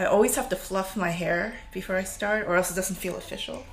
I 0.00 0.06
always 0.06 0.34
have 0.36 0.48
to 0.48 0.56
fluff 0.56 0.96
my 0.96 1.10
hair 1.10 1.58
before 1.74 1.94
I 1.96 2.04
start, 2.04 2.46
or 2.46 2.56
else 2.56 2.70
it 2.70 2.74
doesn't 2.74 2.96
feel 2.96 3.16
official. 3.16 3.66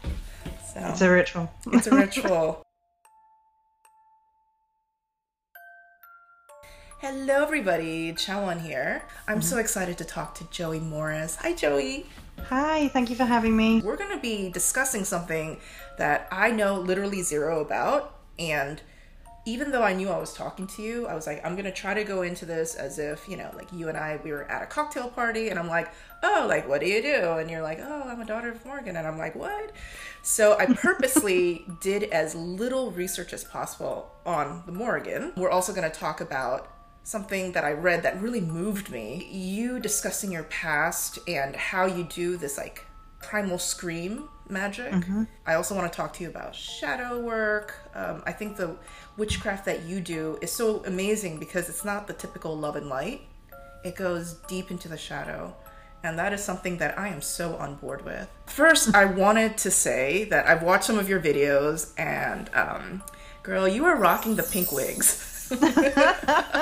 So 0.73 0.81
It's 0.89 0.99
a 0.99 1.09
ritual. 1.09 1.49
it's 1.71 1.87
a 1.87 1.95
ritual. 1.95 2.65
Hello, 6.99 7.43
everybody. 7.43 8.11
Chaweon 8.11 8.59
here. 8.59 9.03
I'm 9.25 9.41
so 9.41 9.51
mm-hmm. 9.51 9.61
excited 9.61 9.97
to 9.99 10.03
talk 10.03 10.35
to 10.35 10.43
Joey 10.51 10.81
Morris. 10.81 11.37
Hi, 11.37 11.53
Joey. 11.53 12.07
Hi, 12.49 12.89
thank 12.89 13.09
you 13.09 13.15
for 13.15 13.23
having 13.23 13.55
me. 13.55 13.79
We're 13.79 13.95
going 13.95 14.13
to 14.13 14.21
be 14.21 14.49
discussing 14.49 15.05
something 15.05 15.61
that 15.97 16.27
I 16.29 16.51
know 16.51 16.77
literally 16.77 17.21
zero 17.21 17.61
about. 17.61 18.19
And 18.37 18.81
even 19.47 19.71
though 19.71 19.81
I 19.81 19.93
knew 19.93 20.09
I 20.09 20.17
was 20.17 20.33
talking 20.33 20.67
to 20.67 20.81
you, 20.81 21.07
I 21.07 21.15
was 21.15 21.25
like, 21.25 21.43
I'm 21.45 21.55
to 21.55 21.71
try 21.71 21.93
to 21.93 22.03
go 22.03 22.21
into 22.21 22.45
this 22.45 22.75
as 22.75 22.99
if, 22.99 23.29
you 23.29 23.37
know, 23.37 23.49
like 23.55 23.71
you 23.71 23.87
and 23.87 23.97
I, 23.97 24.19
we 24.21 24.31
were 24.33 24.43
at 24.43 24.61
a 24.61 24.65
cocktail 24.65 25.09
party. 25.09 25.47
And 25.47 25.57
I'm 25.57 25.69
like, 25.69 25.89
oh, 26.21 26.45
like, 26.49 26.67
what 26.67 26.81
do 26.81 26.87
you 26.87 27.01
do? 27.01 27.37
And 27.37 27.49
you're 27.49 27.61
like, 27.61 27.79
oh, 27.81 28.03
I'm 28.05 28.19
a 28.19 28.25
daughter 28.25 28.51
of 28.51 28.65
Morgan. 28.65 28.97
And 28.97 29.07
I'm 29.07 29.17
like, 29.17 29.35
what? 29.35 29.71
So 30.21 30.57
I 30.59 30.65
purposely 30.73 31.65
did 31.79 32.03
as 32.03 32.35
little 32.35 32.91
research 32.91 33.31
as 33.31 33.45
possible 33.45 34.11
on 34.25 34.63
the 34.65 34.73
Morgan. 34.73 35.31
We're 35.37 35.49
also 35.49 35.71
to 35.89 35.97
talk 35.97 36.19
about 36.19 36.69
something 37.03 37.53
that 37.53 37.63
I 37.63 37.71
read 37.71 38.03
that 38.03 38.21
really 38.21 38.41
moved 38.41 38.91
me. 38.91 39.29
You 39.31 39.79
discussing 39.79 40.29
your 40.29 40.43
past 40.43 41.19
and 41.25 41.55
how 41.55 41.85
you 41.85 42.03
do 42.03 42.35
this 42.35 42.57
like 42.57 42.85
primal 43.21 43.59
scream 43.59 44.27
magic. 44.49 44.93
I 45.45 45.55
also 45.55 45.75
want 45.75 45.91
to 45.91 45.95
talk 45.95 46.13
to 46.13 46.23
you 46.23 46.29
about 46.29 46.55
shadow 46.55 47.19
work. 47.19 47.75
Um, 47.95 48.23
I 48.25 48.31
think 48.31 48.57
the 48.57 48.75
witchcraft 49.17 49.65
that 49.65 49.83
you 49.83 49.99
do 49.99 50.37
is 50.41 50.51
so 50.51 50.83
amazing 50.85 51.39
because 51.39 51.69
it's 51.69 51.83
not 51.83 52.07
the 52.07 52.13
typical 52.13 52.57
love 52.57 52.75
and 52.75 52.87
light, 52.87 53.21
it 53.83 53.95
goes 53.95 54.33
deep 54.47 54.71
into 54.71 54.87
the 54.87 54.97
shadow. 54.97 55.55
And 56.03 56.17
that 56.19 56.31
is 56.31 56.43
something 56.43 56.77
that 56.77 56.97
I 56.97 57.07
am 57.09 57.21
so 57.21 57.55
on 57.55 57.75
board 57.75 58.05
with. 58.05 58.29
First, 58.45 58.95
I 58.95 59.05
wanted 59.23 59.57
to 59.59 59.71
say 59.71 60.25
that 60.25 60.47
I've 60.47 60.61
watched 60.61 60.85
some 60.85 60.99
of 60.99 61.09
your 61.09 61.19
videos, 61.19 61.91
and 61.97 62.49
um, 62.53 63.03
girl, 63.43 63.67
you 63.67 63.85
are 63.85 63.95
rocking 63.95 64.35
the 64.35 64.43
pink 64.43 64.71
wigs. 64.71 65.33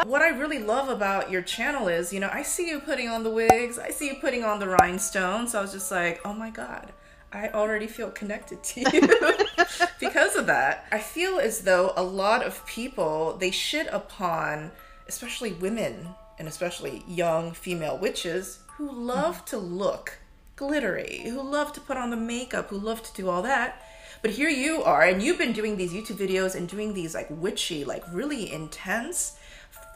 what 0.05 0.21
I 0.21 0.29
really 0.29 0.59
love 0.59 0.89
about 0.89 1.31
your 1.31 1.41
channel 1.41 1.87
is, 1.87 2.13
you 2.13 2.19
know, 2.19 2.29
I 2.31 2.43
see 2.43 2.69
you 2.69 2.79
putting 2.79 3.09
on 3.09 3.23
the 3.23 3.29
wigs, 3.29 3.79
I 3.79 3.89
see 3.89 4.07
you 4.07 4.15
putting 4.15 4.43
on 4.43 4.59
the 4.59 4.67
rhinestones. 4.67 5.51
So 5.51 5.59
I 5.59 5.61
was 5.61 5.73
just 5.73 5.91
like, 5.91 6.21
oh 6.23 6.33
my 6.33 6.51
God, 6.51 6.93
I 7.35 7.49
already 7.49 7.87
feel 7.87 8.11
connected 8.11 8.63
to 8.63 8.79
you 8.79 9.01
because 9.99 10.37
of 10.37 10.45
that. 10.45 10.85
I 10.89 10.99
feel 10.99 11.37
as 11.37 11.61
though 11.61 11.91
a 11.97 12.03
lot 12.03 12.45
of 12.45 12.65
people, 12.65 13.35
they 13.37 13.51
shit 13.51 13.87
upon, 13.91 14.71
especially 15.09 15.51
women 15.51 16.07
and 16.39 16.47
especially 16.47 17.03
young 17.07 17.51
female 17.51 17.97
witches 17.97 18.59
who 18.77 18.89
love 18.89 19.43
to 19.45 19.57
look 19.57 20.19
glittery, 20.55 21.23
who 21.25 21.41
love 21.41 21.73
to 21.73 21.81
put 21.81 21.97
on 21.97 22.09
the 22.09 22.15
makeup, 22.15 22.69
who 22.69 22.77
love 22.77 23.03
to 23.03 23.13
do 23.13 23.29
all 23.29 23.41
that. 23.41 23.83
But 24.21 24.31
here 24.31 24.49
you 24.49 24.81
are, 24.83 25.01
and 25.01 25.21
you've 25.21 25.37
been 25.37 25.51
doing 25.51 25.75
these 25.75 25.91
YouTube 25.91 26.17
videos 26.17 26.55
and 26.55 26.69
doing 26.69 26.93
these 26.93 27.13
like 27.13 27.27
witchy, 27.29 27.83
like 27.83 28.03
really 28.13 28.51
intense, 28.51 29.37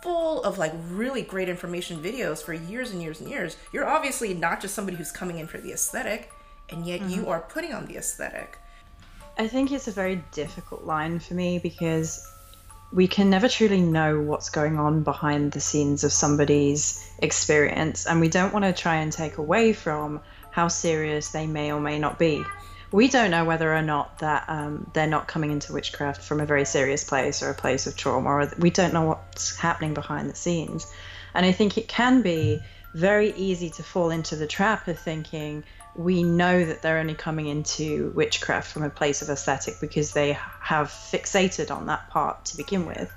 full 0.02 0.44
of 0.44 0.58
like 0.58 0.74
really 0.90 1.22
great 1.22 1.48
information 1.48 2.04
videos 2.04 2.44
for 2.44 2.54
years 2.54 2.92
and 2.92 3.02
years 3.02 3.22
and 3.22 3.30
years. 3.30 3.56
You're 3.72 3.88
obviously 3.88 4.34
not 4.34 4.60
just 4.60 4.76
somebody 4.76 4.98
who's 4.98 5.12
coming 5.12 5.40
in 5.40 5.48
for 5.48 5.58
the 5.58 5.72
aesthetic, 5.72 6.32
and 6.72 6.86
yet 6.86 7.02
you 7.10 7.30
are 7.30 7.42
putting 7.42 7.74
on 7.74 7.86
the 7.86 7.98
aesthetic. 7.98 8.58
I 9.38 9.48
think 9.48 9.72
it's 9.72 9.88
a 9.88 9.92
very 9.92 10.24
difficult 10.32 10.84
line 10.84 11.20
for 11.20 11.34
me 11.34 11.60
because 11.60 12.28
we 12.92 13.08
can 13.08 13.30
never 13.30 13.48
truly 13.48 13.82
know 13.82 14.20
what's 14.20 14.50
going 14.50 14.80
on 14.80 15.04
behind 15.04 15.52
the 15.52 15.60
scenes 15.60 16.04
of 16.04 16.12
somebody's 16.12 17.08
experience, 17.20 18.06
and 18.06 18.20
we 18.20 18.30
don't 18.30 18.54
want 18.54 18.66
to 18.66 18.74
try 18.74 18.96
and 18.96 19.12
take 19.12 19.38
away 19.38 19.74
from 19.74 20.22
how 20.52 20.68
serious 20.68 21.30
they 21.30 21.46
may 21.46 21.72
or 21.72 21.80
may 21.80 22.00
not 22.00 22.18
be. 22.18 22.44
We 22.92 23.08
don't 23.08 23.30
know 23.30 23.46
whether 23.46 23.74
or 23.74 23.84
not 23.84 24.18
that 24.20 24.46
um, 24.48 24.90
they're 24.94 25.06
not 25.06 25.28
coming 25.28 25.52
into 25.52 25.74
witchcraft 25.74 26.24
from 26.24 26.40
a 26.40 26.46
very 26.46 26.66
serious 26.66 27.04
place 27.04 27.44
or 27.44 27.52
a 27.52 27.54
place 27.54 27.86
of 27.86 27.96
trauma, 27.96 28.30
or 28.30 28.52
we 28.58 28.72
don't 28.72 28.94
know 28.94 29.04
what's 29.04 29.56
happening 29.56 29.94
behind 29.94 30.28
the 30.28 30.36
scenes. 30.36 30.92
And 31.36 31.46
I 31.46 31.52
think 31.52 31.78
it 31.78 31.88
can 31.88 32.24
be 32.24 32.60
very 32.96 33.32
easy 33.34 33.70
to 33.70 33.84
fall 33.84 34.10
into 34.10 34.36
the 34.36 34.48
trap 34.48 34.88
of 34.88 34.98
thinking 34.98 35.64
we 36.00 36.24
know 36.24 36.64
that 36.64 36.82
they're 36.82 36.98
only 36.98 37.14
coming 37.14 37.48
into 37.48 38.14
witchcraft 38.16 38.72
from 38.72 38.84
a 38.84 38.90
place 38.90 39.22
of 39.22 39.30
aesthetic 39.30 39.82
because 39.82 40.14
they 40.14 40.32
have 40.62 40.88
fixated 40.88 41.70
on 41.76 41.88
that 41.88 42.10
part 42.10 42.46
to 42.46 42.56
begin 42.56 42.86
with. 42.86 43.12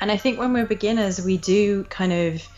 And 0.00 0.08
I 0.08 0.16
think 0.16 0.38
when 0.38 0.52
we're 0.52 0.64
beginners, 0.64 1.20
we 1.20 1.36
do 1.36 1.82
kind 1.84 2.12
of 2.12 2.48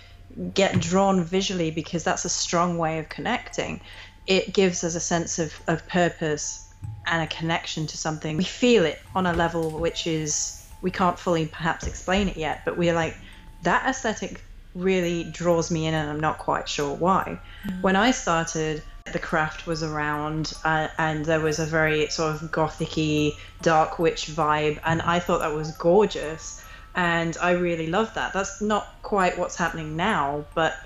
get 0.53 0.79
drawn 0.81 1.25
visually 1.25 1.71
because 1.71 2.05
that's 2.05 2.27
a 2.27 2.29
strong 2.29 2.77
way 2.77 2.99
of 2.99 3.09
connecting. 3.09 3.81
It 4.27 4.53
gives 4.53 4.85
us 4.85 4.97
a 4.97 5.01
sense 5.01 5.39
of, 5.39 5.59
of 5.67 5.89
purpose 5.89 6.69
and 7.07 7.23
a 7.23 7.35
connection 7.35 7.87
to 7.87 7.97
something. 7.97 8.37
We 8.37 8.45
feel 8.45 8.85
it 8.85 9.01
on 9.15 9.25
a 9.25 9.33
level 9.33 9.71
which 9.71 10.07
is, 10.07 10.63
we 10.83 10.91
can't 10.91 11.19
fully 11.19 11.47
perhaps 11.47 11.87
explain 11.87 12.29
it 12.29 12.37
yet, 12.37 12.67
but 12.67 12.77
we're 12.77 12.95
like, 12.95 13.17
that 13.63 13.89
aesthetic 13.89 14.43
really 14.75 15.25
draws 15.25 15.71
me 15.71 15.87
in 15.87 15.95
and 15.95 16.11
I'm 16.11 16.21
not 16.21 16.37
quite 16.37 16.69
sure 16.69 16.95
why. 16.95 17.41
Mm. 17.67 17.81
When 17.81 17.97
I 17.97 18.11
started, 18.11 18.83
the 19.13 19.19
craft 19.19 19.67
was 19.67 19.83
around 19.83 20.55
uh, 20.65 20.89
and 20.97 21.27
there 21.27 21.41
was 21.41 21.59
a 21.59 21.67
very 21.67 22.09
sort 22.09 22.35
of 22.35 22.51
gothicy 22.51 23.37
dark 23.61 23.99
witch 23.99 24.27
vibe 24.27 24.81
and 24.85 25.03
I 25.03 25.21
thought 25.21 25.41
that 25.41 25.55
was 25.55 25.77
gorgeous 25.77 26.65
and 26.95 27.37
I 27.41 27.53
really 27.53 27.87
loved 27.87 28.15
that. 28.15 28.33
That's 28.33 28.63
not 28.63 28.87
quite 29.03 29.37
what's 29.37 29.57
happening 29.57 29.95
now, 29.97 30.47
but 30.55 30.77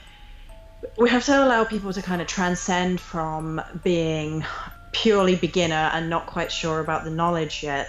we 0.98 1.08
have 1.10 1.24
to 1.26 1.44
allow 1.44 1.64
people 1.64 1.92
to 1.92 2.02
kind 2.02 2.20
of 2.20 2.26
transcend 2.26 3.00
from 3.00 3.60
being 3.84 4.44
purely 4.90 5.36
beginner 5.36 5.90
and 5.92 6.10
not 6.10 6.26
quite 6.26 6.50
sure 6.50 6.80
about 6.80 7.04
the 7.04 7.10
knowledge 7.10 7.62
yet 7.62 7.88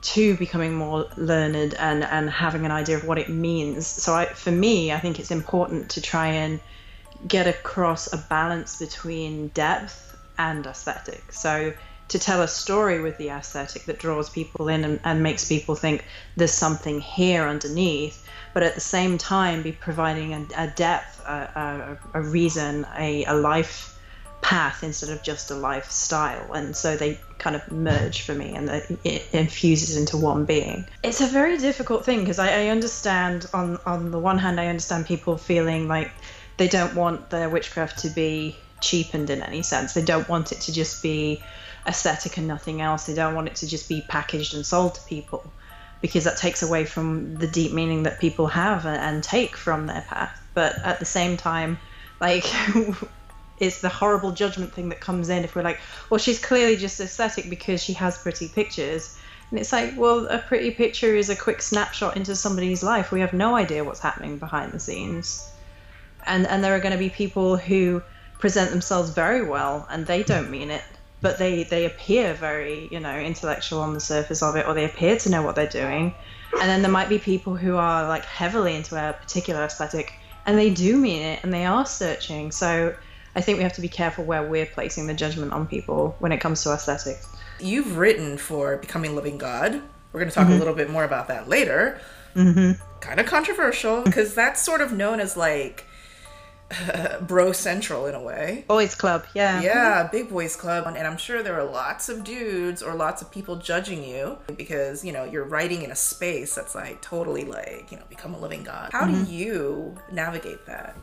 to 0.00 0.36
becoming 0.36 0.74
more 0.74 1.06
learned 1.16 1.74
and 1.74 2.02
and 2.04 2.28
having 2.28 2.64
an 2.64 2.70
idea 2.70 2.96
of 2.96 3.04
what 3.04 3.18
it 3.18 3.28
means 3.28 3.86
so 3.86 4.14
I, 4.14 4.26
for 4.26 4.52
me 4.52 4.92
i 4.92 4.98
think 5.00 5.18
it's 5.18 5.32
important 5.32 5.90
to 5.90 6.00
try 6.00 6.28
and 6.28 6.60
get 7.26 7.46
across 7.46 8.12
a 8.12 8.16
balance 8.16 8.78
between 8.78 9.48
depth 9.48 10.16
and 10.38 10.66
aesthetic. 10.66 11.32
So 11.32 11.72
to 12.08 12.18
tell 12.18 12.42
a 12.42 12.48
story 12.48 13.00
with 13.00 13.18
the 13.18 13.28
aesthetic 13.28 13.84
that 13.84 13.98
draws 13.98 14.30
people 14.30 14.68
in 14.68 14.84
and, 14.84 15.00
and 15.04 15.22
makes 15.22 15.46
people 15.48 15.74
think 15.74 16.04
there's 16.36 16.52
something 16.52 17.00
here 17.00 17.42
underneath 17.46 18.24
but 18.54 18.62
at 18.62 18.74
the 18.74 18.80
same 18.80 19.18
time 19.18 19.62
be 19.62 19.72
providing 19.72 20.32
a, 20.32 20.46
a 20.56 20.66
depth 20.68 21.20
a, 21.26 21.98
a, 22.14 22.18
a 22.18 22.22
reason 22.22 22.86
a, 22.96 23.30
life 23.32 23.98
path 24.40 24.82
instead 24.82 25.10
of 25.10 25.22
just 25.22 25.50
a 25.50 25.54
lifestyle. 25.54 26.52
And 26.52 26.74
so 26.74 26.96
they 26.96 27.20
kind 27.38 27.56
of 27.56 27.70
merge 27.70 28.22
for 28.22 28.34
me 28.34 28.54
and 28.54 28.68
it 29.04 29.28
infuses 29.32 29.96
into 29.96 30.16
one 30.16 30.44
being. 30.44 30.86
It's 31.02 31.20
a 31.20 31.26
very 31.26 31.58
difficult 31.58 32.04
thing 32.04 32.20
because 32.20 32.38
I, 32.38 32.64
I 32.64 32.68
understand 32.68 33.46
on 33.52 33.78
on 33.84 34.10
the 34.10 34.18
one 34.18 34.38
hand 34.38 34.60
i 34.60 34.66
understand 34.66 35.06
people 35.06 35.36
feeling 35.36 35.88
like 35.88 36.10
they 36.58 36.68
don't 36.68 36.94
want 36.94 37.30
their 37.30 37.48
witchcraft 37.48 37.98
to 38.00 38.10
be 38.10 38.56
cheapened 38.80 39.30
in 39.30 39.42
any 39.42 39.62
sense 39.62 39.94
they 39.94 40.04
don't 40.04 40.28
want 40.28 40.52
it 40.52 40.60
to 40.60 40.72
just 40.72 41.02
be 41.02 41.42
aesthetic 41.86 42.36
and 42.36 42.46
nothing 42.46 42.80
else 42.80 43.06
they 43.06 43.14
don't 43.14 43.34
want 43.34 43.48
it 43.48 43.56
to 43.56 43.66
just 43.66 43.88
be 43.88 44.04
packaged 44.08 44.54
and 44.54 44.64
sold 44.64 44.94
to 44.94 45.00
people 45.02 45.52
because 46.00 46.24
that 46.24 46.36
takes 46.36 46.62
away 46.62 46.84
from 46.84 47.36
the 47.38 47.48
deep 47.48 47.72
meaning 47.72 48.04
that 48.04 48.20
people 48.20 48.46
have 48.46 48.86
and, 48.86 49.24
take 49.24 49.56
from 49.56 49.86
their 49.86 50.02
path 50.02 50.40
but 50.54 50.78
at 50.84 50.98
the 51.00 51.04
same 51.04 51.36
time 51.36 51.78
like 52.20 52.44
it's 53.60 53.80
the 53.80 53.88
horrible 53.88 54.32
judgment 54.32 54.72
thing 54.72 54.88
that 54.88 55.00
comes 55.00 55.28
in 55.28 55.44
if 55.44 55.54
we're 55.54 55.62
like, 55.62 55.80
well, 56.10 56.18
she's 56.18 56.42
clearly 56.42 56.76
just 56.76 57.00
aesthetic 57.00 57.50
because 57.50 57.82
she 57.82 57.92
has 57.94 58.18
pretty 58.18 58.48
pictures. 58.48 59.18
And 59.50 59.58
it's 59.58 59.72
like, 59.72 59.94
well, 59.96 60.26
a 60.26 60.38
pretty 60.38 60.70
picture 60.70 61.14
is 61.14 61.30
a 61.30 61.36
quick 61.36 61.62
snapshot 61.62 62.16
into 62.16 62.36
somebody's 62.36 62.82
life. 62.82 63.10
We 63.10 63.20
have 63.20 63.32
no 63.32 63.56
idea 63.56 63.84
what's 63.84 64.00
happening 64.00 64.38
behind 64.38 64.72
the 64.72 64.80
scenes. 64.80 65.50
And 66.28 66.46
and 66.46 66.62
there 66.62 66.74
are 66.76 66.80
going 66.80 66.92
to 66.92 66.98
be 66.98 67.10
people 67.10 67.56
who 67.56 68.02
present 68.38 68.70
themselves 68.70 69.10
very 69.10 69.42
well 69.42 69.86
and 69.90 70.06
they 70.06 70.22
don't 70.22 70.50
mean 70.50 70.70
it. 70.70 70.82
but 71.20 71.38
they 71.38 71.64
they 71.64 71.84
appear 71.84 72.32
very 72.34 72.88
you 72.92 73.00
know 73.00 73.18
intellectual 73.18 73.80
on 73.80 73.92
the 73.92 74.00
surface 74.00 74.42
of 74.42 74.54
it 74.54 74.66
or 74.66 74.74
they 74.74 74.84
appear 74.84 75.16
to 75.16 75.28
know 75.28 75.42
what 75.42 75.56
they're 75.56 75.66
doing 75.66 76.14
and 76.60 76.70
then 76.70 76.80
there 76.82 76.90
might 76.90 77.08
be 77.08 77.18
people 77.18 77.56
who 77.56 77.76
are 77.76 78.06
like 78.06 78.24
heavily 78.24 78.76
into 78.76 78.94
a 78.96 79.12
particular 79.12 79.64
aesthetic 79.64 80.12
and 80.46 80.56
they 80.56 80.70
do 80.70 80.96
mean 80.96 81.20
it 81.22 81.40
and 81.42 81.52
they 81.52 81.66
are 81.66 81.84
searching 81.84 82.52
so 82.52 82.94
i 83.34 83.40
think 83.40 83.58
we 83.58 83.64
have 83.64 83.72
to 83.72 83.80
be 83.80 83.88
careful 83.88 84.24
where 84.24 84.44
we're 84.48 84.66
placing 84.66 85.08
the 85.08 85.14
judgment 85.14 85.52
on 85.52 85.66
people 85.66 86.14
when 86.20 86.30
it 86.30 86.38
comes 86.38 86.62
to 86.62 86.72
aesthetics 86.72 87.36
you've 87.58 87.96
written 87.96 88.38
for 88.38 88.76
becoming 88.76 89.16
living 89.16 89.38
god 89.38 89.82
we're 90.12 90.20
going 90.20 90.30
to 90.30 90.34
talk 90.34 90.44
mm-hmm. 90.44 90.54
a 90.54 90.58
little 90.58 90.74
bit 90.74 90.88
more 90.88 91.02
about 91.02 91.26
that 91.26 91.48
later 91.48 92.00
mm-hmm. 92.36 92.80
kind 93.00 93.18
of 93.18 93.26
controversial 93.26 94.02
because 94.02 94.34
that's 94.34 94.62
sort 94.62 94.80
of 94.80 94.92
known 94.92 95.18
as 95.18 95.36
like 95.36 95.84
bro 97.22 97.52
central 97.52 98.06
in 98.06 98.14
a 98.14 98.22
way. 98.22 98.64
Boys 98.68 98.94
club, 98.94 99.24
yeah. 99.34 99.60
Yeah, 99.60 100.08
big 100.10 100.28
boys 100.28 100.56
club. 100.56 100.86
And 100.86 101.06
I'm 101.06 101.16
sure 101.16 101.42
there 101.42 101.58
are 101.58 101.64
lots 101.64 102.08
of 102.08 102.24
dudes 102.24 102.82
or 102.82 102.94
lots 102.94 103.22
of 103.22 103.30
people 103.30 103.56
judging 103.56 104.04
you 104.04 104.38
because, 104.56 105.04
you 105.04 105.12
know, 105.12 105.24
you're 105.24 105.44
writing 105.44 105.82
in 105.82 105.90
a 105.90 105.96
space 105.96 106.54
that's 106.54 106.74
like 106.74 107.00
totally 107.00 107.44
like, 107.44 107.90
you 107.90 107.96
know, 107.96 108.04
become 108.08 108.34
a 108.34 108.38
living 108.38 108.64
god. 108.64 108.90
How 108.92 109.04
mm-hmm. 109.04 109.24
do 109.24 109.32
you 109.32 109.96
navigate 110.12 110.66
that? 110.66 110.96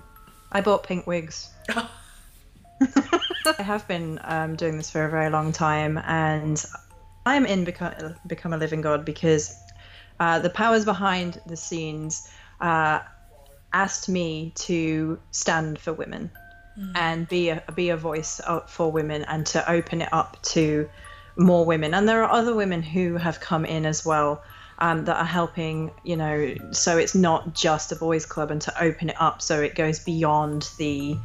I 0.51 0.61
bought 0.61 0.83
pink 0.83 1.07
wigs. 1.07 1.49
I 1.69 3.61
have 3.61 3.87
been 3.87 4.19
um, 4.23 4.55
doing 4.55 4.77
this 4.77 4.89
for 4.89 5.05
a 5.05 5.09
very 5.09 5.29
long 5.29 5.51
time 5.51 5.97
and 6.05 6.63
I'm 7.25 7.45
in 7.45 7.63
Become, 7.63 8.15
Become 8.27 8.53
a 8.53 8.57
Living 8.57 8.81
God 8.81 9.03
because 9.03 9.57
uh, 10.19 10.39
the 10.39 10.49
powers 10.49 10.85
behind 10.85 11.41
the 11.47 11.57
scenes 11.57 12.29
uh, 12.61 12.99
asked 13.75 14.07
me 14.07 14.53
to 14.55 15.19
stand 15.31 15.77
for 15.77 15.91
women 15.91 16.31
mm. 16.79 16.91
and 16.95 17.27
be 17.27 17.49
a 17.49 17.61
be 17.75 17.89
a 17.89 17.97
voice 17.97 18.39
for 18.67 18.89
women 18.91 19.25
and 19.25 19.45
to 19.45 19.69
open 19.69 20.01
it 20.01 20.09
up 20.13 20.41
to 20.41 20.89
more 21.35 21.65
women. 21.65 21.93
And 21.93 22.07
there 22.07 22.23
are 22.23 22.31
other 22.31 22.55
women 22.55 22.81
who 22.81 23.17
have 23.17 23.41
come 23.41 23.65
in 23.65 23.85
as 23.85 24.05
well 24.05 24.41
um, 24.79 25.03
that 25.05 25.17
are 25.17 25.25
helping. 25.25 25.91
You 26.03 26.15
know, 26.15 26.55
so 26.71 26.97
it's 26.97 27.13
not 27.15 27.53
just 27.53 27.91
a 27.91 27.97
boys' 27.97 28.25
club, 28.25 28.49
and 28.49 28.61
to 28.61 28.83
open 28.83 29.09
it 29.09 29.21
up 29.21 29.41
so 29.41 29.61
it 29.61 29.75
goes 29.75 29.99
beyond 29.99 30.69
the 30.77 31.17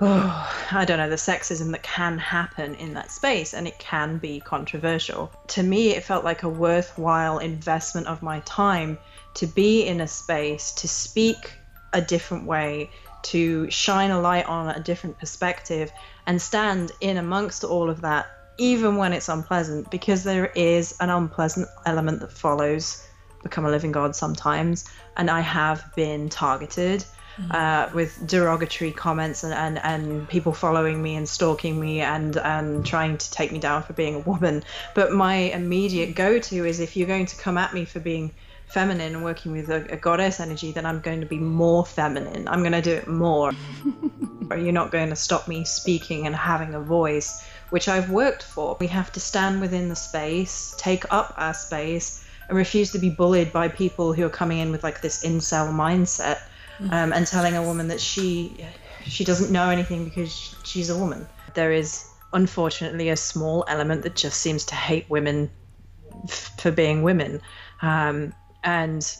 oh, 0.00 0.66
I 0.70 0.84
don't 0.84 0.98
know, 0.98 1.10
the 1.10 1.16
sexism 1.16 1.72
that 1.72 1.82
can 1.82 2.18
happen 2.18 2.76
in 2.76 2.94
that 2.94 3.10
space, 3.10 3.52
and 3.52 3.66
it 3.66 3.80
can 3.80 4.18
be 4.18 4.38
controversial. 4.38 5.32
To 5.48 5.62
me, 5.62 5.90
it 5.90 6.04
felt 6.04 6.24
like 6.24 6.44
a 6.44 6.48
worthwhile 6.48 7.38
investment 7.38 8.06
of 8.06 8.22
my 8.22 8.40
time 8.40 8.98
to 9.36 9.46
be 9.46 9.86
in 9.86 10.00
a 10.00 10.08
space, 10.08 10.72
to 10.72 10.88
speak 10.88 11.52
a 11.92 12.00
different 12.00 12.46
way, 12.46 12.90
to 13.22 13.70
shine 13.70 14.10
a 14.10 14.20
light 14.20 14.46
on 14.46 14.74
a 14.74 14.80
different 14.80 15.18
perspective, 15.18 15.92
and 16.26 16.40
stand 16.40 16.92
in 17.00 17.18
amongst 17.18 17.62
all 17.64 17.90
of 17.90 18.00
that, 18.00 18.26
even 18.58 18.96
when 18.96 19.12
it's 19.12 19.28
unpleasant, 19.28 19.90
because 19.90 20.24
there 20.24 20.46
is 20.54 20.96
an 21.00 21.10
unpleasant 21.10 21.68
element 21.84 22.20
that 22.20 22.32
follows 22.32 23.06
Become 23.42 23.66
a 23.66 23.70
Living 23.70 23.92
God 23.92 24.16
sometimes. 24.16 24.86
And 25.16 25.30
I 25.30 25.40
have 25.40 25.94
been 25.94 26.28
targeted. 26.28 27.04
Mm-hmm. 27.38 27.52
Uh, 27.52 27.90
with 27.92 28.26
derogatory 28.26 28.92
comments 28.92 29.44
and, 29.44 29.52
and, 29.52 29.78
and 29.84 30.26
people 30.26 30.54
following 30.54 31.02
me 31.02 31.16
and 31.16 31.28
stalking 31.28 31.78
me 31.78 32.00
and, 32.00 32.38
and 32.38 32.86
trying 32.86 33.18
to 33.18 33.30
take 33.30 33.52
me 33.52 33.58
down 33.58 33.82
for 33.82 33.92
being 33.92 34.14
a 34.14 34.18
woman. 34.20 34.64
But 34.94 35.12
my 35.12 35.34
immediate 35.34 36.14
go 36.14 36.38
to 36.38 36.64
is 36.64 36.80
if 36.80 36.96
you're 36.96 37.06
going 37.06 37.26
to 37.26 37.36
come 37.36 37.58
at 37.58 37.74
me 37.74 37.84
for 37.84 38.00
being 38.00 38.32
feminine 38.76 39.14
and 39.14 39.24
working 39.24 39.52
with 39.52 39.70
a, 39.70 39.90
a, 39.90 39.96
goddess 39.96 40.38
energy, 40.38 40.70
then 40.70 40.84
I'm 40.84 41.00
going 41.00 41.20
to 41.20 41.26
be 41.26 41.38
more 41.38 41.86
feminine. 41.86 42.46
I'm 42.46 42.60
going 42.60 42.72
to 42.72 42.82
do 42.82 42.92
it 42.92 43.08
more. 43.08 43.52
Are 44.50 44.58
You're 44.64 44.78
not 44.80 44.90
going 44.90 45.08
to 45.08 45.16
stop 45.16 45.48
me 45.48 45.64
speaking 45.64 46.26
and 46.26 46.36
having 46.36 46.74
a 46.74 46.80
voice, 46.80 47.42
which 47.70 47.88
I've 47.88 48.10
worked 48.10 48.42
for. 48.42 48.76
We 48.78 48.88
have 48.88 49.10
to 49.12 49.20
stand 49.20 49.62
within 49.62 49.88
the 49.88 49.96
space, 49.96 50.74
take 50.76 51.10
up 51.10 51.32
our 51.38 51.54
space, 51.54 52.22
and 52.50 52.58
refuse 52.58 52.92
to 52.92 52.98
be 52.98 53.08
bullied 53.08 53.50
by 53.50 53.68
people 53.68 54.12
who 54.12 54.26
are 54.26 54.36
coming 54.42 54.58
in 54.58 54.70
with 54.70 54.84
like 54.84 55.00
this 55.00 55.24
incel 55.24 55.72
mindset 55.72 56.40
mm. 56.78 56.92
um, 56.92 57.14
and 57.14 57.26
telling 57.26 57.56
a 57.56 57.62
woman 57.62 57.88
that 57.88 58.00
she 58.00 58.62
she 59.04 59.24
doesn't 59.24 59.50
know 59.50 59.70
anything 59.70 60.04
because 60.04 60.54
she's 60.64 60.90
a 60.90 60.98
woman. 60.98 61.26
There 61.54 61.72
is 61.72 62.06
unfortunately 62.34 63.08
a 63.08 63.16
small 63.16 63.64
element 63.68 64.02
that 64.02 64.16
just 64.16 64.38
seems 64.42 64.66
to 64.66 64.74
hate 64.74 65.08
women 65.08 65.50
f- 66.24 66.50
for 66.58 66.70
being 66.70 67.02
women. 67.02 67.40
Um, 67.80 68.34
and 68.66 69.16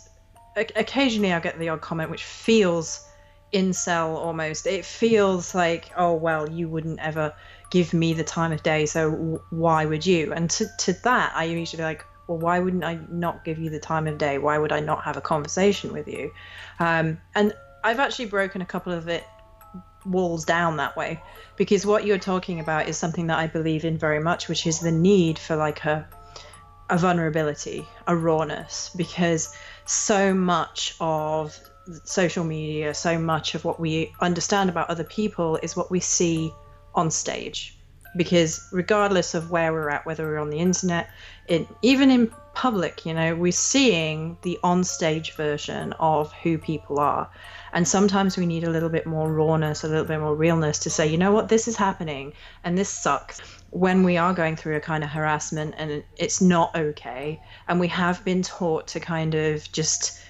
occasionally 0.57 1.33
I 1.33 1.41
get 1.41 1.59
the 1.59 1.69
odd 1.69 1.81
comment 1.81 2.11
which 2.11 2.25
feels 2.25 3.07
incel 3.55 4.17
almost. 4.17 4.67
It 4.67 4.85
feels 4.85 5.55
like, 5.55 5.91
oh 5.97 6.15
well, 6.15 6.51
you 6.51 6.69
wouldn't 6.69 6.99
ever 6.99 7.33
give 7.71 7.95
me 7.95 8.13
the 8.13 8.25
time 8.25 8.53
of 8.53 8.63
day, 8.63 8.87
so 8.87 9.41
why 9.51 9.87
would 9.87 10.05
you? 10.05 10.33
And 10.33 10.51
to 10.51 10.67
to 10.79 10.93
that, 11.05 11.33
I 11.35 11.45
usually 11.45 11.79
be 11.79 11.85
like, 11.85 12.05
well, 12.27 12.39
why 12.39 12.59
wouldn't 12.59 12.85
I 12.85 12.99
not 13.09 13.45
give 13.45 13.59
you 13.59 13.71
the 13.71 13.79
time 13.79 14.09
of 14.09 14.19
day? 14.19 14.39
Why 14.39 14.59
would 14.59 14.73
I 14.73 14.81
not 14.81 15.05
have 15.05 15.17
a 15.17 15.21
conversation 15.21 15.93
with 15.93 16.09
you? 16.09 16.33
Um, 16.81 17.19
and 17.37 17.55
I've 17.85 18.01
actually 18.01 18.27
broken 18.27 18.63
a 18.63 18.67
couple 18.67 18.93
of 18.93 19.09
it 19.09 19.25
walls 20.05 20.45
down 20.45 20.77
that 20.77 20.97
way 20.97 21.21
because 21.57 21.85
what 21.85 22.05
you're 22.05 22.19
talking 22.19 22.61
about 22.61 22.89
is 22.89 22.97
something 22.97 23.29
that 23.29 23.39
I 23.39 23.47
believe 23.47 23.85
in 23.85 23.97
very 23.97 24.21
much, 24.21 24.49
which 24.49 24.67
is 24.67 24.81
the 24.81 24.93
need 24.93 25.39
for 25.39 25.55
like 25.55 25.85
a 25.85 26.09
a 26.89 26.99
vulnerability, 26.99 27.87
a 28.07 28.17
rawness, 28.17 28.91
because 28.97 29.55
so 29.85 30.33
much 30.35 30.95
of 31.01 31.59
social 32.05 32.45
media, 32.45 32.95
so 32.95 33.19
much 33.19 33.55
of 33.55 33.65
what 33.65 33.79
we 33.79 34.13
understand 34.21 34.71
about 34.71 34.91
other 34.91 35.05
people 35.05 35.57
is 35.63 35.77
what 35.77 35.91
we 35.91 36.01
see 36.01 36.53
on 36.95 37.11
stage. 37.11 37.77
Because 38.17 38.67
regardless 38.73 39.35
of 39.35 39.51
where 39.51 39.73
we're 39.73 39.91
at, 39.91 40.07
whether 40.07 40.25
we're 40.25 40.39
on 40.39 40.51
the 40.51 40.59
internet, 40.59 41.11
in, 41.49 41.67
even 41.83 42.11
in 42.11 42.33
public, 42.55 43.05
you 43.05 43.13
know, 43.13 43.37
we're 43.37 43.53
seeing 43.53 44.39
the 44.43 44.59
on-stage 44.65 45.35
version 45.35 45.93
of 45.95 46.33
who 46.33 46.57
people 46.57 46.99
are. 46.99 47.29
And 47.73 47.87
sometimes 47.87 48.39
we 48.39 48.47
need 48.47 48.65
a 48.65 48.71
little 48.71 48.89
bit 48.89 49.07
more 49.07 49.31
rawness, 49.31 49.85
a 49.85 49.89
little 49.89 50.07
bit 50.07 50.19
more 50.19 50.35
realness 50.35 50.79
to 50.81 50.91
say, 50.91 51.07
you 51.07 51.19
know 51.19 51.33
what, 51.33 51.51
this 51.51 51.69
is 51.69 51.77
happening 51.77 52.33
and 52.65 52.79
this 52.79 52.89
sucks 52.89 53.41
when 53.71 54.03
we 54.03 54.17
are 54.17 54.33
going 54.33 54.57
through 54.57 54.77
a 54.77 54.81
kind 54.81 55.05
of 55.05 55.11
harassment 55.11 55.75
and 55.77 56.03
it's 56.17 56.41
not 56.41 56.75
okay 56.77 57.41
and 57.69 57.81
we 57.81 57.89
have 57.89 58.25
been 58.25 58.43
taught 58.43 58.87
to 58.89 59.01
kind 59.01 59.35
of 59.35 59.71
just 59.73 60.21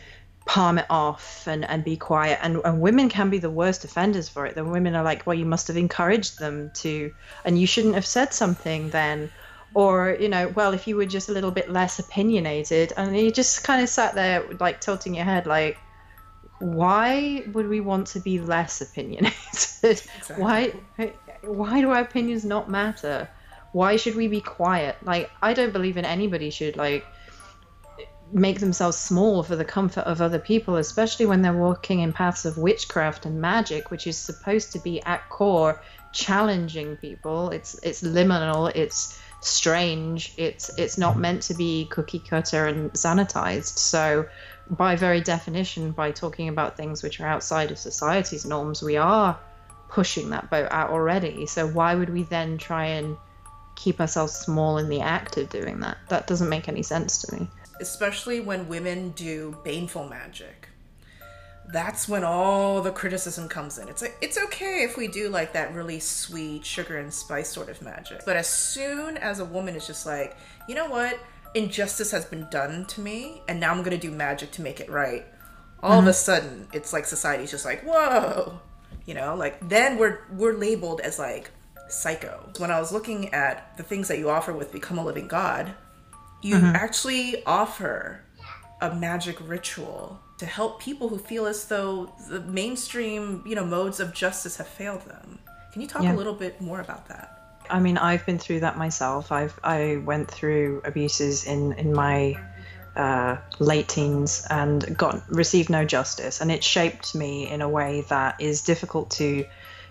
palm 0.46 0.78
it 0.78 0.86
off 0.88 1.46
and, 1.46 1.64
and 1.68 1.84
be 1.84 1.96
quiet. 1.96 2.38
And, 2.40 2.60
and 2.64 2.80
women 2.80 3.08
can 3.08 3.30
be 3.30 3.38
the 3.38 3.50
worst 3.50 3.84
offenders 3.84 4.28
for 4.28 4.46
it. 4.46 4.54
The 4.54 4.64
women 4.64 4.94
are 4.94 5.02
like 5.02 5.26
well 5.26 5.34
you 5.34 5.44
must 5.44 5.68
have 5.68 5.76
encouraged 5.76 6.38
them 6.38 6.70
to 6.76 7.12
and 7.44 7.58
you 7.58 7.66
shouldn't 7.66 7.94
have 7.94 8.06
said 8.06 8.32
something 8.32 8.90
then. 8.90 9.30
Or 9.74 10.16
you 10.18 10.28
know 10.28 10.48
well 10.48 10.72
if 10.72 10.86
you 10.86 10.96
were 10.96 11.06
just 11.06 11.28
a 11.28 11.32
little 11.32 11.50
bit 11.50 11.70
less 11.70 11.98
opinionated 11.98 12.92
and 12.96 13.14
you 13.16 13.30
just 13.30 13.64
kind 13.64 13.82
of 13.82 13.88
sat 13.88 14.14
there 14.14 14.44
like 14.58 14.80
tilting 14.80 15.14
your 15.14 15.24
head 15.24 15.46
like 15.46 15.76
why 16.58 17.44
would 17.52 17.68
we 17.68 17.80
want 17.80 18.06
to 18.08 18.20
be 18.20 18.40
less 18.40 18.80
opinionated? 18.80 19.34
Exactly. 19.82 20.42
why 20.42 20.72
why 21.46 21.80
do 21.80 21.90
our 21.90 22.00
opinions 22.00 22.44
not 22.44 22.70
matter 22.70 23.28
why 23.76 23.96
should 23.96 24.14
we 24.14 24.26
be 24.26 24.40
quiet? 24.40 24.96
Like, 25.02 25.30
I 25.42 25.52
don't 25.52 25.72
believe 25.74 25.98
in 25.98 26.06
anybody 26.06 26.48
should 26.48 26.78
like 26.78 27.04
make 28.32 28.58
themselves 28.58 28.96
small 28.96 29.42
for 29.42 29.54
the 29.54 29.66
comfort 29.66 30.04
of 30.04 30.22
other 30.22 30.38
people, 30.38 30.76
especially 30.76 31.26
when 31.26 31.42
they're 31.42 31.52
walking 31.52 32.00
in 32.00 32.14
paths 32.14 32.46
of 32.46 32.56
witchcraft 32.56 33.26
and 33.26 33.38
magic, 33.38 33.90
which 33.90 34.06
is 34.06 34.16
supposed 34.16 34.72
to 34.72 34.78
be 34.78 35.02
at 35.02 35.28
core 35.28 35.82
challenging 36.12 36.96
people. 36.96 37.50
It's 37.50 37.74
it's 37.82 38.02
liminal, 38.02 38.74
it's 38.74 39.20
strange, 39.42 40.32
it's 40.38 40.70
it's 40.78 40.96
not 40.96 41.18
meant 41.18 41.42
to 41.42 41.54
be 41.54 41.86
cookie 41.90 42.20
cutter 42.20 42.66
and 42.66 42.90
sanitized. 42.92 43.76
So 43.76 44.26
by 44.70 44.96
very 44.96 45.20
definition, 45.20 45.90
by 45.92 46.12
talking 46.12 46.48
about 46.48 46.78
things 46.78 47.02
which 47.02 47.20
are 47.20 47.26
outside 47.26 47.70
of 47.70 47.78
society's 47.78 48.46
norms, 48.46 48.82
we 48.82 48.96
are 48.96 49.38
pushing 49.88 50.30
that 50.30 50.50
boat 50.50 50.68
out 50.70 50.90
already. 50.90 51.46
So 51.46 51.66
why 51.66 51.94
would 51.94 52.10
we 52.10 52.24
then 52.24 52.58
try 52.58 52.86
and 52.86 53.16
keep 53.76 54.00
ourselves 54.00 54.32
small 54.32 54.78
in 54.78 54.88
the 54.88 55.00
act 55.00 55.36
of 55.36 55.48
doing 55.50 55.80
that. 55.80 55.98
That 56.08 56.26
doesn't 56.26 56.48
make 56.48 56.68
any 56.68 56.82
sense 56.82 57.22
to 57.22 57.34
me. 57.36 57.48
Especially 57.80 58.40
when 58.40 58.68
women 58.68 59.10
do 59.10 59.56
baneful 59.62 60.08
magic. 60.08 60.70
That's 61.68 62.08
when 62.08 62.24
all 62.24 62.80
the 62.80 62.90
criticism 62.90 63.48
comes 63.48 63.78
in. 63.78 63.88
It's 63.88 64.00
like 64.00 64.16
it's 64.20 64.38
okay 64.38 64.84
if 64.84 64.96
we 64.96 65.08
do 65.08 65.28
like 65.28 65.52
that 65.52 65.74
really 65.74 66.00
sweet 66.00 66.64
sugar 66.64 66.96
and 66.96 67.12
spice 67.12 67.48
sort 67.48 67.68
of 67.68 67.82
magic. 67.82 68.22
But 68.24 68.36
as 68.36 68.48
soon 68.48 69.16
as 69.16 69.40
a 69.40 69.44
woman 69.44 69.76
is 69.76 69.86
just 69.86 70.06
like, 70.06 70.36
you 70.68 70.74
know 70.74 70.88
what? 70.88 71.18
Injustice 71.54 72.10
has 72.12 72.24
been 72.24 72.46
done 72.50 72.84
to 72.86 73.00
me, 73.00 73.42
and 73.48 73.58
now 73.58 73.72
I'm 73.72 73.82
gonna 73.82 73.98
do 73.98 74.10
magic 74.10 74.52
to 74.52 74.62
make 74.62 74.80
it 74.80 74.88
right. 74.88 75.26
All 75.82 75.90
mm-hmm. 75.90 76.00
of 76.00 76.06
a 76.06 76.12
sudden, 76.12 76.68
it's 76.72 76.92
like 76.92 77.04
society's 77.04 77.50
just 77.50 77.64
like, 77.64 77.82
whoa, 77.82 78.60
you 79.06 79.14
know, 79.14 79.34
like 79.34 79.66
then 79.68 79.98
we're 79.98 80.20
we're 80.30 80.54
labeled 80.54 81.00
as 81.00 81.18
like 81.18 81.50
psycho. 81.88 82.50
When 82.58 82.70
I 82.70 82.80
was 82.80 82.92
looking 82.92 83.32
at 83.32 83.76
the 83.76 83.82
things 83.82 84.08
that 84.08 84.18
you 84.18 84.30
offer 84.30 84.52
with 84.52 84.72
Become 84.72 84.98
a 84.98 85.04
Living 85.04 85.28
God, 85.28 85.72
you 86.42 86.56
mm-hmm. 86.56 86.76
actually 86.76 87.44
offer 87.44 88.20
a 88.80 88.94
magic 88.94 89.36
ritual 89.48 90.20
to 90.38 90.46
help 90.46 90.80
people 90.80 91.08
who 91.08 91.18
feel 91.18 91.46
as 91.46 91.66
though 91.66 92.12
the 92.28 92.40
mainstream, 92.40 93.42
you 93.46 93.54
know, 93.54 93.64
modes 93.64 94.00
of 94.00 94.12
justice 94.12 94.56
have 94.56 94.66
failed 94.66 95.00
them. 95.02 95.38
Can 95.72 95.80
you 95.82 95.88
talk 95.88 96.02
yeah. 96.02 96.14
a 96.14 96.16
little 96.16 96.34
bit 96.34 96.60
more 96.60 96.80
about 96.80 97.08
that? 97.08 97.32
I 97.70 97.80
mean, 97.80 97.98
I've 97.98 98.24
been 98.26 98.38
through 98.38 98.60
that 98.60 98.76
myself. 98.76 99.32
I've 99.32 99.58
I 99.64 99.96
went 100.04 100.30
through 100.30 100.82
abuses 100.84 101.46
in 101.46 101.72
in 101.72 101.92
my 101.92 102.36
uh, 102.96 103.36
late 103.58 103.88
teens 103.88 104.46
and 104.48 104.96
got 104.96 105.28
received 105.30 105.70
no 105.70 105.84
justice, 105.84 106.40
and 106.40 106.50
it 106.50 106.64
shaped 106.64 107.14
me 107.14 107.48
in 107.48 107.60
a 107.60 107.68
way 107.68 108.02
that 108.08 108.40
is 108.40 108.62
difficult 108.62 109.10
to 109.10 109.44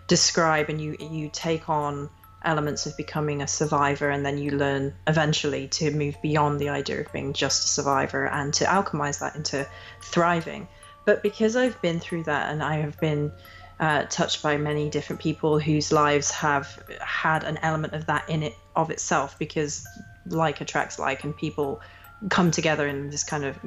describe. 0.07 0.69
And 0.69 0.81
you 0.81 0.97
you 0.99 1.29
take 1.31 1.69
on 1.69 2.09
elements 2.43 2.85
of 2.85 2.97
becoming 2.97 3.41
a 3.41 3.47
survivor, 3.47 4.09
and 4.09 4.25
then 4.25 4.37
you 4.37 4.51
learn 4.51 4.93
eventually 5.07 5.67
to 5.67 5.91
move 5.91 6.15
beyond 6.21 6.59
the 6.59 6.69
idea 6.69 7.01
of 7.01 7.11
being 7.11 7.33
just 7.33 7.65
a 7.65 7.67
survivor 7.67 8.27
and 8.27 8.53
to 8.55 8.65
alchemize 8.65 9.19
that 9.19 9.35
into 9.35 9.67
thriving. 10.01 10.67
But 11.05 11.21
because 11.21 11.55
I've 11.55 11.79
been 11.81 11.99
through 11.99 12.23
that, 12.23 12.51
and 12.51 12.63
I 12.63 12.77
have 12.77 12.99
been 12.99 13.31
uh, 13.79 14.03
touched 14.09 14.41
by 14.41 14.57
many 14.57 14.89
different 14.89 15.21
people 15.21 15.59
whose 15.59 15.91
lives 15.91 16.31
have 16.31 16.81
had 17.01 17.43
an 17.43 17.59
element 17.61 17.93
of 17.93 18.05
that 18.07 18.29
in 18.29 18.43
it 18.43 18.55
of 18.75 18.89
itself 18.89 19.37
because 19.37 19.85
like 20.27 20.61
attracts 20.61 20.97
like 20.97 21.23
and 21.23 21.35
people 21.35 21.81
come 22.29 22.51
together 22.51 22.87
in 22.87 23.09
this 23.09 23.23
kind 23.23 23.45
of 23.45 23.57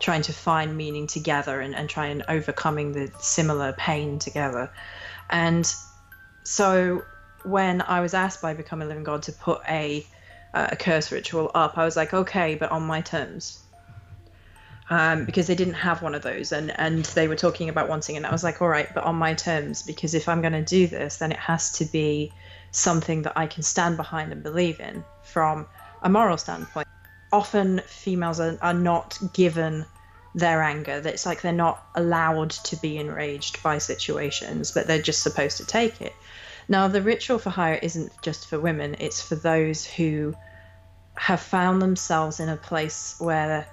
trying 0.00 0.22
to 0.22 0.32
find 0.32 0.76
meaning 0.76 1.06
together 1.06 1.60
and, 1.60 1.74
and 1.74 1.88
try 1.88 2.06
and 2.06 2.22
overcoming 2.28 2.92
the 2.92 3.10
similar 3.18 3.72
pain 3.72 4.18
together. 4.18 4.70
And 5.30 5.70
so 6.48 7.04
when 7.42 7.82
i 7.82 8.00
was 8.00 8.14
asked 8.14 8.40
by 8.40 8.54
become 8.54 8.80
a 8.80 8.86
living 8.86 9.04
god 9.04 9.22
to 9.22 9.32
put 9.32 9.60
a 9.68 10.04
a 10.54 10.74
curse 10.74 11.12
ritual 11.12 11.50
up 11.54 11.76
i 11.76 11.84
was 11.84 11.94
like 11.94 12.14
okay 12.14 12.54
but 12.54 12.70
on 12.72 12.82
my 12.82 13.00
terms. 13.00 13.62
Um, 14.90 15.26
because 15.26 15.46
they 15.46 15.54
didn't 15.54 15.74
have 15.74 16.00
one 16.00 16.14
of 16.14 16.22
those 16.22 16.50
and 16.50 16.70
and 16.80 17.04
they 17.04 17.28
were 17.28 17.36
talking 17.36 17.68
about 17.68 17.90
wanting 17.90 18.16
and 18.16 18.24
I 18.24 18.32
was 18.32 18.42
like 18.42 18.62
all 18.62 18.70
right 18.70 18.88
but 18.94 19.04
on 19.04 19.16
my 19.16 19.34
terms 19.34 19.82
because 19.82 20.14
if 20.14 20.30
I'm 20.30 20.40
going 20.40 20.54
to 20.54 20.64
do 20.64 20.86
this 20.86 21.18
then 21.18 21.30
it 21.30 21.36
has 21.36 21.72
to 21.72 21.84
be 21.84 22.32
something 22.70 23.20
that 23.22 23.34
I 23.36 23.46
can 23.46 23.62
stand 23.62 23.98
behind 23.98 24.32
and 24.32 24.42
believe 24.42 24.80
in 24.80 25.04
from 25.22 25.66
a 26.00 26.08
moral 26.08 26.38
standpoint 26.38 26.88
often 27.32 27.80
females 27.86 28.40
are, 28.40 28.58
are 28.60 28.74
not 28.74 29.18
given 29.32 29.84
their 30.34 30.62
anger. 30.62 31.02
It's 31.04 31.26
like 31.26 31.42
they're 31.42 31.52
not 31.52 31.84
allowed 31.94 32.50
to 32.50 32.76
be 32.76 32.98
enraged 32.98 33.62
by 33.62 33.78
situations 33.78 34.72
but 34.72 34.86
they're 34.86 35.02
just 35.02 35.22
supposed 35.22 35.58
to 35.58 35.66
take 35.66 36.00
it. 36.00 36.14
Now 36.68 36.88
the 36.88 37.02
ritual 37.02 37.38
for 37.38 37.50
hire 37.50 37.78
isn't 37.82 38.12
just 38.22 38.48
for 38.48 38.58
women 38.58 38.96
it's 39.00 39.20
for 39.20 39.34
those 39.34 39.86
who 39.86 40.34
have 41.14 41.40
found 41.40 41.82
themselves 41.82 42.40
in 42.40 42.48
a 42.48 42.56
place 42.56 43.16
where 43.18 43.66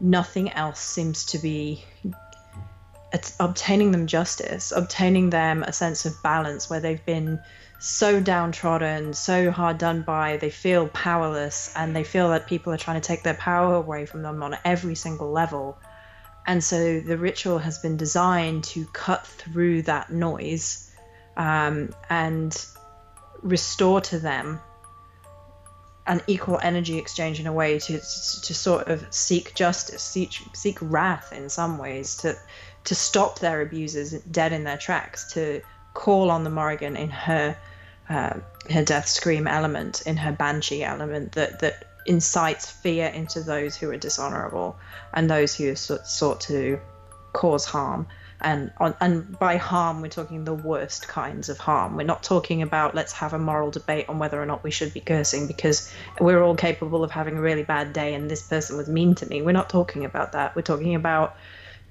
nothing 0.00 0.50
else 0.52 0.80
seems 0.80 1.24
to 1.26 1.38
be 1.38 1.84
obtaining 3.40 3.92
them 3.92 4.06
justice, 4.06 4.72
obtaining 4.74 5.30
them 5.30 5.62
a 5.62 5.72
sense 5.72 6.06
of 6.06 6.22
balance 6.22 6.70
where 6.70 6.80
they've 6.80 7.04
been 7.04 7.40
so 7.82 8.20
downtrodden, 8.20 9.12
so 9.12 9.50
hard 9.50 9.76
done 9.76 10.02
by, 10.02 10.36
they 10.36 10.50
feel 10.50 10.86
powerless 10.86 11.72
and 11.74 11.96
they 11.96 12.04
feel 12.04 12.28
that 12.28 12.46
people 12.46 12.72
are 12.72 12.76
trying 12.76 13.00
to 13.00 13.04
take 13.04 13.24
their 13.24 13.34
power 13.34 13.74
away 13.74 14.06
from 14.06 14.22
them 14.22 14.40
on 14.40 14.56
every 14.64 14.94
single 14.94 15.32
level. 15.32 15.76
And 16.46 16.62
so 16.62 17.00
the 17.00 17.18
ritual 17.18 17.58
has 17.58 17.80
been 17.80 17.96
designed 17.96 18.62
to 18.64 18.86
cut 18.92 19.26
through 19.26 19.82
that 19.82 20.12
noise 20.12 20.92
um, 21.36 21.90
and 22.08 22.56
restore 23.40 24.00
to 24.02 24.20
them 24.20 24.60
an 26.06 26.20
equal 26.28 26.60
energy 26.62 26.98
exchange 26.98 27.40
in 27.40 27.48
a 27.48 27.52
way 27.52 27.80
to 27.80 27.98
to 27.98 28.54
sort 28.54 28.88
of 28.88 29.04
seek 29.12 29.56
justice, 29.56 30.02
seek 30.02 30.30
seek 30.52 30.78
wrath 30.80 31.32
in 31.32 31.48
some 31.48 31.78
ways, 31.78 32.16
to 32.18 32.36
to 32.84 32.94
stop 32.94 33.40
their 33.40 33.60
abusers 33.60 34.12
dead 34.30 34.52
in 34.52 34.62
their 34.62 34.78
tracks, 34.78 35.32
to 35.32 35.60
call 35.94 36.30
on 36.30 36.44
the 36.44 36.50
Morrigan 36.50 36.96
in 36.96 37.10
her 37.10 37.56
uh, 38.08 38.34
her 38.70 38.84
death 38.84 39.08
scream 39.08 39.46
element, 39.46 40.02
in 40.06 40.16
her 40.16 40.32
banshee 40.32 40.84
element 40.84 41.32
that 41.32 41.60
that 41.60 41.84
incites 42.06 42.70
fear 42.70 43.06
into 43.06 43.40
those 43.40 43.76
who 43.76 43.90
are 43.90 43.96
dishonorable 43.96 44.76
and 45.14 45.30
those 45.30 45.54
who 45.54 45.68
have 45.68 45.78
sought 45.78 46.40
to 46.40 46.80
cause 47.32 47.64
harm. 47.64 48.06
And 48.40 48.72
on, 48.78 48.94
and 49.00 49.38
by 49.38 49.56
harm 49.56 50.02
we're 50.02 50.08
talking 50.08 50.44
the 50.44 50.54
worst 50.54 51.06
kinds 51.06 51.48
of 51.48 51.58
harm. 51.58 51.96
We're 51.96 52.02
not 52.02 52.24
talking 52.24 52.60
about 52.62 52.94
let's 52.94 53.12
have 53.12 53.34
a 53.34 53.38
moral 53.38 53.70
debate 53.70 54.08
on 54.08 54.18
whether 54.18 54.42
or 54.42 54.46
not 54.46 54.64
we 54.64 54.72
should 54.72 54.92
be 54.92 55.00
cursing 55.00 55.46
because 55.46 55.92
we're 56.20 56.42
all 56.42 56.56
capable 56.56 57.04
of 57.04 57.12
having 57.12 57.36
a 57.36 57.40
really 57.40 57.62
bad 57.62 57.92
day 57.92 58.14
and 58.14 58.28
this 58.28 58.46
person 58.46 58.76
was 58.76 58.88
mean 58.88 59.14
to 59.16 59.26
me. 59.26 59.42
We're 59.42 59.52
not 59.52 59.70
talking 59.70 60.04
about 60.04 60.32
that. 60.32 60.56
We're 60.56 60.62
talking 60.62 60.96
about 60.96 61.36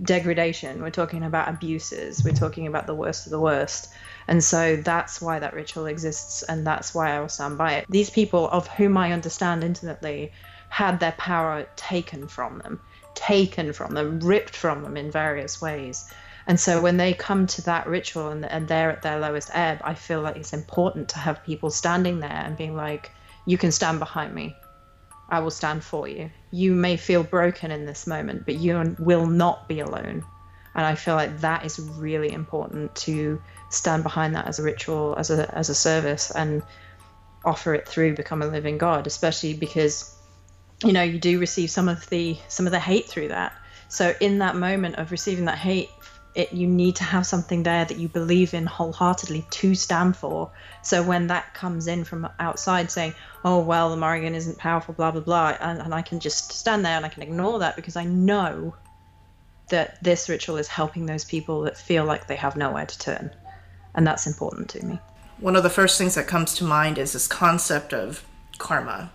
degradation. 0.03 0.81
We're 0.81 0.89
talking 0.89 1.23
about 1.23 1.47
abuses. 1.47 2.21
We're 2.23 2.33
talking 2.33 2.67
about 2.67 2.85
the 2.85 2.95
worst 2.95 3.27
of 3.27 3.31
the 3.31 3.39
worst 3.39 3.89
and 4.27 4.43
so 4.43 4.75
that's 4.75 5.21
why 5.21 5.39
that 5.39 5.53
ritual 5.53 5.85
exists 5.85 6.43
and 6.43 6.65
that's 6.65 6.93
why 6.93 7.11
i 7.11 7.19
will 7.19 7.29
stand 7.29 7.57
by 7.57 7.73
it 7.73 7.85
these 7.89 8.09
people 8.09 8.49
of 8.49 8.67
whom 8.67 8.97
i 8.97 9.11
understand 9.11 9.63
intimately 9.63 10.31
had 10.69 10.99
their 10.99 11.11
power 11.13 11.67
taken 11.75 12.27
from 12.27 12.59
them 12.59 12.79
taken 13.15 13.73
from 13.73 13.93
them 13.93 14.19
ripped 14.19 14.55
from 14.55 14.83
them 14.83 14.95
in 14.97 15.11
various 15.11 15.61
ways 15.61 16.11
and 16.47 16.59
so 16.59 16.81
when 16.81 16.97
they 16.97 17.13
come 17.13 17.47
to 17.47 17.61
that 17.63 17.87
ritual 17.87 18.29
and, 18.29 18.45
and 18.45 18.67
they're 18.67 18.91
at 18.91 19.01
their 19.01 19.19
lowest 19.19 19.51
ebb, 19.53 19.79
I 19.83 19.93
feel 19.93 20.21
like 20.21 20.35
it's 20.35 20.53
important 20.53 21.09
to 21.09 21.19
have 21.19 21.43
people 21.43 21.69
standing 21.69 22.19
there 22.19 22.29
and 22.29 22.57
being 22.57 22.75
like, 22.75 23.11
you 23.45 23.57
can 23.57 23.71
stand 23.71 23.99
behind 23.99 24.33
me. 24.33 24.55
I 25.29 25.39
will 25.39 25.51
stand 25.51 25.83
for 25.83 26.07
you. 26.07 26.29
You 26.51 26.73
may 26.73 26.97
feel 26.97 27.23
broken 27.23 27.71
in 27.71 27.85
this 27.85 28.05
moment, 28.05 28.45
but 28.45 28.55
you 28.55 28.95
will 28.99 29.27
not 29.27 29.67
be 29.67 29.79
alone. 29.79 30.25
And 30.73 30.85
I 30.85 30.95
feel 30.95 31.15
like 31.15 31.41
that 31.41 31.65
is 31.65 31.79
really 31.79 32.31
important 32.31 32.95
to 32.95 33.41
stand 33.69 34.03
behind 34.03 34.35
that 34.35 34.47
as 34.47 34.59
a 34.59 34.63
ritual, 34.63 35.15
as 35.17 35.29
a 35.29 35.53
as 35.55 35.69
a 35.69 35.75
service, 35.75 36.31
and 36.31 36.63
offer 37.43 37.73
it 37.73 37.87
through 37.87 38.15
become 38.15 38.41
a 38.41 38.47
living 38.47 38.77
God, 38.77 39.07
especially 39.07 39.53
because 39.53 40.15
you 40.83 40.93
know 40.93 41.03
you 41.03 41.19
do 41.19 41.39
receive 41.39 41.69
some 41.69 41.89
of 41.89 42.07
the 42.09 42.37
some 42.47 42.65
of 42.65 42.71
the 42.71 42.79
hate 42.79 43.07
through 43.07 43.29
that. 43.29 43.53
So 43.89 44.13
in 44.21 44.39
that 44.39 44.55
moment 44.55 44.95
of 44.95 45.11
receiving 45.11 45.45
that 45.45 45.57
hate, 45.57 45.89
it 46.35 46.53
you 46.53 46.67
need 46.67 46.95
to 46.97 47.03
have 47.03 47.25
something 47.25 47.63
there 47.63 47.83
that 47.83 47.97
you 47.97 48.07
believe 48.07 48.53
in 48.53 48.65
wholeheartedly 48.65 49.45
to 49.49 49.75
stand 49.75 50.15
for. 50.15 50.51
So 50.83 51.03
when 51.03 51.27
that 51.27 51.53
comes 51.53 51.87
in 51.87 52.05
from 52.05 52.29
outside 52.39 52.91
saying, 52.91 53.15
"Oh 53.43 53.59
well, 53.59 53.89
the 53.89 53.97
Morrigan 53.97 54.35
isn't 54.35 54.57
powerful," 54.57 54.93
blah 54.93 55.11
blah 55.11 55.21
blah, 55.21 55.57
and, 55.59 55.81
and 55.81 55.93
I 55.93 56.01
can 56.01 56.21
just 56.21 56.53
stand 56.53 56.85
there 56.85 56.95
and 56.95 57.05
I 57.05 57.09
can 57.09 57.23
ignore 57.23 57.59
that 57.59 57.75
because 57.75 57.97
I 57.97 58.05
know 58.05 58.75
that 59.71 60.01
this 60.03 60.29
ritual 60.29 60.57
is 60.57 60.67
helping 60.67 61.05
those 61.05 61.25
people 61.25 61.61
that 61.61 61.77
feel 61.77 62.05
like 62.05 62.27
they 62.27 62.35
have 62.35 62.55
nowhere 62.55 62.85
to 62.85 62.99
turn, 62.99 63.31
and 63.95 64.05
that's 64.07 64.27
important 64.27 64.69
to 64.69 64.85
me. 64.85 64.99
One 65.39 65.55
of 65.55 65.63
the 65.63 65.69
first 65.69 65.97
things 65.97 66.15
that 66.15 66.27
comes 66.27 66.53
to 66.55 66.63
mind 66.63 66.97
is 66.97 67.13
this 67.13 67.27
concept 67.27 67.93
of 67.93 68.23
karma. 68.57 69.11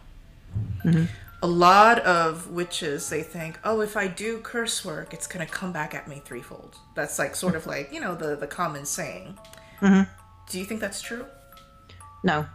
Mm-hmm 0.84 1.04
a 1.42 1.46
lot 1.46 1.98
of 2.00 2.50
witches 2.50 3.08
they 3.10 3.22
think 3.22 3.58
oh 3.64 3.80
if 3.80 3.96
i 3.96 4.06
do 4.06 4.38
curse 4.38 4.84
work 4.84 5.12
it's 5.12 5.26
going 5.26 5.44
to 5.44 5.52
come 5.52 5.70
back 5.70 5.94
at 5.94 6.08
me 6.08 6.20
threefold 6.24 6.76
that's 6.94 7.18
like 7.18 7.36
sort 7.36 7.54
of 7.54 7.66
like 7.66 7.92
you 7.92 8.00
know 8.00 8.14
the 8.14 8.36
the 8.36 8.46
common 8.46 8.84
saying 8.84 9.36
mm-hmm. 9.80 10.02
do 10.50 10.58
you 10.58 10.64
think 10.64 10.80
that's 10.80 11.02
true 11.02 11.26
no 12.24 12.46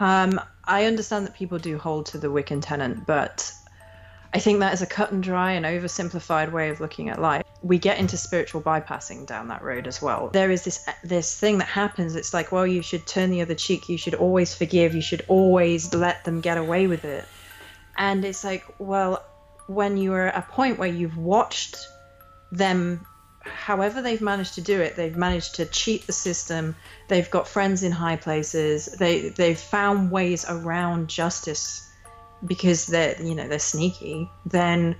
um, 0.00 0.38
i 0.64 0.84
understand 0.84 1.26
that 1.26 1.34
people 1.34 1.58
do 1.58 1.78
hold 1.78 2.04
to 2.04 2.18
the 2.18 2.28
wiccan 2.28 2.60
tenet 2.60 3.06
but 3.06 3.50
i 4.34 4.38
think 4.38 4.58
that 4.60 4.74
is 4.74 4.82
a 4.82 4.86
cut 4.86 5.12
and 5.12 5.22
dry 5.22 5.52
and 5.52 5.64
oversimplified 5.64 6.50
way 6.50 6.68
of 6.68 6.80
looking 6.80 7.08
at 7.08 7.20
life. 7.20 7.44
We 7.62 7.78
get 7.78 7.98
into 7.98 8.18
spiritual 8.18 8.60
bypassing 8.60 9.26
down 9.26 9.48
that 9.48 9.62
road 9.62 9.86
as 9.86 10.02
well. 10.02 10.28
There 10.28 10.50
is 10.50 10.64
this 10.64 10.86
this 11.02 11.38
thing 11.38 11.58
that 11.58 11.68
happens. 11.68 12.16
It's 12.16 12.34
like 12.34 12.52
well 12.52 12.66
you 12.66 12.82
should 12.82 13.06
turn 13.06 13.30
the 13.30 13.40
other 13.40 13.54
cheek. 13.54 13.88
You 13.88 13.96
should 13.96 14.14
always 14.14 14.54
forgive. 14.54 14.94
You 14.94 15.00
should 15.00 15.24
always 15.28 15.94
let 15.94 16.24
them 16.24 16.40
get 16.40 16.58
away 16.58 16.86
with 16.86 17.04
it. 17.04 17.24
And 17.96 18.24
it's 18.24 18.44
like 18.44 18.64
well 18.78 19.24
when 19.66 19.96
you're 19.96 20.26
at 20.26 20.36
a 20.36 20.52
point 20.52 20.78
where 20.78 20.88
you've 20.88 21.16
watched 21.16 21.76
them 22.52 23.06
however 23.40 24.02
they've 24.02 24.22
managed 24.22 24.54
to 24.54 24.62
do 24.62 24.80
it 24.80 24.96
they've 24.96 25.16
managed 25.16 25.54
to 25.56 25.64
cheat 25.66 26.06
the 26.06 26.12
system. 26.12 26.74
They've 27.08 27.30
got 27.30 27.46
friends 27.46 27.82
in 27.82 27.92
high 27.92 28.16
places. 28.16 28.86
They 28.86 29.28
they've 29.28 29.58
found 29.58 30.10
ways 30.10 30.44
around 30.48 31.08
justice 31.08 31.83
because 32.46 32.86
they're 32.86 33.20
you 33.22 33.34
know 33.34 33.48
they're 33.48 33.58
sneaky 33.58 34.28
then 34.46 34.96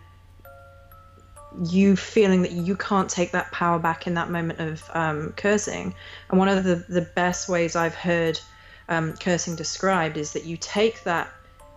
you 1.67 1.95
feeling 1.95 2.43
that 2.43 2.51
you 2.51 2.75
can't 2.75 3.09
take 3.09 3.31
that 3.31 3.51
power 3.53 3.79
back 3.79 4.09
in 4.09 4.15
that 4.15 4.29
moment 4.29 4.59
of 4.59 4.83
um, 4.93 5.33
cursing 5.37 5.95
and 6.31 6.39
one 6.39 6.49
of 6.49 6.65
the 6.65 6.77
the 6.89 7.03
best 7.15 7.49
ways 7.49 7.77
i've 7.77 7.95
heard 7.95 8.41
um, 8.89 9.15
cursing 9.15 9.57
described 9.57 10.17
is 10.17 10.33
that 10.33 10.45
you 10.45 10.57
take 10.57 11.05
that 11.05 11.31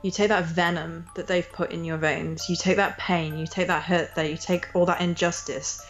you 0.04 0.12
take 0.12 0.30
that 0.30 0.46
venom 0.46 1.06
that 1.16 1.28
they've 1.28 1.52
put 1.52 1.72
in 1.72 1.84
your 1.84 1.98
veins, 1.98 2.50
you 2.50 2.56
take 2.56 2.78
that 2.78 2.98
pain, 2.98 3.38
you 3.38 3.48
take 3.48 3.68
that 3.68 3.84
hurt 3.84 4.14
there, 4.16 4.26
you 4.26 4.38
take 4.38 4.68
all 4.74 4.86
that 4.86 5.02
injustice 5.02 5.86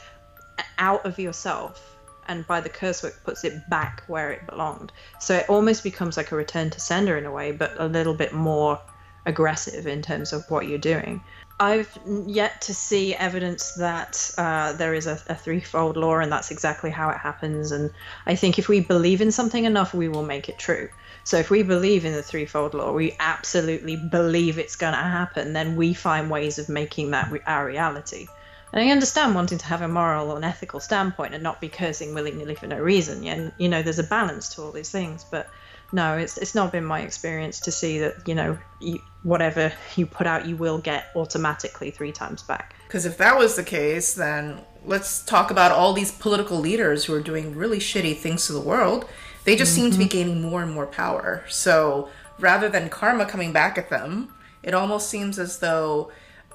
out 0.78 1.06
of 1.06 1.20
yourself, 1.20 1.98
and 2.28 2.48
by 2.48 2.62
the 2.62 2.70
curse 2.70 3.04
work 3.04 3.22
puts 3.24 3.44
it 3.44 3.70
back 3.70 4.04
where 4.08 4.32
it 4.32 4.48
belonged. 4.48 4.92
So 5.20 5.36
it 5.36 5.50
almost 5.50 5.84
becomes 5.84 6.18
like 6.18 6.32
a 6.32 6.36
return 6.36 6.70
to 6.72 6.80
sender 6.80 7.18
in 7.18 7.26
a 7.26 7.32
way, 7.32 7.52
but 7.52 7.74
a 7.78 7.88
little 7.88 8.14
bit 8.14 8.34
more 8.34 8.80
aggressive 9.28 9.86
in 9.86 10.02
terms 10.02 10.34
of 10.34 10.50
what 10.50 10.68
you're 10.68 10.80
doing. 10.80 11.22
I've 11.60 11.90
yet 12.28 12.62
to 12.62 12.74
see 12.74 13.16
evidence 13.16 13.74
that 13.74 14.32
uh, 14.38 14.74
there 14.74 14.94
is 14.94 15.08
a, 15.08 15.20
a, 15.28 15.36
threefold 15.36 15.98
law 15.98 16.20
and 16.20 16.32
that's 16.32 16.52
exactly 16.52 16.92
how 16.92 17.10
it 17.10 17.18
happens. 17.18 17.72
And 17.72 17.92
I 18.28 18.36
think 18.36 18.60
if 18.60 18.68
we 18.70 18.80
believe 18.80 19.22
in 19.22 19.32
something 19.32 19.66
enough, 19.66 19.94
we 19.94 20.08
will 20.08 20.24
make 20.24 20.50
it 20.50 20.60
true. 20.60 20.90
So 21.24 21.38
if 21.38 21.50
we 21.50 21.64
believe 21.64 22.06
in 22.06 22.14
the 22.14 22.22
threefold 22.22 22.74
law, 22.74 22.94
we 22.94 23.16
absolutely 23.20 23.96
believe 23.96 24.60
it's 24.60 24.76
going 24.76 24.94
to 24.94 25.00
happen, 25.00 25.54
then 25.54 25.76
we 25.76 25.94
find 25.94 26.30
ways 26.30 26.60
of 26.60 26.70
making 26.70 27.12
that 27.12 27.32
re- 27.32 27.42
our 27.46 27.66
reality. 27.66 28.28
And 28.72 28.82
I 28.82 28.92
understand 28.92 29.34
wanting 29.34 29.58
to 29.58 29.66
have 29.66 29.82
a 29.82 29.88
moral 29.88 30.36
and 30.36 30.46
ethical 30.46 30.80
standpoint 30.80 31.34
and 31.34 31.42
not 31.42 31.60
be 31.60 31.70
cursing 31.70 32.14
willy 32.14 32.32
nilly 32.32 32.56
for 32.56 32.68
no 32.68 32.80
reason. 32.80 33.26
And 33.26 33.52
you 33.58 33.68
know, 33.68 33.82
there's 33.82 34.00
a 34.00 34.04
balance 34.04 34.50
to 34.56 34.62
all 34.62 34.72
these 34.72 34.92
things. 34.92 35.26
But 35.30 35.50
no, 35.92 36.18
it's 36.18 36.38
it's 36.38 36.54
not 36.54 36.72
been 36.72 36.86
my 36.86 37.02
experience 37.02 37.60
to 37.62 37.72
see 37.72 38.00
that 38.00 38.28
you 38.28 38.36
know 38.36 38.58
you, 38.82 39.00
whatever 39.24 39.72
you 39.96 40.06
put 40.06 40.28
out, 40.28 40.46
you 40.46 40.56
will 40.56 40.80
get 40.80 41.12
automatically 41.16 41.92
three 41.92 42.12
times 42.12 42.44
back. 42.44 42.76
Because 42.88 43.06
if 43.06 43.18
that 43.18 43.38
was 43.38 43.56
the 43.56 43.64
case, 43.64 44.14
then 44.14 44.62
let's 44.86 45.24
talk 45.24 45.52
about 45.52 45.72
all 45.72 45.94
these 45.94 46.12
political 46.12 46.58
leaders 46.58 47.06
who 47.06 47.14
are 47.14 47.22
doing 47.22 47.56
really 47.56 47.80
shitty 47.80 48.18
things 48.18 48.48
to 48.48 48.54
the 48.54 48.62
world. 48.62 49.06
They 49.44 49.56
just 49.56 49.74
mm-hmm. 49.74 49.84
seem 49.84 49.92
to 49.92 49.98
be 49.98 50.06
gaining 50.06 50.42
more 50.42 50.62
and 50.62 50.72
more 50.72 50.88
power. 50.88 51.46
So 51.48 52.10
rather 52.40 52.70
than 52.70 52.90
karma 52.90 53.26
coming 53.26 53.54
back 53.54 53.78
at 53.78 53.90
them, 53.90 54.34
it 54.64 54.74
almost 54.74 55.10
seems 55.10 55.40
as 55.40 55.60
though 55.60 56.12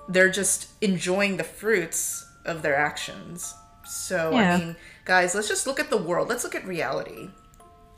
they're 0.09 0.31
just 0.31 0.69
enjoying 0.83 1.37
the 1.37 1.45
fruits 1.45 2.27
of 2.45 2.63
their 2.63 2.77
actions. 2.77 3.55
So, 3.87 4.33
yeah. 4.33 4.55
I 4.55 4.59
mean, 4.59 4.77
guys, 5.05 5.35
let's 5.35 5.49
just 5.49 5.67
look 5.67 5.81
at 5.81 5.91
the 5.91 5.97
world. 5.97 6.29
Let's 6.29 6.45
look 6.45 6.55
at 6.55 6.67
reality. 6.67 7.31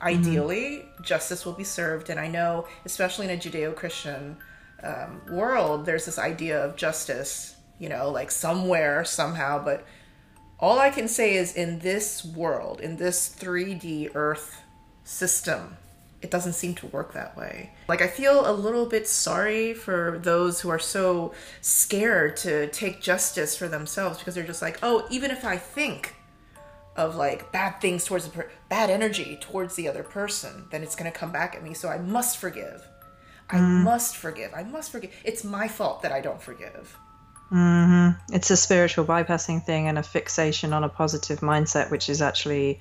Ideally, 0.05 0.85
mm-hmm. 0.85 1.03
justice 1.03 1.47
will 1.47 1.55
be 1.55 1.65
served. 1.65 2.11
And 2.11 2.21
I 2.21 2.29
know, 2.29 2.67
especially 2.85 3.27
in 3.27 3.33
a 3.33 3.41
Judeo 3.41 3.75
Christian 3.75 4.37
um, 4.83 5.23
world, 5.31 5.87
there's 5.87 6.05
this 6.05 6.19
idea 6.19 6.63
of 6.63 6.77
justice, 6.77 7.57
you 7.79 7.89
know, 7.89 8.11
like 8.11 8.31
somewhere, 8.31 9.05
somehow. 9.05 9.65
But 9.65 9.87
all 10.61 10.79
I 10.79 10.91
can 10.91 11.09
say 11.09 11.35
is 11.35 11.55
in 11.55 11.79
this 11.79 12.25
world, 12.25 12.81
in 12.81 12.97
this 12.97 13.35
3D 13.35 14.11
Earth 14.15 14.61
system, 15.05 15.77
it 16.25 16.31
doesn't 16.31 16.55
seem 16.55 16.75
to 16.77 16.87
work 16.87 17.13
that 17.13 17.37
way. 17.37 17.73
Like, 17.87 18.01
I 18.01 18.07
feel 18.07 18.49
a 18.49 18.53
little 18.53 18.87
bit 18.87 19.07
sorry 19.07 19.75
for 19.75 20.19
those 20.23 20.63
who 20.63 20.71
are 20.71 20.79
so 20.79 21.35
scared 21.61 22.37
to 22.39 22.67
take 22.69 23.03
justice 23.03 23.57
for 23.57 23.69
themselves 23.69 24.19
because 24.19 24.35
they're 24.35 24.43
just 24.43 24.63
like, 24.63 24.79
oh, 24.83 25.07
even 25.11 25.31
if 25.31 25.45
I 25.45 25.59
think 25.59 26.15
of 26.97 27.17
like 27.17 27.51
bad 27.53 27.81
things 27.81 28.05
towards 28.05 28.27
the 28.27 28.31
per- 28.31 28.51
bad 28.69 28.91
energy 28.91 29.39
towards 29.41 29.75
the 29.75 29.89
other 29.89 30.03
person, 30.03 30.67
then 30.71 30.83
it's 30.83 30.95
going 30.95 31.11
to 31.11 31.17
come 31.17 31.33
back 31.33 31.55
at 31.55 31.63
me. 31.63 31.75
So 31.75 31.89
I 31.89 31.99
must 31.99 32.39
forgive. 32.39 32.87
I 33.51 33.57
mm. 33.57 33.83
must 33.83 34.17
forgive. 34.17 34.53
I 34.55 34.63
must 34.63 34.93
forgive. 34.93 35.11
It's 35.25 35.45
my 35.45 35.69
fault 35.69 36.03
that 36.03 36.13
I 36.13 36.21
don't 36.21 36.41
forgive. 36.41 36.97
Mm-hmm. 37.53 38.35
It's 38.35 38.51
a 38.51 38.57
spiritual 38.57 39.05
bypassing 39.05 39.65
thing 39.65 39.89
and 39.89 39.99
a 39.99 40.03
fixation 40.03 40.73
on 40.73 40.83
a 40.83 40.89
positive 40.89 41.41
mindset, 41.41 41.91
which 41.91 42.09
is 42.09 42.23
actually 42.23 42.81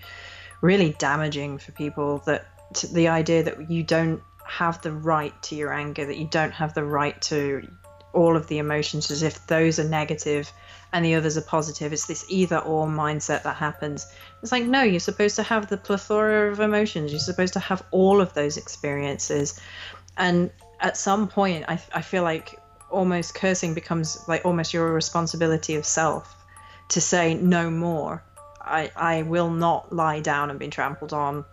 really 0.62 0.96
damaging 0.98 1.58
for 1.58 1.72
people 1.74 2.20
that 2.26 2.46
the 2.92 3.10
idea 3.10 3.44
that 3.44 3.70
you 3.70 3.84
don't 3.84 4.22
have 4.46 4.82
the 4.82 4.92
right 4.92 5.34
to 5.44 5.56
your 5.56 5.74
anger, 5.74 6.06
that 6.06 6.18
you 6.18 6.28
don't 6.28 6.52
have 6.52 6.74
the 6.74 6.84
right 6.84 7.22
to 7.24 7.68
all 8.14 8.38
of 8.38 8.48
the 8.48 8.60
emotions 8.60 9.12
as 9.12 9.24
if 9.24 9.46
those 9.48 9.80
are 9.80 9.84
negative 9.84 10.52
and 10.94 11.04
the 11.04 11.16
others 11.16 11.38
are 11.38 11.42
positive. 11.42 11.92
It's 11.92 12.06
this 12.06 12.26
either 12.30 12.60
or 12.60 12.88
mindset 12.88 13.44
that 13.44 13.56
happens. 13.56 14.08
It's 14.42 14.52
like, 14.52 14.66
no, 14.66 14.84
you're 14.84 15.00
supposed 15.00 15.36
to 15.38 15.44
have 15.44 15.68
the 15.68 15.78
plethora 15.78 16.52
of 16.52 16.60
emotions. 16.60 17.12
You're 17.12 17.20
supposed 17.20 17.54
to 17.54 17.60
have 17.60 17.84
all 17.92 18.22
of 18.22 18.34
those 18.34 18.58
experiences. 18.58 19.60
And 20.18 20.52
at 20.80 20.96
some 20.96 21.28
point, 21.28 21.66
I, 21.68 21.82
I 21.94 22.02
feel 22.02 22.24
like 22.24 22.60
almost 22.92 23.34
cursing 23.34 23.74
becomes 23.74 24.24
like 24.28 24.46
almost 24.46 24.72
your 24.74 24.94
responsibility 24.94 25.76
of 25.76 25.86
self 25.86 26.36
to 26.90 27.02
say 27.02 27.34
no 27.34 27.72
more. 27.72 28.24
I, 28.62 28.92
I 28.96 29.24
will 29.24 29.50
not 29.50 29.92
lie 29.92 30.20
down 30.20 30.52
and 30.52 30.60
be 30.60 30.68
trampled 30.68 31.12
on 31.12 31.44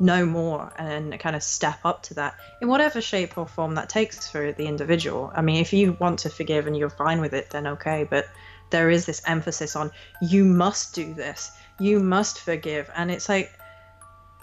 know 0.00 0.24
more 0.24 0.72
and 0.76 1.18
kind 1.20 1.36
of 1.36 1.42
step 1.42 1.80
up 1.84 2.02
to 2.04 2.14
that 2.14 2.34
in 2.60 2.68
whatever 2.68 3.00
shape 3.00 3.36
or 3.36 3.46
form 3.46 3.74
that 3.74 3.88
takes 3.88 4.28
for 4.28 4.52
the 4.52 4.66
individual. 4.66 5.30
I 5.34 5.42
mean, 5.42 5.56
if 5.56 5.72
you 5.72 5.96
want 6.00 6.20
to 6.20 6.30
forgive 6.30 6.66
and 6.66 6.76
you're 6.76 6.90
fine 6.90 7.20
with 7.20 7.34
it, 7.34 7.50
then 7.50 7.66
okay. 7.66 8.06
But 8.08 8.26
there 8.70 8.90
is 8.90 9.06
this 9.06 9.22
emphasis 9.26 9.76
on 9.76 9.90
you 10.22 10.44
must 10.44 10.94
do 10.94 11.12
this, 11.14 11.50
you 11.78 12.00
must 12.00 12.40
forgive. 12.40 12.90
And 12.96 13.10
it's 13.10 13.28
like, 13.28 13.52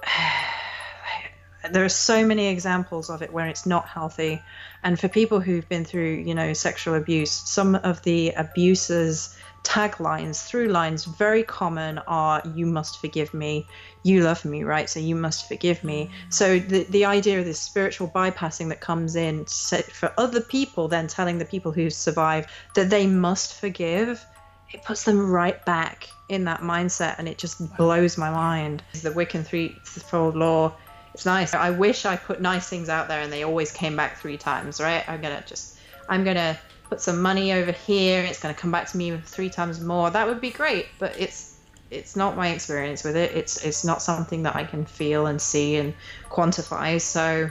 there 1.72 1.84
are 1.84 1.90
so 1.90 2.26
many 2.26 2.48
examples 2.48 3.10
of 3.10 3.22
it 3.22 3.34
where 3.34 3.48
it's 3.48 3.66
not 3.66 3.88
healthy. 3.88 4.42
And 4.84 5.00
for 5.00 5.08
people 5.08 5.40
who've 5.40 5.68
been 5.68 5.86
through, 5.86 6.24
you 6.26 6.36
know, 6.36 6.54
sexual 6.54 6.94
abuse, 6.94 7.32
some 7.32 7.76
of 7.76 8.04
the 8.04 8.30
abuses 8.32 9.36
taglines, 9.64 10.46
through 10.46 10.70
lines, 10.70 11.04
very 11.04 11.44
common 11.44 11.98
are 12.08 12.42
"You 12.56 12.66
must 12.66 13.02
forgive 13.02 13.34
me," 13.34 13.68
"You 14.08 14.24
love 14.24 14.46
me," 14.46 14.64
right? 14.64 14.90
So 14.90 15.00
you 15.00 15.16
must 15.16 15.48
forgive 15.48 15.84
me. 15.84 16.10
So 16.30 16.60
the 16.60 16.84
the 16.98 17.06
idea 17.06 17.40
of 17.40 17.46
this 17.46 17.60
spiritual 17.60 18.08
bypassing 18.08 18.70
that 18.70 18.80
comes 18.80 19.16
in 19.16 19.46
for 19.46 20.14
other 20.18 20.42
people, 20.42 20.88
then 20.88 21.08
telling 21.08 21.38
the 21.38 21.46
people 21.54 21.72
who 21.72 21.90
survive 21.90 22.48
that 22.76 22.90
they 22.90 23.06
must 23.06 23.54
forgive, 23.54 24.26
it 24.72 24.84
puts 24.84 25.04
them 25.04 25.30
right 25.30 25.64
back 25.66 26.08
in 26.30 26.46
that 26.46 26.62
mindset, 26.62 27.16
and 27.18 27.28
it 27.28 27.38
just 27.38 27.76
blows 27.78 28.18
my 28.18 28.30
mind. 28.30 28.84
The 29.02 29.12
Wiccan 29.12 29.46
threefold 29.46 30.36
law. 30.36 30.74
It's 31.14 31.26
nice. 31.26 31.54
I 31.54 31.72
wish 31.72 32.06
I 32.06 32.16
put 32.16 32.42
nice 32.42 32.68
things 32.70 32.90
out 32.90 33.08
there 33.08 33.22
and 33.22 33.34
they 33.34 33.44
always 33.44 33.72
came 33.72 33.96
back 33.96 34.20
three 34.20 34.38
times, 34.38 34.80
right? 34.80 35.04
I'm 35.10 35.20
gonna 35.20 35.44
just, 35.48 35.78
I'm 36.08 36.24
gonna 36.24 36.58
put 36.90 37.02
some 37.02 37.22
money 37.22 37.54
over 37.54 37.72
here 37.72 38.24
it's 38.24 38.40
to 38.40 38.54
come 38.54 38.72
back 38.72 38.88
to 38.90 38.98
me 38.98 39.18
three 39.18 39.50
times 39.50 39.82
more 39.82 40.10
that 40.10 40.26
would 40.28 40.40
be 40.40 40.50
great 40.50 40.86
but 41.00 41.20
it's 41.20 41.47
it's 41.92 42.16
not 42.16 42.36
my 42.36 42.50
experience 42.50 43.04
with 43.04 43.16
it. 43.16 43.32
It's 43.32 43.64
it's 43.64 43.84
not 43.84 44.02
something 44.02 44.44
that 44.44 44.56
i 44.56 44.64
can 44.64 44.86
feel 44.86 45.28
and 45.28 45.42
see 45.42 45.76
and 45.78 45.94
quantify. 46.30 47.00
So 47.00 47.50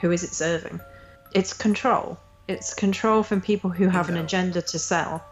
who 0.00 0.10
is 0.10 0.22
it 0.22 0.32
serving? 0.32 0.80
It's 1.34 1.52
control. 1.52 2.18
It's 2.48 2.74
control 2.74 3.22
from 3.22 3.40
people 3.40 3.70
who 3.70 3.88
have 3.88 4.08
an 4.08 4.16
agenda 4.16 4.62
to 4.62 4.78
sell. 4.78 5.24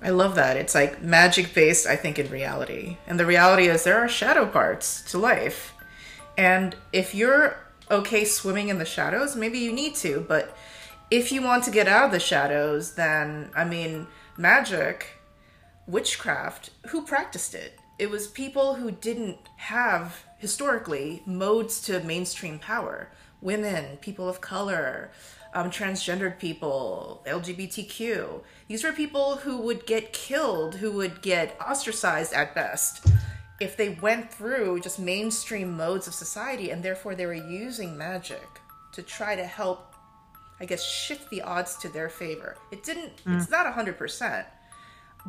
I 0.00 0.10
love 0.10 0.36
that. 0.36 0.56
It's 0.56 0.74
like 0.74 1.02
magic 1.02 1.54
based 1.54 1.86
i 1.86 1.96
think 1.96 2.18
in 2.18 2.30
reality. 2.30 2.96
And 3.06 3.18
the 3.18 3.26
reality 3.26 3.68
is 3.68 3.84
there 3.84 3.98
are 3.98 4.08
shadow 4.08 4.46
parts 4.46 5.02
to 5.10 5.18
life. 5.18 5.74
And 6.36 6.76
if 6.92 7.14
you're 7.14 7.56
okay 7.90 8.24
swimming 8.24 8.68
in 8.68 8.78
the 8.78 8.84
shadows 8.84 9.34
maybe 9.34 9.58
you 9.58 9.72
need 9.72 9.94
to 9.94 10.20
but 10.28 10.54
if 11.10 11.32
you 11.32 11.42
want 11.42 11.64
to 11.64 11.70
get 11.70 11.88
out 11.88 12.06
of 12.06 12.12
the 12.12 12.20
shadows, 12.20 12.94
then 12.94 13.50
I 13.54 13.64
mean, 13.64 14.06
magic, 14.36 15.17
witchcraft, 15.88 16.70
who 16.88 17.02
practiced 17.02 17.54
it? 17.54 17.80
It 17.98 18.10
was 18.10 18.28
people 18.28 18.74
who 18.74 18.92
didn't 18.92 19.38
have 19.56 20.24
historically 20.38 21.22
modes 21.26 21.80
to 21.82 22.00
mainstream 22.00 22.58
power. 22.58 23.10
Women, 23.40 23.96
people 23.96 24.28
of 24.28 24.40
color, 24.40 25.10
um, 25.54 25.70
transgendered 25.70 26.38
people, 26.38 27.24
LGBTQ. 27.26 28.42
These 28.68 28.84
were 28.84 28.92
people 28.92 29.36
who 29.36 29.58
would 29.58 29.86
get 29.86 30.12
killed, 30.12 30.76
who 30.76 30.92
would 30.92 31.22
get 31.22 31.58
ostracized 31.60 32.32
at 32.32 32.54
best 32.54 33.06
if 33.60 33.76
they 33.76 33.88
went 33.88 34.32
through 34.32 34.80
just 34.80 35.00
mainstream 35.00 35.76
modes 35.76 36.06
of 36.06 36.14
society, 36.14 36.70
and 36.70 36.82
therefore 36.82 37.16
they 37.16 37.26
were 37.26 37.34
using 37.34 37.98
magic 37.98 38.46
to 38.92 39.02
try 39.02 39.34
to 39.34 39.44
help 39.44 39.88
I 40.60 40.64
guess, 40.64 40.84
shift 40.84 41.30
the 41.30 41.42
odds 41.42 41.76
to 41.78 41.88
their 41.88 42.08
favor. 42.08 42.56
It 42.72 42.82
didn't. 42.82 43.24
Mm. 43.24 43.40
It's 43.40 43.50
not 43.50 43.72
hundred 43.72 43.96
percent, 43.96 44.46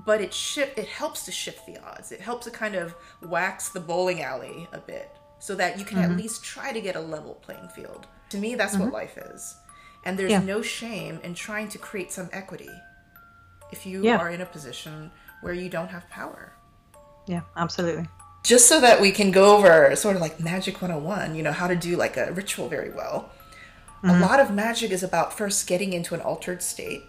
but 0.06 0.22
it 0.22 0.34
shift. 0.34 0.78
It 0.78 0.88
helps 0.88 1.26
to 1.26 1.32
shift 1.32 1.66
the 1.66 1.78
odds. 1.78 2.12
It 2.12 2.22
helps 2.22 2.46
to 2.46 2.52
kind 2.52 2.76
of 2.76 2.96
wax 3.22 3.70
the 3.70 3.80
bowling 3.80 4.22
alley 4.22 4.68
a 4.72 4.80
bit, 4.80 5.10
so 5.40 5.56
that 5.56 5.80
you 5.80 5.86
can 5.86 5.98
mm-hmm. 5.98 6.12
at 6.12 6.18
least 6.18 6.44
try 6.44 6.72
to 6.72 6.82
get 6.82 6.96
a 6.96 7.02
level 7.02 7.36
playing 7.36 7.68
field. 7.70 8.08
To 8.30 8.38
me, 8.38 8.56
that's 8.56 8.74
mm-hmm. 8.74 8.86
what 8.86 8.94
life 8.94 9.18
is, 9.18 9.56
and 10.06 10.18
there's 10.18 10.32
yeah. 10.32 10.42
no 10.42 10.62
shame 10.62 11.20
in 11.24 11.34
trying 11.34 11.70
to 11.70 11.78
create 11.78 12.12
some 12.12 12.30
equity. 12.32 12.70
If 13.72 13.86
you 13.86 14.04
yeah. 14.04 14.18
are 14.18 14.30
in 14.30 14.42
a 14.42 14.46
position 14.46 15.12
where 15.42 15.54
you 15.54 15.70
don't 15.70 15.90
have 15.90 16.10
power. 16.10 16.54
Yeah, 17.28 17.42
absolutely 17.56 18.08
just 18.42 18.70
so 18.70 18.80
that 18.80 19.02
we 19.02 19.12
can 19.12 19.32
go 19.32 19.58
over 19.58 19.94
sort 19.98 20.16
of 20.16 20.22
like 20.22 20.40
magic 20.40 20.82
101 20.82 21.36
you 21.36 21.44
know 21.44 21.52
how 21.52 21.68
to 21.68 21.76
do 21.76 21.98
like 21.98 22.16
a 22.16 22.32
ritual 22.32 22.70
very 22.70 22.90
well 22.90 23.30
Mm-hmm. 24.04 24.24
A 24.24 24.26
lot 24.26 24.40
of 24.40 24.54
magic 24.54 24.92
is 24.92 25.04
about 25.04 25.34
first 25.34 25.68
getting 25.68 25.92
into 25.92 26.16
an 26.16 26.22
altered 26.22 26.64
state. 26.64 27.04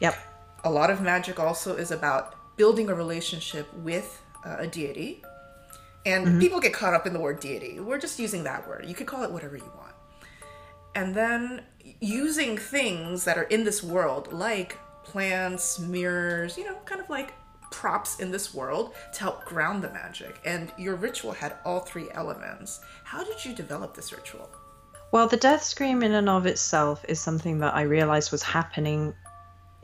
Yep. 0.00 0.16
A 0.64 0.70
lot 0.70 0.90
of 0.90 1.00
magic 1.00 1.38
also 1.38 1.76
is 1.76 1.90
about 1.90 2.56
building 2.56 2.90
a 2.90 2.94
relationship 2.94 3.72
with 3.74 4.22
uh, 4.44 4.56
a 4.58 4.66
deity. 4.66 5.22
And 6.06 6.26
mm-hmm. 6.26 6.40
people 6.40 6.60
get 6.60 6.72
caught 6.72 6.94
up 6.94 7.06
in 7.06 7.12
the 7.12 7.20
word 7.20 7.40
deity. 7.40 7.80
We're 7.80 7.98
just 7.98 8.18
using 8.18 8.44
that 8.44 8.66
word. 8.66 8.86
You 8.86 8.94
could 8.94 9.06
call 9.06 9.22
it 9.22 9.30
whatever 9.30 9.56
you 9.56 9.72
want. 9.76 9.94
And 10.94 11.14
then 11.14 11.62
using 12.00 12.56
things 12.56 13.24
that 13.24 13.38
are 13.38 13.44
in 13.44 13.64
this 13.64 13.82
world, 13.82 14.32
like 14.32 14.78
plants, 15.04 15.78
mirrors, 15.78 16.58
you 16.58 16.64
know, 16.64 16.76
kind 16.84 17.00
of 17.00 17.08
like 17.08 17.34
props 17.70 18.18
in 18.18 18.30
this 18.30 18.52
world 18.52 18.94
to 19.14 19.20
help 19.20 19.44
ground 19.44 19.82
the 19.82 19.90
magic. 19.90 20.40
And 20.44 20.72
your 20.76 20.96
ritual 20.96 21.32
had 21.32 21.56
all 21.64 21.80
three 21.80 22.08
elements. 22.12 22.80
How 23.04 23.22
did 23.22 23.44
you 23.44 23.54
develop 23.54 23.94
this 23.94 24.12
ritual? 24.12 24.48
Well, 25.12 25.26
the 25.26 25.36
death 25.36 25.62
scream 25.62 26.02
in 26.02 26.12
and 26.12 26.28
of 26.28 26.46
itself 26.46 27.04
is 27.08 27.20
something 27.20 27.58
that 27.58 27.74
I 27.74 27.82
realized 27.82 28.32
was 28.32 28.42
happening 28.42 29.14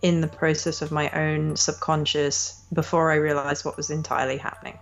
in 0.02 0.20
the 0.20 0.28
process 0.28 0.82
of 0.82 0.92
my 0.92 1.10
own 1.10 1.56
subconscious 1.56 2.62
before 2.72 3.10
I 3.10 3.16
realized 3.16 3.64
what 3.64 3.76
was 3.76 3.90
entirely 3.90 4.36
happening. 4.36 4.78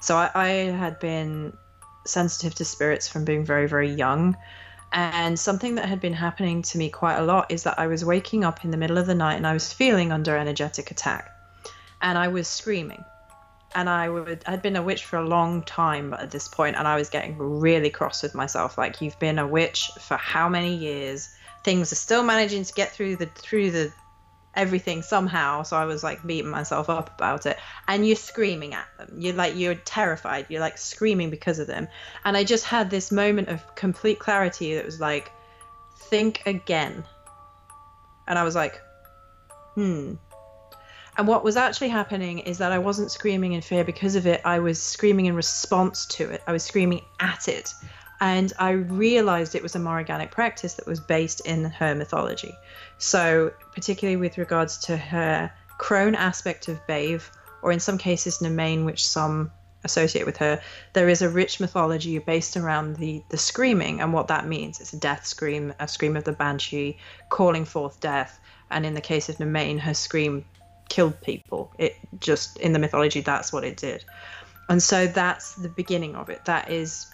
So 0.00 0.16
I, 0.16 0.30
I 0.34 0.48
had 0.48 0.98
been 1.00 1.52
sensitive 2.06 2.54
to 2.56 2.64
spirits 2.64 3.08
from 3.08 3.24
being 3.24 3.44
very, 3.44 3.66
very 3.66 3.90
young. 3.90 4.36
And 4.92 5.38
something 5.38 5.76
that 5.76 5.88
had 5.88 6.00
been 6.00 6.12
happening 6.12 6.62
to 6.62 6.78
me 6.78 6.90
quite 6.90 7.16
a 7.16 7.22
lot 7.22 7.50
is 7.50 7.62
that 7.62 7.78
I 7.78 7.86
was 7.86 8.04
waking 8.04 8.44
up 8.44 8.64
in 8.64 8.70
the 8.70 8.76
middle 8.76 8.98
of 8.98 9.06
the 9.06 9.14
night 9.14 9.36
and 9.36 9.46
I 9.46 9.52
was 9.52 9.72
feeling 9.72 10.10
under 10.10 10.36
energetic 10.36 10.90
attack. 10.90 11.30
And 12.02 12.18
I 12.18 12.28
was 12.28 12.48
screaming. 12.48 13.04
And 13.74 13.88
I 13.88 14.08
would 14.08 14.42
I'd 14.48 14.62
been 14.62 14.74
a 14.74 14.82
witch 14.82 15.04
for 15.04 15.16
a 15.16 15.24
long 15.24 15.62
time 15.62 16.12
at 16.14 16.32
this 16.32 16.48
point 16.48 16.74
and 16.74 16.88
I 16.88 16.96
was 16.96 17.08
getting 17.08 17.38
really 17.38 17.88
cross 17.88 18.20
with 18.22 18.34
myself. 18.34 18.76
Like 18.76 19.00
you've 19.00 19.18
been 19.20 19.38
a 19.38 19.46
witch 19.46 19.92
for 20.00 20.16
how 20.16 20.48
many 20.48 20.74
years? 20.74 21.28
Things 21.62 21.92
are 21.92 21.96
still 21.96 22.24
managing 22.24 22.64
to 22.64 22.72
get 22.72 22.90
through 22.90 23.16
the 23.16 23.26
through 23.26 23.70
the 23.70 23.92
everything 24.54 25.00
somehow 25.00 25.62
so 25.62 25.76
i 25.76 25.84
was 25.84 26.02
like 26.02 26.26
beating 26.26 26.50
myself 26.50 26.90
up 26.90 27.14
about 27.14 27.46
it. 27.46 27.56
And 27.86 28.06
you're 28.06 28.16
screaming 28.16 28.74
at 28.74 28.86
them. 28.98 29.14
You're 29.16 29.34
like 29.34 29.56
you're 29.56 29.76
terrified. 29.76 30.46
You're 30.48 30.60
like 30.60 30.78
screaming 30.78 31.30
because 31.30 31.58
of 31.58 31.66
them. 31.66 31.88
And 32.24 32.36
i 32.36 32.44
just 32.44 32.64
had 32.64 32.90
this 32.90 33.12
moment 33.12 33.48
of 33.48 33.74
complete 33.74 34.18
clarity 34.18 34.74
that 34.74 34.84
was 34.84 35.00
like 35.00 35.30
think 36.08 36.42
again. 36.46 37.04
And 38.26 38.38
i 38.38 38.42
was 38.42 38.54
like 38.54 38.80
hmm. 39.74 40.14
And 41.18 41.28
what 41.28 41.44
was 41.44 41.56
actually 41.56 41.88
happening 41.88 42.40
is 42.40 42.58
that 42.58 42.72
i 42.72 42.78
wasn't 42.78 43.12
screaming 43.12 43.52
in 43.52 43.60
fear. 43.60 43.84
Because 43.84 44.16
of 44.16 44.26
it 44.26 44.40
i 44.44 44.58
was 44.58 44.82
screaming 44.82 45.26
in 45.26 45.34
response 45.34 46.06
to 46.06 46.28
it. 46.28 46.42
I 46.46 46.52
was 46.52 46.64
screaming 46.64 47.02
at 47.20 47.46
it. 47.46 47.72
And 48.20 48.52
I 48.58 48.72
realized 48.72 49.54
it 49.54 49.62
was 49.62 49.74
a 49.76 49.78
Morriganic 49.78 50.30
practice 50.30 50.74
that 50.74 50.86
was 50.86 51.00
based 51.00 51.40
in 51.46 51.64
her 51.64 51.94
mythology. 51.94 52.54
So, 53.00 53.52
particularly 53.74 54.16
with 54.16 54.36
regards 54.36 54.76
to 54.84 54.96
her 54.96 55.50
crone 55.78 56.14
aspect 56.14 56.68
of 56.68 56.86
Badb, 56.86 57.22
or 57.62 57.72
in 57.72 57.80
some 57.80 57.96
cases 57.96 58.38
Nemain, 58.38 58.84
which 58.84 59.06
some 59.06 59.50
associate 59.84 60.26
with 60.26 60.36
her, 60.36 60.60
there 60.92 61.08
is 61.08 61.22
a 61.22 61.28
rich 61.30 61.60
mythology 61.60 62.18
based 62.18 62.58
around 62.58 62.96
the 62.96 63.22
the 63.30 63.38
screaming 63.38 64.02
and 64.02 64.12
what 64.12 64.28
that 64.28 64.46
means. 64.46 64.80
It's 64.80 64.92
a 64.92 64.98
death 64.98 65.24
scream, 65.24 65.72
a 65.80 65.88
scream 65.88 66.14
of 66.14 66.24
the 66.24 66.32
banshee, 66.32 66.98
calling 67.30 67.64
forth 67.64 67.98
death. 68.00 68.38
And 68.70 68.84
in 68.84 68.92
the 68.92 69.00
case 69.00 69.30
of 69.30 69.36
Nemain, 69.38 69.80
her 69.80 69.94
scream 69.94 70.44
killed 70.90 71.18
people. 71.22 71.72
It 71.78 71.96
just 72.20 72.58
in 72.58 72.74
the 72.74 72.78
mythology, 72.78 73.22
that's 73.22 73.50
what 73.50 73.64
it 73.64 73.78
did. 73.78 74.04
And 74.68 74.82
so 74.82 75.06
that's 75.06 75.54
the 75.54 75.70
beginning 75.70 76.16
of 76.16 76.28
it. 76.28 76.44
That 76.44 76.70
is 76.70 77.06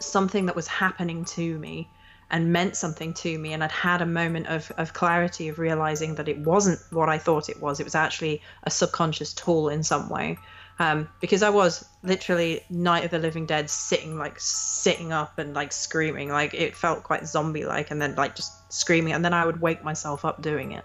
something 0.00 0.46
that 0.46 0.56
was 0.56 0.66
happening 0.66 1.26
to 1.36 1.58
me 1.58 1.88
and 2.34 2.52
meant 2.52 2.74
something 2.74 3.14
to 3.14 3.38
me 3.38 3.52
and 3.52 3.62
I'd 3.62 3.70
had 3.70 4.02
a 4.02 4.06
moment 4.06 4.48
of, 4.48 4.72
of 4.76 4.92
clarity 4.92 5.46
of 5.46 5.60
realizing 5.60 6.16
that 6.16 6.28
it 6.28 6.36
wasn't 6.36 6.80
what 6.90 7.08
I 7.08 7.16
thought 7.16 7.48
it 7.48 7.62
was. 7.62 7.78
It 7.78 7.84
was 7.84 7.94
actually 7.94 8.42
a 8.64 8.72
subconscious 8.72 9.32
tool 9.32 9.68
in 9.68 9.84
some 9.84 10.08
way. 10.08 10.36
Um, 10.80 11.08
because 11.20 11.44
I 11.44 11.50
was 11.50 11.84
literally 12.02 12.64
Night 12.68 13.04
of 13.04 13.12
the 13.12 13.20
Living 13.20 13.46
Dead 13.46 13.70
sitting 13.70 14.18
like 14.18 14.40
sitting 14.40 15.12
up 15.12 15.38
and 15.38 15.54
like 15.54 15.70
screaming 15.70 16.28
like 16.28 16.54
it 16.54 16.76
felt 16.76 17.04
quite 17.04 17.28
zombie 17.28 17.66
like 17.66 17.92
and 17.92 18.02
then 18.02 18.16
like 18.16 18.34
just 18.34 18.52
screaming 18.68 19.12
and 19.12 19.24
then 19.24 19.32
I 19.32 19.46
would 19.46 19.60
wake 19.60 19.84
myself 19.84 20.24
up 20.24 20.42
doing 20.42 20.72
it. 20.72 20.84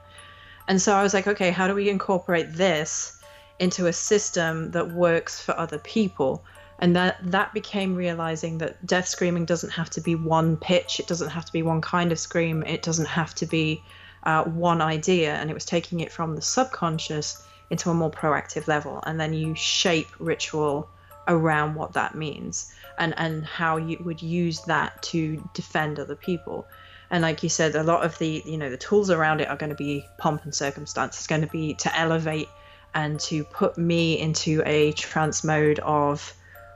And 0.67 0.79
so 0.79 0.93
I 0.93 1.01
was 1.01 1.15
like, 1.15 1.25
okay, 1.25 1.49
how 1.49 1.67
do 1.67 1.73
we 1.73 1.89
incorporate 1.89 2.53
this 2.53 3.19
into 3.57 3.87
a 3.87 3.93
system 3.93 4.69
that 4.69 4.91
works 4.91 5.41
for 5.41 5.57
other 5.57 5.79
people? 5.79 6.45
And 6.79 6.95
that 6.95 7.17
that 7.31 7.53
became 7.53 7.95
realizing 7.95 8.57
that 8.59 8.85
death 8.85 9.07
screaming 9.07 9.45
doesn't 9.45 9.71
have 9.71 9.89
to 9.91 10.01
be 10.01 10.15
one 10.15 10.55
pitch. 10.57 10.99
It 10.99 11.07
doesn't 11.07 11.29
have 11.29 11.45
to 11.45 11.51
be 11.51 11.61
one 11.61 11.81
kind 11.81 12.11
of 12.11 12.19
scream. 12.19 12.63
It 12.63 12.81
doesn't 12.81 13.07
have 13.07 13.35
to 13.35 13.45
be 13.45 13.83
uh, 14.23 14.45
one 14.45 14.81
idea. 14.81 15.33
And 15.33 15.49
it 15.49 15.53
was 15.53 15.65
taking 15.65 15.99
it 15.99 16.11
from 16.11 16.35
the 16.35 16.41
subconscious 16.41 17.43
into 17.69 17.89
a 17.89 17.93
more 17.93 18.09
proactive 18.09 18.67
level. 18.67 19.03
And 19.05 19.19
then 19.19 19.33
you 19.33 19.55
shape 19.55 20.07
ritual 20.19 20.89
around 21.27 21.75
what 21.75 21.93
that 21.93 22.15
means 22.15 22.73
and 22.97 23.13
and 23.17 23.45
how 23.45 23.77
you 23.77 23.97
would 24.03 24.21
use 24.21 24.61
that 24.61 25.01
to 25.03 25.47
defend 25.53 25.99
other 25.99 26.15
people. 26.15 26.65
And 27.11 27.23
like 27.23 27.43
you 27.43 27.49
said 27.49 27.75
a 27.75 27.83
lot 27.83 28.05
of 28.05 28.17
the 28.19 28.41
you 28.45 28.57
know 28.57 28.69
the 28.69 28.77
tools 28.77 29.09
around 29.09 29.41
it 29.41 29.49
are 29.49 29.57
going 29.57 29.69
to 29.69 29.75
be 29.75 30.05
pomp 30.17 30.45
and 30.45 30.55
circumstance. 30.55 31.17
It's 31.17 31.27
going 31.27 31.41
to 31.41 31.47
be 31.47 31.73
to 31.75 31.97
elevate 31.97 32.47
and 32.93 33.19
to 33.19 33.43
put 33.43 33.77
me 33.77 34.17
into 34.17 34.63
a 34.65 34.93
trance 34.93 35.43
mode 35.43 35.79
of 35.79 36.33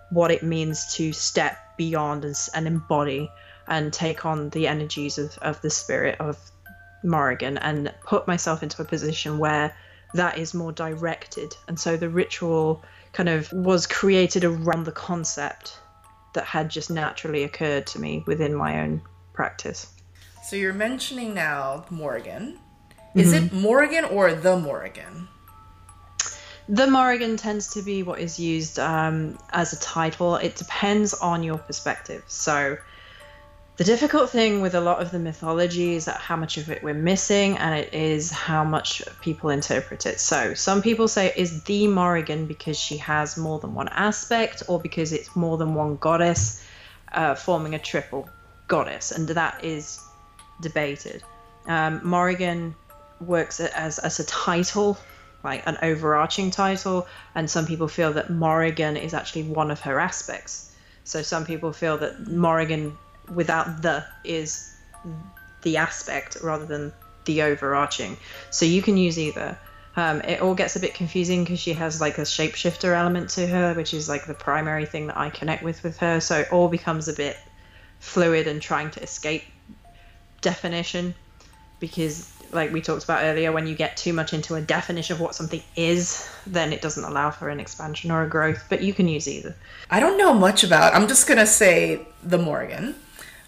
what 0.10 0.32
it 0.32 0.44
means 0.44 0.96
to 0.96 1.14
step 1.14 1.58
beyond 1.78 2.26
and, 2.26 2.36
and 2.54 2.68
embody 2.68 3.30
and 3.68 3.92
take 3.94 4.26
on 4.26 4.50
the 4.50 4.68
energies 4.68 5.18
of, 5.18 5.38
of 5.40 5.62
the 5.62 5.70
spirit 5.70 6.20
of 6.20 6.38
Morrigan 7.04 7.58
and 7.58 7.94
put 8.04 8.28
myself 8.28 8.64
into 8.64 8.82
a 8.82 8.86
position 8.86 9.38
where 9.38 9.76
that 10.14 10.38
is 10.38 10.54
more 10.54 10.72
directed. 10.72 11.56
And 11.68 11.80
so 11.80 11.98
the 11.98 12.10
ritual 12.10 12.84
kind 13.14 13.30
of 13.30 13.52
was 13.52 13.88
created 13.88 14.44
around 14.44 14.86
the 14.86 14.92
concept 14.92 15.80
that 16.34 16.46
had 16.46 16.70
just 16.70 16.90
naturally 16.90 17.44
occurred 17.44 17.88
to 17.88 18.00
me 18.00 18.24
within 18.26 18.54
my 18.54 18.82
own 18.82 19.02
practice. 19.34 19.88
So 20.44 20.56
you're 20.56 20.74
mentioning 20.74 21.34
now 21.34 21.86
Morrigan. 21.90 22.60
Is 23.16 23.34
mm-hmm. 23.34 23.46
it 23.46 23.54
Morrigan 23.54 24.06
or 24.06 24.34
the 24.34 24.58
Morrigan? 24.58 25.28
The 26.70 26.88
Morrigan 26.88 27.36
tends 27.36 27.74
to 27.74 27.82
be 27.82 28.04
what 28.04 28.20
is 28.20 28.40
used 28.40 28.80
um, 28.80 29.38
as 29.52 29.74
a 29.74 29.80
title. 29.80 30.36
It 30.36 30.56
depends 30.56 31.14
on 31.14 31.44
your 31.44 31.58
perspective. 31.58 32.24
So, 32.28 32.78
the 33.76 33.84
difficult 33.84 34.30
thing 34.30 34.62
with 34.62 34.76
a 34.76 34.80
lot 34.80 35.02
of 35.02 35.10
the 35.12 35.20
mythology 35.20 35.96
is 35.96 36.06
that 36.06 36.18
how 36.18 36.36
much 36.36 36.58
of 36.58 36.70
it 36.70 36.84
we're 36.84 36.94
missing, 36.94 37.58
and 37.58 37.78
it 37.78 37.94
is 37.94 38.32
how 38.32 38.64
much 38.64 39.02
people 39.22 39.50
interpret 39.50 40.06
it. 40.06 40.20
So, 40.22 40.54
some 40.54 40.82
people 40.82 41.08
say 41.08 41.28
it 41.28 41.38
is 41.38 41.64
the 41.64 41.88
Morrigan 41.88 42.46
because 42.46 42.80
she 42.80 42.98
has 42.98 43.36
more 43.36 43.60
than 43.60 43.74
one 43.74 43.90
aspect, 43.90 44.64
or 44.70 44.80
because 44.80 45.12
it's 45.12 45.36
more 45.36 45.58
than 45.58 45.74
one 45.74 45.98
goddess 45.98 46.64
uh, 47.12 47.36
forming 47.36 47.76
a 47.76 47.80
triple 47.80 48.30
goddess, 48.68 49.12
and 49.12 49.28
that 49.28 49.66
is 49.66 50.00
debated. 50.62 51.24
Um, 51.68 52.00
Morrigan 52.04 52.76
works 53.20 53.60
as, 53.60 54.00
as 54.00 54.20
a 54.20 54.26
title 54.26 54.98
like 55.44 55.66
an 55.68 55.78
overarching 55.82 56.52
title, 56.52 57.08
and 57.36 57.50
some 57.50 57.66
people 57.66 57.88
feel 57.88 58.14
that 58.14 58.30
Morrigan 58.30 58.98
is 58.98 59.14
actually 59.14 59.44
one 59.44 59.72
of 59.72 59.82
her 59.82 60.00
aspects. 60.00 60.74
So 61.04 61.22
some 61.22 61.46
people 61.46 61.74
feel 61.74 61.98
that 61.98 62.28
Morrigan 62.28 62.98
without 63.34 63.82
the 63.82 64.06
is 64.24 64.74
the 65.64 65.78
aspect 65.78 66.38
rather 66.42 66.66
than 66.66 66.94
the 67.26 67.42
overarching. 67.42 68.18
So 68.52 68.66
you 68.66 68.82
can 68.82 68.98
use 68.98 69.20
either. 69.20 69.58
Um, 69.96 70.22
it 70.22 70.42
all 70.42 70.56
gets 70.56 70.76
a 70.76 70.80
bit 70.80 70.94
confusing 70.94 71.44
because 71.44 71.60
she 71.60 71.74
has 71.74 72.02
like 72.02 72.18
a 72.18 72.22
shapeshifter 72.22 72.96
element 72.96 73.30
to 73.32 73.46
her, 73.46 73.74
which 73.74 73.94
is 73.94 74.10
like 74.10 74.26
the 74.26 74.34
primary 74.34 74.86
thing 74.86 75.08
that 75.08 75.18
I 75.18 75.30
connect 75.30 75.64
with 75.64 75.84
with 75.84 75.98
her. 75.98 76.20
So 76.20 76.40
it 76.40 76.52
all 76.52 76.68
becomes 76.68 77.08
a 77.08 77.14
bit 77.14 77.38
fluid 78.00 78.48
and 78.48 78.62
trying 78.62 78.92
to 78.92 79.04
escape 79.04 79.44
definition 80.42 81.14
because 81.80 82.33
like 82.54 82.72
we 82.72 82.82
talked 82.82 83.04
about 83.04 83.24
earlier, 83.24 83.52
when 83.52 83.68
you 83.68 83.76
get 83.76 83.98
too 83.98 84.14
much 84.14 84.34
into 84.34 84.56
a 84.56 84.62
definition 84.62 85.16
of 85.16 85.22
what 85.22 85.36
something 85.36 85.62
is, 85.76 86.30
then 86.48 86.74
it 86.74 86.82
doesn't 86.82 87.04
allow 87.04 87.32
for 87.32 87.50
an 87.50 87.60
expansion 87.60 88.12
or 88.12 88.24
a 88.24 88.30
growth. 88.30 88.66
But 88.70 88.82
you 88.82 88.94
can 88.94 89.08
use 89.08 89.28
either. 89.28 89.56
I 89.90 90.00
don't 90.00 90.18
know 90.18 90.34
much 90.34 90.64
about. 90.64 90.96
I'm 90.96 91.08
just 91.08 91.28
gonna 91.28 91.48
say 91.48 92.08
the 92.24 92.38
Morgan. 92.38 92.96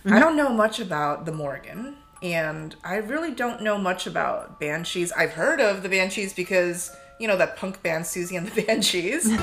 Mm-hmm. 0.05 0.13
I 0.13 0.19
don't 0.19 0.35
know 0.35 0.49
much 0.49 0.79
about 0.79 1.25
the 1.25 1.31
Morgan, 1.31 1.95
and 2.21 2.75
I 2.83 2.97
really 2.97 3.31
don't 3.31 3.61
know 3.61 3.77
much 3.77 4.07
about 4.07 4.59
banshees. 4.59 5.11
I've 5.11 5.31
heard 5.31 5.59
of 5.59 5.83
the 5.83 5.89
banshees 5.89 6.33
because 6.33 6.95
you 7.19 7.27
know 7.27 7.37
that 7.37 7.57
punk 7.57 7.81
band 7.81 8.05
Siouxsie 8.05 8.37
and 8.37 8.47
the 8.47 8.61
Banshees. 8.61 9.25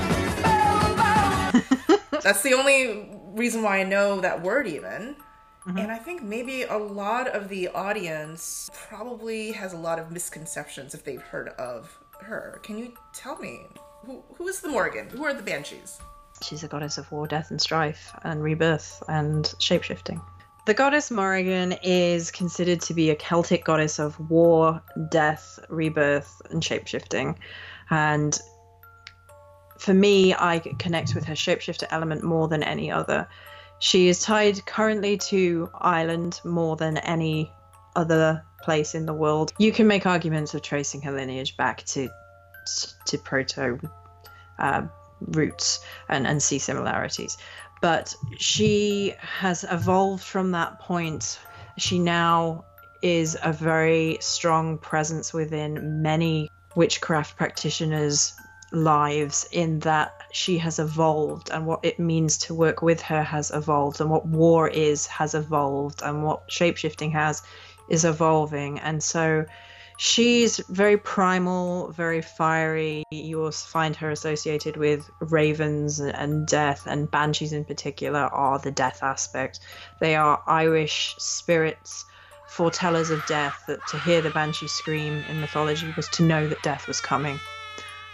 That's 2.23 2.41
the 2.41 2.53
only 2.53 3.09
reason 3.33 3.63
why 3.63 3.79
I 3.79 3.83
know 3.83 4.21
that 4.21 4.41
word 4.41 4.67
even. 4.67 5.15
Mm-hmm. 5.65 5.77
And 5.77 5.91
I 5.91 5.97
think 5.97 6.21
maybe 6.21 6.63
a 6.63 6.77
lot 6.77 7.27
of 7.27 7.47
the 7.47 7.69
audience 7.69 8.69
probably 8.73 9.51
has 9.53 9.73
a 9.73 9.77
lot 9.77 9.97
of 9.97 10.11
misconceptions 10.11 10.93
if 10.93 11.03
they've 11.05 11.21
heard 11.21 11.49
of 11.49 11.97
her. 12.19 12.59
Can 12.63 12.77
you 12.77 12.93
tell 13.13 13.37
me 13.37 13.67
who 14.05 14.23
who 14.35 14.47
is 14.47 14.59
the 14.59 14.67
Morrigan? 14.67 15.09
Who 15.09 15.23
are 15.23 15.33
the 15.33 15.43
Banshees? 15.43 15.99
She's 16.41 16.63
a 16.63 16.67
goddess 16.67 16.97
of 16.97 17.09
war, 17.11 17.27
death, 17.27 17.51
and 17.51 17.61
strife, 17.61 18.13
and 18.23 18.43
rebirth, 18.43 19.01
and 19.07 19.45
shapeshifting. 19.59 20.21
The 20.65 20.73
goddess 20.73 21.11
Morrigan 21.11 21.73
is 21.83 22.31
considered 22.31 22.81
to 22.81 22.93
be 22.93 23.09
a 23.09 23.15
Celtic 23.15 23.63
goddess 23.63 23.99
of 23.99 24.19
war, 24.29 24.81
death, 25.09 25.59
rebirth, 25.69 26.41
and 26.49 26.61
shapeshifting. 26.61 27.35
And 27.89 28.37
for 29.77 29.93
me, 29.93 30.33
I 30.33 30.59
connect 30.79 31.15
with 31.15 31.25
her 31.25 31.33
shapeshifter 31.33 31.87
element 31.91 32.23
more 32.23 32.47
than 32.47 32.63
any 32.63 32.91
other. 32.91 33.27
She 33.83 34.07
is 34.07 34.21
tied 34.21 34.65
currently 34.65 35.17
to 35.17 35.69
Ireland 35.75 36.39
more 36.45 36.77
than 36.77 36.95
any 36.99 37.51
other 37.97 38.41
place 38.61 38.95
in 38.95 39.05
the 39.05 39.13
world. 39.13 39.51
You 39.57 39.73
can 39.73 39.87
make 39.87 40.05
arguments 40.05 40.53
of 40.53 40.61
tracing 40.61 41.01
her 41.01 41.11
lineage 41.11 41.57
back 41.57 41.83
to 41.87 42.07
to 43.07 43.17
proto 43.17 43.77
uh, 44.57 44.83
roots 45.19 45.83
and, 46.07 46.25
and 46.25 46.41
see 46.41 46.59
similarities. 46.59 47.37
But 47.81 48.15
she 48.37 49.15
has 49.19 49.65
evolved 49.69 50.23
from 50.23 50.51
that 50.51 50.79
point. 50.79 51.37
She 51.77 51.99
now 51.99 52.63
is 53.01 53.37
a 53.43 53.51
very 53.51 54.17
strong 54.21 54.77
presence 54.77 55.33
within 55.33 56.01
many 56.01 56.49
witchcraft 56.77 57.35
practitioners 57.35 58.33
lives 58.73 59.47
in 59.51 59.79
that 59.79 60.13
she 60.31 60.57
has 60.57 60.79
evolved 60.79 61.49
and 61.51 61.65
what 61.67 61.79
it 61.83 61.99
means 61.99 62.37
to 62.39 62.55
work 62.55 62.81
with 62.81 63.01
her 63.01 63.21
has 63.23 63.51
evolved 63.51 64.01
and 64.01 64.09
what 64.09 64.25
war 64.25 64.67
is 64.67 65.05
has 65.05 65.35
evolved 65.35 66.01
and 66.01 66.23
what 66.23 66.47
shapeshifting 66.49 67.11
has 67.11 67.43
is 67.87 68.03
evolving. 68.03 68.79
And 68.79 69.01
so 69.01 69.45
she's 69.97 70.57
very 70.69 70.97
primal 70.97 71.91
very 71.91 72.21
fiery. 72.21 73.03
You'll 73.11 73.51
find 73.51 73.95
her 73.97 74.09
associated 74.09 74.75
with 74.75 75.09
ravens 75.19 75.99
and 75.99 76.47
death 76.47 76.87
and 76.87 77.09
banshees 77.09 77.53
in 77.53 77.65
particular 77.65 78.21
are 78.21 78.57
the 78.57 78.71
death 78.71 79.03
aspect. 79.03 79.59
They 79.99 80.15
are 80.15 80.41
irish 80.47 81.15
spirits 81.19 82.05
foretellers 82.47 83.11
of 83.11 83.25
death 83.25 83.63
that 83.67 83.85
to 83.87 83.97
hear 83.97 84.21
the 84.21 84.29
banshee 84.29 84.67
scream 84.67 85.23
in 85.27 85.39
mythology 85.39 85.91
was 85.95 86.07
to 86.09 86.23
know 86.23 86.47
that 86.47 86.61
death 86.63 86.87
was 86.87 86.99
coming 87.01 87.39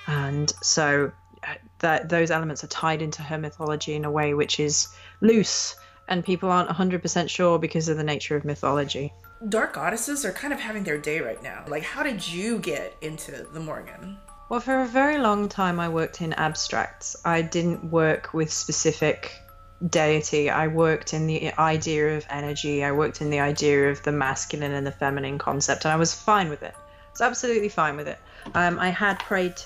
and 0.09 0.51
so 0.63 1.11
uh, 1.43 1.53
that 1.79 2.09
those 2.09 2.31
elements 2.31 2.63
are 2.63 2.67
tied 2.67 3.01
into 3.01 3.21
her 3.21 3.37
mythology 3.37 3.93
in 3.93 4.05
a 4.05 4.11
way 4.11 4.33
which 4.33 4.59
is 4.59 4.87
loose 5.21 5.75
and 6.07 6.25
people 6.25 6.49
aren't 6.49 6.67
100% 6.67 7.29
sure 7.29 7.59
because 7.59 7.87
of 7.87 7.97
the 7.97 8.03
nature 8.03 8.35
of 8.35 8.43
mythology. 8.43 9.13
Dark 9.47 9.73
goddesses 9.73 10.25
are 10.25 10.31
kind 10.31 10.51
of 10.51 10.59
having 10.59 10.83
their 10.83 10.97
day 10.97 11.19
right 11.19 11.41
now. 11.43 11.63
Like 11.67 11.83
how 11.83 12.01
did 12.01 12.27
you 12.27 12.57
get 12.57 12.97
into 13.01 13.45
the 13.53 13.59
Morgan? 13.59 14.17
well 14.49 14.59
for 14.59 14.81
a 14.81 14.87
very 14.87 15.19
long 15.19 15.47
time 15.47 15.79
i 15.79 15.87
worked 15.87 16.21
in 16.21 16.33
abstracts. 16.33 17.15
I 17.23 17.43
didn't 17.43 17.91
work 17.91 18.33
with 18.33 18.51
specific 18.51 19.31
deity. 19.87 20.49
I 20.49 20.65
worked 20.67 21.13
in 21.13 21.27
the 21.27 21.53
idea 21.59 22.17
of 22.17 22.25
energy. 22.31 22.83
I 22.83 22.91
worked 22.91 23.21
in 23.21 23.29
the 23.29 23.39
idea 23.39 23.91
of 23.91 24.01
the 24.01 24.11
masculine 24.11 24.73
and 24.73 24.87
the 24.87 24.91
feminine 24.91 25.37
concept 25.37 25.85
and 25.85 25.93
i 25.93 25.97
was 25.97 26.15
fine 26.15 26.49
with 26.49 26.63
it. 26.63 26.73
I 26.75 27.11
was 27.11 27.21
absolutely 27.21 27.69
fine 27.69 27.95
with 27.95 28.07
it. 28.07 28.17
Um, 28.55 28.79
i 28.79 28.89
had 28.89 29.19
prayed 29.19 29.61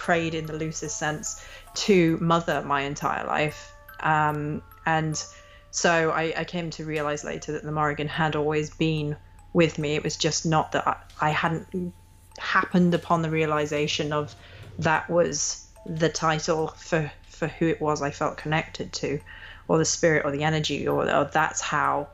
prayed 0.00 0.34
in 0.34 0.46
the 0.46 0.54
loosest 0.54 0.96
sense 0.96 1.44
to 1.74 2.16
mother 2.22 2.62
my 2.62 2.80
entire 2.80 3.26
life. 3.26 3.70
Um, 4.00 4.62
and 4.86 5.22
so 5.70 6.10
I, 6.10 6.32
I, 6.38 6.44
came 6.44 6.70
to 6.70 6.86
realize 6.86 7.22
later 7.22 7.52
that 7.52 7.64
the 7.64 7.70
Morrigan 7.70 8.08
had 8.08 8.34
always 8.34 8.70
been 8.70 9.14
with 9.52 9.78
me. 9.78 9.94
It 9.96 10.02
was 10.02 10.16
just 10.16 10.46
not 10.46 10.72
that 10.72 10.88
I, 10.88 10.96
I 11.20 11.30
hadn't 11.30 11.92
happened 12.38 12.94
upon 12.94 13.20
the 13.20 13.28
realization 13.28 14.10
of 14.10 14.34
that 14.78 15.10
was 15.10 15.68
the 15.84 16.08
title 16.08 16.68
for, 16.68 17.12
for 17.28 17.48
who 17.48 17.68
it 17.68 17.78
was 17.82 18.00
I 18.00 18.10
felt 18.10 18.38
connected 18.38 18.94
to, 18.94 19.20
or 19.68 19.76
the 19.76 19.84
spirit, 19.84 20.24
or 20.24 20.30
the 20.30 20.44
energy, 20.44 20.88
or, 20.88 21.14
or 21.14 21.24
that's 21.26 21.60
how 21.60 22.08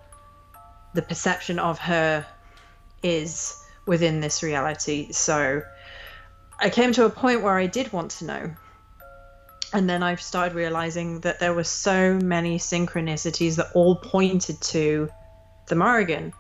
the 0.93 1.03
perception 1.03 1.61
of 1.61 1.79
her 1.79 2.27
is 3.05 3.63
within 3.87 4.21
this 4.21 4.43
reality. 4.43 5.13
So 5.13 5.63
I 6.59 6.71
came 6.71 6.93
to 6.93 7.05
a 7.05 7.11
point 7.11 7.43
where 7.43 7.59
I 7.59 7.67
did 7.67 7.93
want 7.93 8.13
to 8.13 8.25
know. 8.25 8.51
And 9.73 9.91
then 9.91 10.03
I 10.03 10.15
started 10.15 10.55
realizing 10.55 11.21
that 11.21 11.39
there 11.39 11.53
were 11.53 11.65
so 11.65 12.15
many 12.15 12.59
synchronicities 12.59 13.57
that 13.57 13.73
all 13.75 13.97
pointed 13.97 14.61
to 14.63 15.11
the 15.69 15.75
Morrigan. 15.75 16.33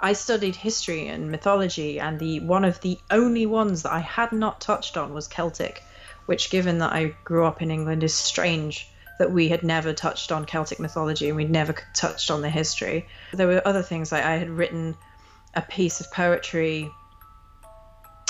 I 0.00 0.12
studied 0.12 0.56
history 0.56 1.08
and 1.08 1.30
mythology, 1.30 2.00
and 2.00 2.18
the 2.18 2.40
one 2.40 2.64
of 2.64 2.80
the 2.80 2.98
only 3.10 3.46
ones 3.46 3.82
that 3.82 3.92
I 3.92 4.00
had 4.00 4.32
not 4.32 4.60
touched 4.60 4.96
on 4.96 5.12
was 5.12 5.28
Celtic, 5.28 5.82
which, 6.26 6.50
given 6.50 6.78
that 6.78 6.92
I 6.92 7.14
grew 7.24 7.44
up 7.44 7.60
in 7.60 7.70
England, 7.70 8.02
is 8.02 8.14
strange 8.14 8.88
that 9.18 9.30
we 9.30 9.48
had 9.48 9.62
never 9.62 9.92
touched 9.92 10.32
on 10.32 10.44
Celtic 10.44 10.80
mythology 10.80 11.28
and 11.28 11.36
we'd 11.36 11.50
never 11.50 11.74
touched 11.94 12.30
on 12.30 12.42
the 12.42 12.50
history. 12.50 13.06
There 13.32 13.46
were 13.46 13.62
other 13.66 13.82
things 13.82 14.10
like 14.10 14.24
I 14.24 14.36
had 14.36 14.50
written 14.50 14.96
a 15.54 15.62
piece 15.62 16.00
of 16.00 16.10
poetry 16.10 16.90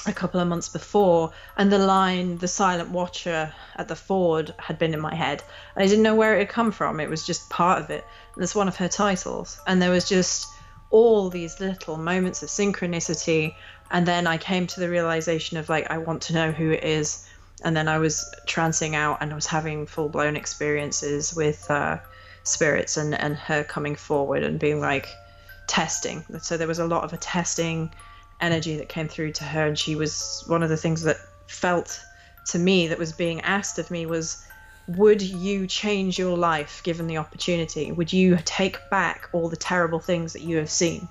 a 0.07 0.13
couple 0.13 0.41
of 0.41 0.49
months 0.49 0.69
before, 0.69 1.33
and 1.57 1.73
the 1.73 1.79
line 1.79 2.39
"the 2.39 2.49
silent 2.49 2.91
watcher 2.91 3.53
at 3.77 3.89
the 3.89 3.97
ford" 3.97 4.55
had 4.59 4.79
been 4.79 4.93
in 4.93 5.01
my 5.01 5.15
head, 5.15 5.43
I 5.77 5.87
didn't 5.87 6.03
know 6.03 6.15
where 6.15 6.35
it 6.37 6.41
had 6.41 6.49
come 6.49 6.73
from. 6.73 7.01
It 7.01 7.09
was 7.09 7.27
just 7.27 7.49
part 7.49 7.83
of 7.83 7.91
it. 7.91 8.05
And 8.35 8.43
it's 8.43 8.55
one 8.55 8.69
of 8.69 8.77
her 8.77 8.89
titles, 8.89 9.59
and 9.67 9.81
there 9.81 9.91
was 9.91 10.09
just 10.09 10.47
all 10.91 11.31
these 11.31 11.59
little 11.59 11.97
moments 11.97 12.43
of 12.43 12.49
synchronicity, 12.49 13.55
and 13.91 14.07
then 14.07 14.27
I 14.27 14.37
came 14.37 14.67
to 14.69 14.81
the 14.81 14.91
realization 14.91 15.57
of 15.57 15.69
like 15.69 15.91
I 15.91 15.99
want 15.99 16.23
to 16.23 16.35
know 16.35 16.53
who 16.53 16.71
it 16.71 16.85
is, 16.85 17.27
and 17.63 17.77
then 17.77 17.89
I 17.89 17.99
was 17.99 18.33
trancing 18.47 18.95
out 18.95 19.19
and 19.21 19.33
I 19.33 19.35
was 19.35 19.47
having 19.47 19.87
full 19.87 20.09
blown 20.09 20.37
experiences 20.37 21.35
with 21.35 21.71
uh, 21.71 21.99
spirits 22.43 22.97
and 22.97 23.15
and 23.15 23.37
her 23.37 23.65
coming 23.65 23.97
forward 23.97 24.43
and 24.43 24.59
being 24.61 24.81
like 24.81 25.09
testing. 25.67 26.25
So 26.41 26.57
there 26.57 26.69
was 26.69 26.79
a 26.79 26.87
lot 26.87 27.05
of 27.05 27.13
a 27.13 27.17
testing 27.17 27.91
energy 28.45 28.77
that 28.77 28.89
came 28.89 29.09
through 29.09 29.33
to 29.33 29.45
her 29.45 29.67
and 29.67 29.79
she 29.79 29.97
was 29.97 30.45
one 30.47 30.63
of 30.63 30.69
the 30.69 30.77
things 30.77 31.03
that 31.03 31.17
felt 31.47 32.05
to 32.47 32.59
me 32.59 32.89
that 32.89 32.99
was 32.99 33.13
being 33.13 33.41
asked 33.41 33.79
of 33.79 33.91
me 33.91 34.05
was 34.07 34.47
would 34.87 35.23
you 35.23 35.67
change 35.67 36.19
your 36.19 36.37
life 36.37 36.83
given 36.85 37.07
the 37.07 37.17
opportunity? 37.17 37.91
Would 37.91 38.13
you 38.13 38.39
take 38.45 38.79
back 38.91 39.31
all 39.33 39.49
the 39.49 39.57
terrible 39.57 39.99
things 39.99 40.35
that 40.35 40.43
you 40.43 40.59
have 40.59 40.69
seen? 40.69 41.09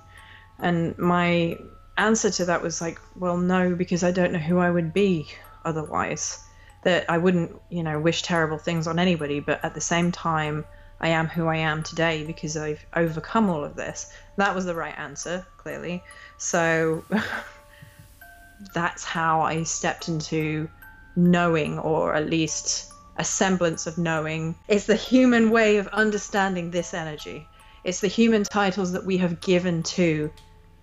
And 0.60 0.96
my 0.96 1.58
answer 1.96 2.30
to 2.30 2.44
that 2.44 2.62
was 2.62 2.80
like 2.80 2.98
well 3.16 3.36
no 3.36 3.72
because 3.72 4.02
i 4.02 4.10
don't 4.10 4.32
know 4.32 4.38
who 4.38 4.58
i 4.58 4.70
would 4.70 4.92
be 4.92 5.28
otherwise. 5.64 6.38
That 6.82 7.08
i 7.08 7.18
wouldn't 7.18 7.60
you 7.68 7.82
know 7.82 7.98
wish 7.98 8.22
terrible 8.22 8.58
things 8.58 8.86
on 8.86 8.98
anybody 8.98 9.40
but 9.40 9.64
at 9.64 9.74
the 9.74 9.80
same 9.80 10.12
time 10.12 10.64
i 11.00 11.08
am 11.08 11.26
who 11.28 11.46
i 11.46 11.56
am 11.56 11.82
today 11.82 12.24
because 12.24 12.56
i've 12.56 12.84
overcome 12.94 13.48
all 13.50 13.64
of 13.64 13.74
this. 13.74 14.12
That 14.36 14.54
was 14.54 14.64
the 14.64 14.74
right 14.74 14.96
answer 14.98 15.46
clearly 15.56 16.02
so 16.38 17.04
that's 18.74 19.04
how 19.04 19.40
I 19.40 19.62
stepped 19.62 20.08
into 20.08 20.68
knowing, 21.16 21.78
or 21.78 22.14
at 22.14 22.28
least 22.28 22.92
a 23.16 23.24
semblance 23.24 23.86
of 23.86 23.98
knowing. 23.98 24.54
It's 24.68 24.86
the 24.86 24.96
human 24.96 25.50
way 25.50 25.76
of 25.76 25.86
understanding 25.88 26.70
this 26.70 26.94
energy. 26.94 27.48
It's 27.84 28.00
the 28.00 28.08
human 28.08 28.44
titles 28.44 28.92
that 28.92 29.04
we 29.04 29.18
have 29.18 29.40
given 29.40 29.82
to 29.82 30.30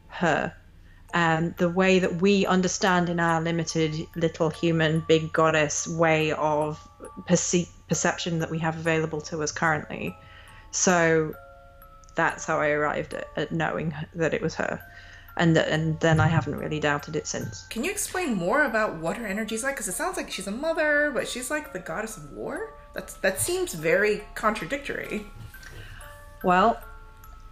her. 0.08 0.54
And 1.14 1.56
the 1.58 1.70
way 1.70 2.00
that 2.00 2.22
we 2.22 2.46
understand 2.46 3.10
in 3.10 3.20
our 3.20 3.42
limited 3.42 4.08
little 4.16 4.50
human 4.50 5.04
big 5.08 5.34
goddess 5.34 5.86
way 5.86 6.32
of 6.32 6.80
perce- 7.28 7.70
perception 7.90 8.40
that 8.40 8.50
we 8.50 8.60
have 8.60 8.78
available 8.78 9.20
to 9.22 9.44
us 9.44 9.52
currently. 9.52 10.16
So 10.72 11.34
that's 12.16 12.46
how 12.46 12.62
I 12.62 12.70
arrived 12.70 13.14
at, 13.14 13.28
at 13.36 13.52
knowing 13.52 13.94
that 14.16 14.34
it 14.34 14.42
was 14.42 14.56
her 14.56 14.82
and 15.38 15.58
and 15.58 16.00
then 16.00 16.20
I 16.20 16.28
haven't 16.28 16.56
really 16.56 16.80
doubted 16.80 17.16
it 17.16 17.28
since. 17.28 17.66
Can 17.70 17.84
you 17.84 17.92
explain 17.92 18.34
more 18.34 18.64
about 18.64 18.96
what 18.98 19.18
her 19.18 19.26
energy 19.26 19.56
is 19.56 19.64
like? 19.64 19.76
Because 19.76 19.88
it 19.88 19.94
sounds 19.94 20.18
like 20.18 20.32
she's 20.32 20.48
a 20.48 20.52
mother, 20.52 21.12
but 21.14 21.28
she's 21.28 21.50
like 21.50 21.74
the 21.74 21.80
goddess 21.80 22.18
of 22.18 22.32
war. 22.34 22.74
That's 22.94 23.14
that 23.16 23.40
seems 23.40 23.74
very 23.74 24.24
contradictory. 24.36 25.26
Well, 26.44 26.82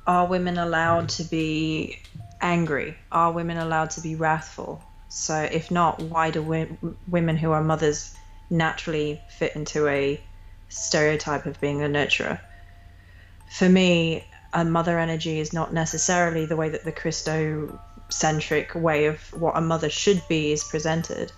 are 0.08 0.26
women 0.26 0.58
allowed 0.58 1.10
to 1.10 1.24
be 1.24 2.00
angry? 2.42 2.98
Are 3.12 3.32
women 3.32 3.58
allowed 3.58 3.92
to 3.92 4.02
be 4.02 4.16
wrathful? 4.16 4.84
So, 5.10 5.36
if 5.36 5.72
not, 5.72 6.02
why 6.02 6.32
do 6.32 6.42
we, 6.42 6.68
women 7.08 7.36
who 7.38 7.52
are 7.52 7.64
mothers 7.64 8.16
naturally 8.50 9.22
fit 9.30 9.56
into 9.56 9.88
a 9.88 10.22
stereotype 10.70 11.46
of 11.46 11.60
being 11.60 11.84
a 11.84 11.88
nurturer? 11.88 12.40
For 13.52 13.68
me, 13.68 14.24
a 14.54 14.66
mother 14.66 15.00
energy 15.00 15.40
is 15.40 15.54
not 15.54 15.74
necessarily 15.74 16.46
the 16.46 16.56
way 16.56 16.70
that 16.70 16.84
the 16.84 16.92
Christocentric 16.92 18.76
way 18.76 19.06
of 19.06 19.22
what 19.34 19.58
a 19.58 19.62
mother 19.62 19.90
should 19.90 20.22
be 20.28 20.52
is 20.52 20.64
presented. 20.64 21.32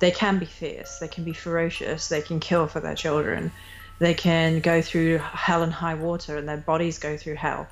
They 0.00 0.10
can 0.10 0.38
be 0.38 0.46
fierce, 0.46 0.98
they 0.98 1.08
can 1.08 1.24
be 1.24 1.32
ferocious, 1.32 2.08
they 2.08 2.22
can 2.22 2.40
kill 2.40 2.66
for 2.66 2.80
their 2.80 2.94
children, 2.94 3.50
they 3.98 4.14
can 4.14 4.60
go 4.60 4.80
through 4.80 5.18
hell 5.18 5.62
and 5.62 5.72
high 5.72 5.94
water, 5.94 6.36
and 6.36 6.48
their 6.48 6.56
bodies 6.56 6.98
go 6.98 7.16
through 7.16 7.34
hell 7.34 7.66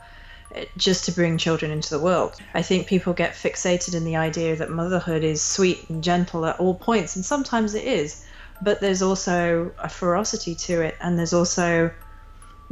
eh, 0.54 0.64
just 0.76 1.04
to 1.04 1.12
bring 1.12 1.38
children 1.38 1.70
into 1.70 1.90
the 1.90 2.00
world. 2.00 2.34
I 2.54 2.62
think 2.62 2.86
people 2.86 3.12
get 3.12 3.34
fixated 3.34 3.94
in 3.94 4.04
the 4.04 4.16
idea 4.16 4.56
that 4.56 4.70
motherhood 4.70 5.22
is 5.22 5.40
sweet 5.42 5.88
and 5.88 6.02
gentle 6.02 6.46
at 6.46 6.58
all 6.58 6.74
points, 6.74 7.16
and 7.16 7.24
sometimes 7.24 7.74
it 7.74 7.84
is, 7.84 8.24
but 8.62 8.80
there's 8.80 9.02
also 9.02 9.72
a 9.78 9.88
ferocity 9.88 10.54
to 10.54 10.80
it, 10.80 10.96
and 11.00 11.18
there's 11.18 11.32
also 11.32 11.90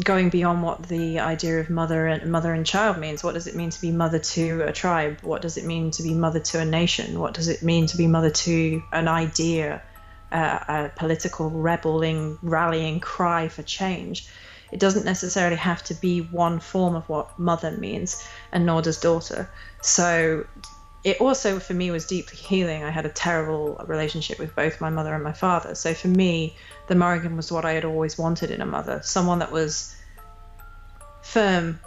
going 0.02 0.28
beyond 0.28 0.62
what 0.62 0.82
the 0.84 1.20
idea 1.20 1.60
of 1.60 1.70
mother 1.70 2.06
and 2.06 2.30
mother 2.30 2.52
and 2.52 2.66
child 2.66 2.98
means. 2.98 3.22
What 3.22 3.34
does 3.34 3.46
it 3.46 3.54
mean 3.54 3.70
to 3.70 3.80
be 3.80 3.92
mother 3.92 4.18
to 4.18 4.62
a 4.62 4.72
tribe? 4.72 5.18
What 5.22 5.42
does 5.42 5.56
it 5.56 5.64
mean 5.64 5.90
to 5.92 6.02
be 6.02 6.14
mother 6.14 6.40
to 6.40 6.60
a 6.60 6.64
nation? 6.64 7.20
What 7.20 7.34
does 7.34 7.48
it 7.48 7.62
mean 7.62 7.86
to 7.86 7.96
be 7.96 8.06
mother 8.06 8.30
to 8.30 8.82
an 8.92 9.06
idea, 9.06 9.82
uh, 10.32 10.58
a 10.68 10.90
political 10.96 11.48
rebelling, 11.50 12.38
rallying 12.42 13.00
cry 13.00 13.48
for 13.48 13.62
change? 13.62 14.28
It 14.72 14.80
doesn't 14.80 15.04
necessarily 15.04 15.56
have 15.56 15.84
to 15.84 15.94
be 15.94 16.20
one 16.20 16.58
form 16.58 16.96
of 16.96 17.08
what 17.08 17.38
mother 17.38 17.70
means, 17.70 18.26
and 18.50 18.66
nor 18.66 18.82
does 18.82 18.98
daughter. 18.98 19.48
So 19.80 20.46
it 21.04 21.20
also 21.20 21.60
for 21.60 21.74
me 21.74 21.90
was 21.90 22.06
deeply 22.06 22.38
healing. 22.38 22.82
I 22.82 22.90
had 22.90 23.04
a 23.04 23.10
terrible 23.10 23.76
relationship 23.86 24.38
with 24.38 24.56
both 24.56 24.80
my 24.80 24.88
mother 24.88 25.14
and 25.14 25.22
my 25.22 25.34
father. 25.34 25.74
So 25.74 25.92
for 25.92 26.08
me, 26.08 26.56
the 26.88 26.94
Morrigan 26.94 27.36
was 27.36 27.52
what 27.52 27.66
I 27.66 27.72
had 27.72 27.84
always 27.84 28.16
wanted 28.16 28.50
in 28.50 28.62
a 28.62 28.66
mother 28.66 29.00
someone 29.04 29.40
that 29.40 29.52
was 29.52 29.94
firm, 31.22 31.78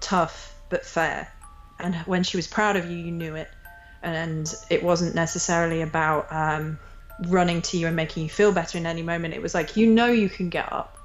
tough, 0.00 0.54
but 0.68 0.86
fair. 0.86 1.32
And 1.80 1.96
when 2.06 2.22
she 2.22 2.36
was 2.36 2.46
proud 2.46 2.76
of 2.76 2.88
you, 2.88 2.96
you 2.96 3.10
knew 3.10 3.34
it. 3.34 3.48
And 4.02 4.52
it 4.70 4.84
wasn't 4.84 5.16
necessarily 5.16 5.82
about 5.82 6.32
um, 6.32 6.78
running 7.26 7.62
to 7.62 7.76
you 7.76 7.88
and 7.88 7.96
making 7.96 8.22
you 8.22 8.28
feel 8.28 8.52
better 8.52 8.78
in 8.78 8.86
any 8.86 9.02
moment. 9.02 9.34
It 9.34 9.42
was 9.42 9.54
like, 9.54 9.76
you 9.76 9.88
know, 9.88 10.06
you 10.06 10.28
can 10.28 10.48
get 10.48 10.72
up. 10.72 10.96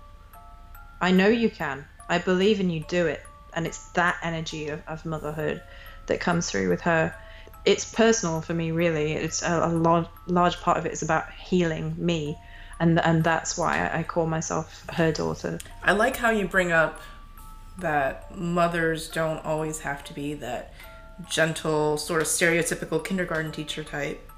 I 1.01 1.11
know 1.11 1.27
you 1.27 1.49
can. 1.49 1.85
I 2.09 2.19
believe 2.19 2.59
in 2.59 2.69
you, 2.69 2.83
do 2.87 3.07
it. 3.07 3.23
And 3.53 3.65
it's 3.65 3.89
that 3.89 4.17
energy 4.21 4.67
of, 4.67 4.81
of 4.87 5.05
motherhood 5.05 5.63
that 6.07 6.19
comes 6.19 6.51
through 6.51 6.69
with 6.69 6.81
her. 6.81 7.15
It's 7.65 7.93
personal 7.93 8.41
for 8.41 8.53
me, 8.53 8.71
really. 8.71 9.13
It's 9.13 9.41
a, 9.43 9.65
a 9.65 9.69
large, 9.69 10.07
large 10.27 10.59
part 10.61 10.77
of 10.77 10.85
it 10.85 10.93
is 10.93 11.01
about 11.01 11.31
healing 11.33 11.95
me. 11.97 12.37
And, 12.79 12.99
and 12.99 13.23
that's 13.23 13.57
why 13.57 13.89
I, 13.89 13.99
I 13.99 14.03
call 14.03 14.25
myself 14.25 14.85
her 14.93 15.11
daughter. 15.11 15.59
I 15.83 15.91
like 15.91 16.15
how 16.15 16.29
you 16.29 16.47
bring 16.47 16.71
up 16.71 17.01
that 17.79 18.35
mothers 18.35 19.09
don't 19.09 19.43
always 19.45 19.79
have 19.79 20.03
to 20.05 20.13
be 20.13 20.33
that 20.35 20.73
gentle, 21.29 21.97
sort 21.97 22.21
of 22.21 22.27
stereotypical 22.27 23.03
kindergarten 23.03 23.51
teacher 23.51 23.83
type. 23.83 24.29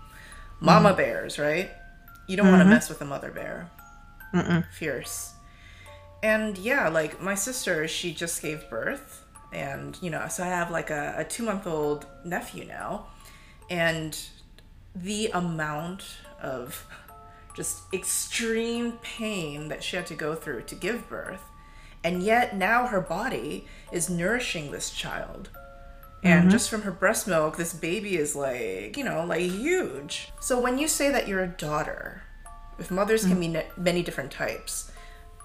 Mama 0.60 0.94
mm. 0.94 0.98
bears, 0.98 1.38
right? 1.38 1.72
You 2.28 2.38
don't 2.38 2.48
want 2.48 2.60
to 2.60 2.64
mm-hmm. 2.64 2.74
mess 2.74 2.90
with 2.90 3.02
a 3.02 3.06
mother 3.06 3.32
bear. 3.32 3.70
Mm-mm. 4.34 4.66
Fierce. 4.72 5.34
And 6.24 6.58
yeah, 6.58 6.88
like 6.88 7.22
my 7.22 7.36
sister, 7.36 7.88
she 7.88 8.14
just 8.14 8.42
gave 8.42 8.70
birth. 8.70 9.21
And, 9.54 9.98
you 10.02 10.10
know, 10.10 10.28
so 10.30 10.44
I 10.44 10.48
have 10.48 10.72
like 10.72 10.90
a, 10.90 11.16
a 11.18 11.24
two 11.24 11.44
month 11.44 11.68
old 11.68 12.06
nephew 12.24 12.66
now. 12.66 13.08
And 13.70 14.18
the 14.96 15.28
amount 15.28 16.04
of 16.42 16.86
just 17.56 17.94
extreme 17.94 18.94
pain 19.02 19.68
that 19.68 19.84
she 19.84 19.96
had 19.96 20.06
to 20.08 20.16
go 20.16 20.36
through 20.36 20.64
to 20.64 20.76
give 20.76 21.10
birth. 21.10 21.42
And 22.04 22.24
yet 22.24 22.56
now 22.56 22.88
her 22.88 23.02
body 23.02 23.68
is 23.92 24.10
nourishing 24.10 24.72
this 24.72 24.90
child. 24.90 25.50
And 26.24 26.42
mm-hmm. 26.42 26.50
just 26.50 26.70
from 26.70 26.84
her 26.84 26.92
breast 26.92 27.28
milk, 27.28 27.58
this 27.58 27.74
baby 27.74 28.16
is 28.16 28.36
like, 28.36 28.96
you 28.96 29.04
know, 29.04 29.26
like 29.26 29.42
huge. 29.42 30.32
So 30.40 30.60
when 30.60 30.78
you 30.78 30.88
say 30.88 31.12
that 31.12 31.28
you're 31.28 31.44
a 31.44 31.48
daughter, 31.48 32.24
if 32.80 32.92
mothers 32.92 33.24
can 33.24 33.38
mm. 33.38 33.42
be 33.42 33.48
ne- 33.50 33.68
many 33.76 34.04
different 34.04 34.32
types, 34.32 34.92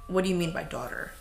what 0.07 0.25
do 0.25 0.31
you 0.31 0.37
mean 0.37 0.53
by 0.53 0.65
daughter? 0.65 1.13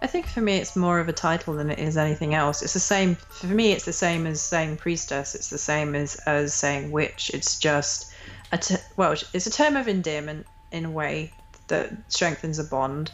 I 0.00 0.06
think 0.06 0.26
for 0.26 0.40
me, 0.40 0.56
it's 0.56 0.76
more 0.76 1.00
of 1.00 1.08
a 1.08 1.12
title 1.12 1.54
than 1.54 1.70
it 1.70 1.78
is 1.78 1.96
anything 1.96 2.34
else. 2.34 2.62
It's 2.62 2.74
the 2.74 2.80
same 2.80 3.16
for 3.16 3.46
me. 3.46 3.72
It's 3.72 3.84
the 3.84 3.92
same 3.92 4.26
as 4.26 4.40
saying 4.40 4.76
priestess. 4.76 5.34
It's 5.34 5.50
the 5.50 5.58
same 5.58 5.94
as 5.94 6.14
as 6.26 6.54
saying 6.54 6.92
witch. 6.92 7.30
It's 7.34 7.58
just 7.58 8.12
a 8.52 8.58
t- 8.58 8.76
well, 8.96 9.12
it's 9.32 9.46
a 9.46 9.50
term 9.50 9.76
of 9.76 9.88
endearment 9.88 10.46
in 10.70 10.84
a 10.84 10.90
way 10.90 11.32
that 11.66 11.90
strengthens 12.08 12.60
a 12.60 12.64
bond, 12.64 13.10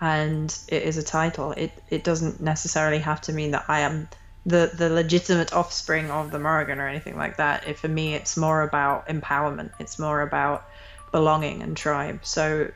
and 0.00 0.56
it 0.68 0.82
is 0.82 0.98
a 0.98 1.02
title. 1.02 1.52
It 1.52 1.72
it 1.88 2.04
doesn't 2.04 2.40
necessarily 2.40 2.98
have 2.98 3.22
to 3.22 3.32
mean 3.32 3.52
that 3.52 3.64
I 3.68 3.80
am 3.80 4.08
the 4.44 4.70
the 4.74 4.90
legitimate 4.90 5.54
offspring 5.54 6.10
of 6.10 6.32
the 6.32 6.38
Morrigan 6.38 6.80
or 6.80 6.86
anything 6.86 7.16
like 7.16 7.38
that. 7.38 7.66
It, 7.66 7.78
for 7.78 7.88
me, 7.88 8.14
it's 8.14 8.36
more 8.36 8.60
about 8.60 9.08
empowerment. 9.08 9.70
It's 9.80 9.98
more 9.98 10.20
about 10.20 10.66
belonging 11.12 11.62
and 11.62 11.76
tribe. 11.76 12.20
So 12.24 12.70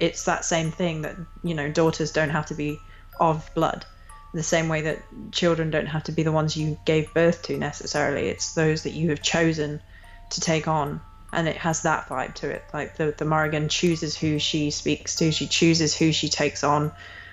it's 0.00 0.24
that 0.24 0.44
same 0.44 0.70
thing 0.70 1.02
that 1.02 1.16
you 1.44 1.54
know 1.54 1.70
daughters 1.70 2.10
don't 2.10 2.30
have 2.30 2.46
to 2.46 2.54
be 2.54 2.80
of 3.20 3.50
blood 3.54 3.84
the 4.36 4.42
same 4.42 4.68
way 4.68 4.82
that 4.82 5.02
children 5.32 5.70
don't 5.70 5.86
have 5.86 6.04
to 6.04 6.12
be 6.12 6.22
the 6.22 6.30
ones 6.30 6.56
you 6.56 6.78
gave 6.84 7.12
birth 7.14 7.42
to 7.42 7.56
necessarily. 7.56 8.28
It's 8.28 8.54
those 8.54 8.82
that 8.82 8.92
you 8.92 9.10
have 9.10 9.22
chosen 9.22 9.80
to 10.30 10.40
take 10.40 10.68
on 10.68 11.00
and 11.32 11.48
it 11.48 11.56
has 11.56 11.82
that 11.82 12.08
vibe 12.08 12.34
to 12.34 12.50
it. 12.50 12.64
Like 12.72 12.96
the, 12.96 13.14
the 13.16 13.24
morrigan 13.24 13.68
chooses 13.68 14.16
who 14.16 14.38
she 14.38 14.70
speaks 14.70 15.16
to. 15.16 15.32
She 15.32 15.46
chooses 15.46 15.96
who 15.96 16.12
she 16.12 16.28
takes 16.28 16.62
on. 16.62 16.92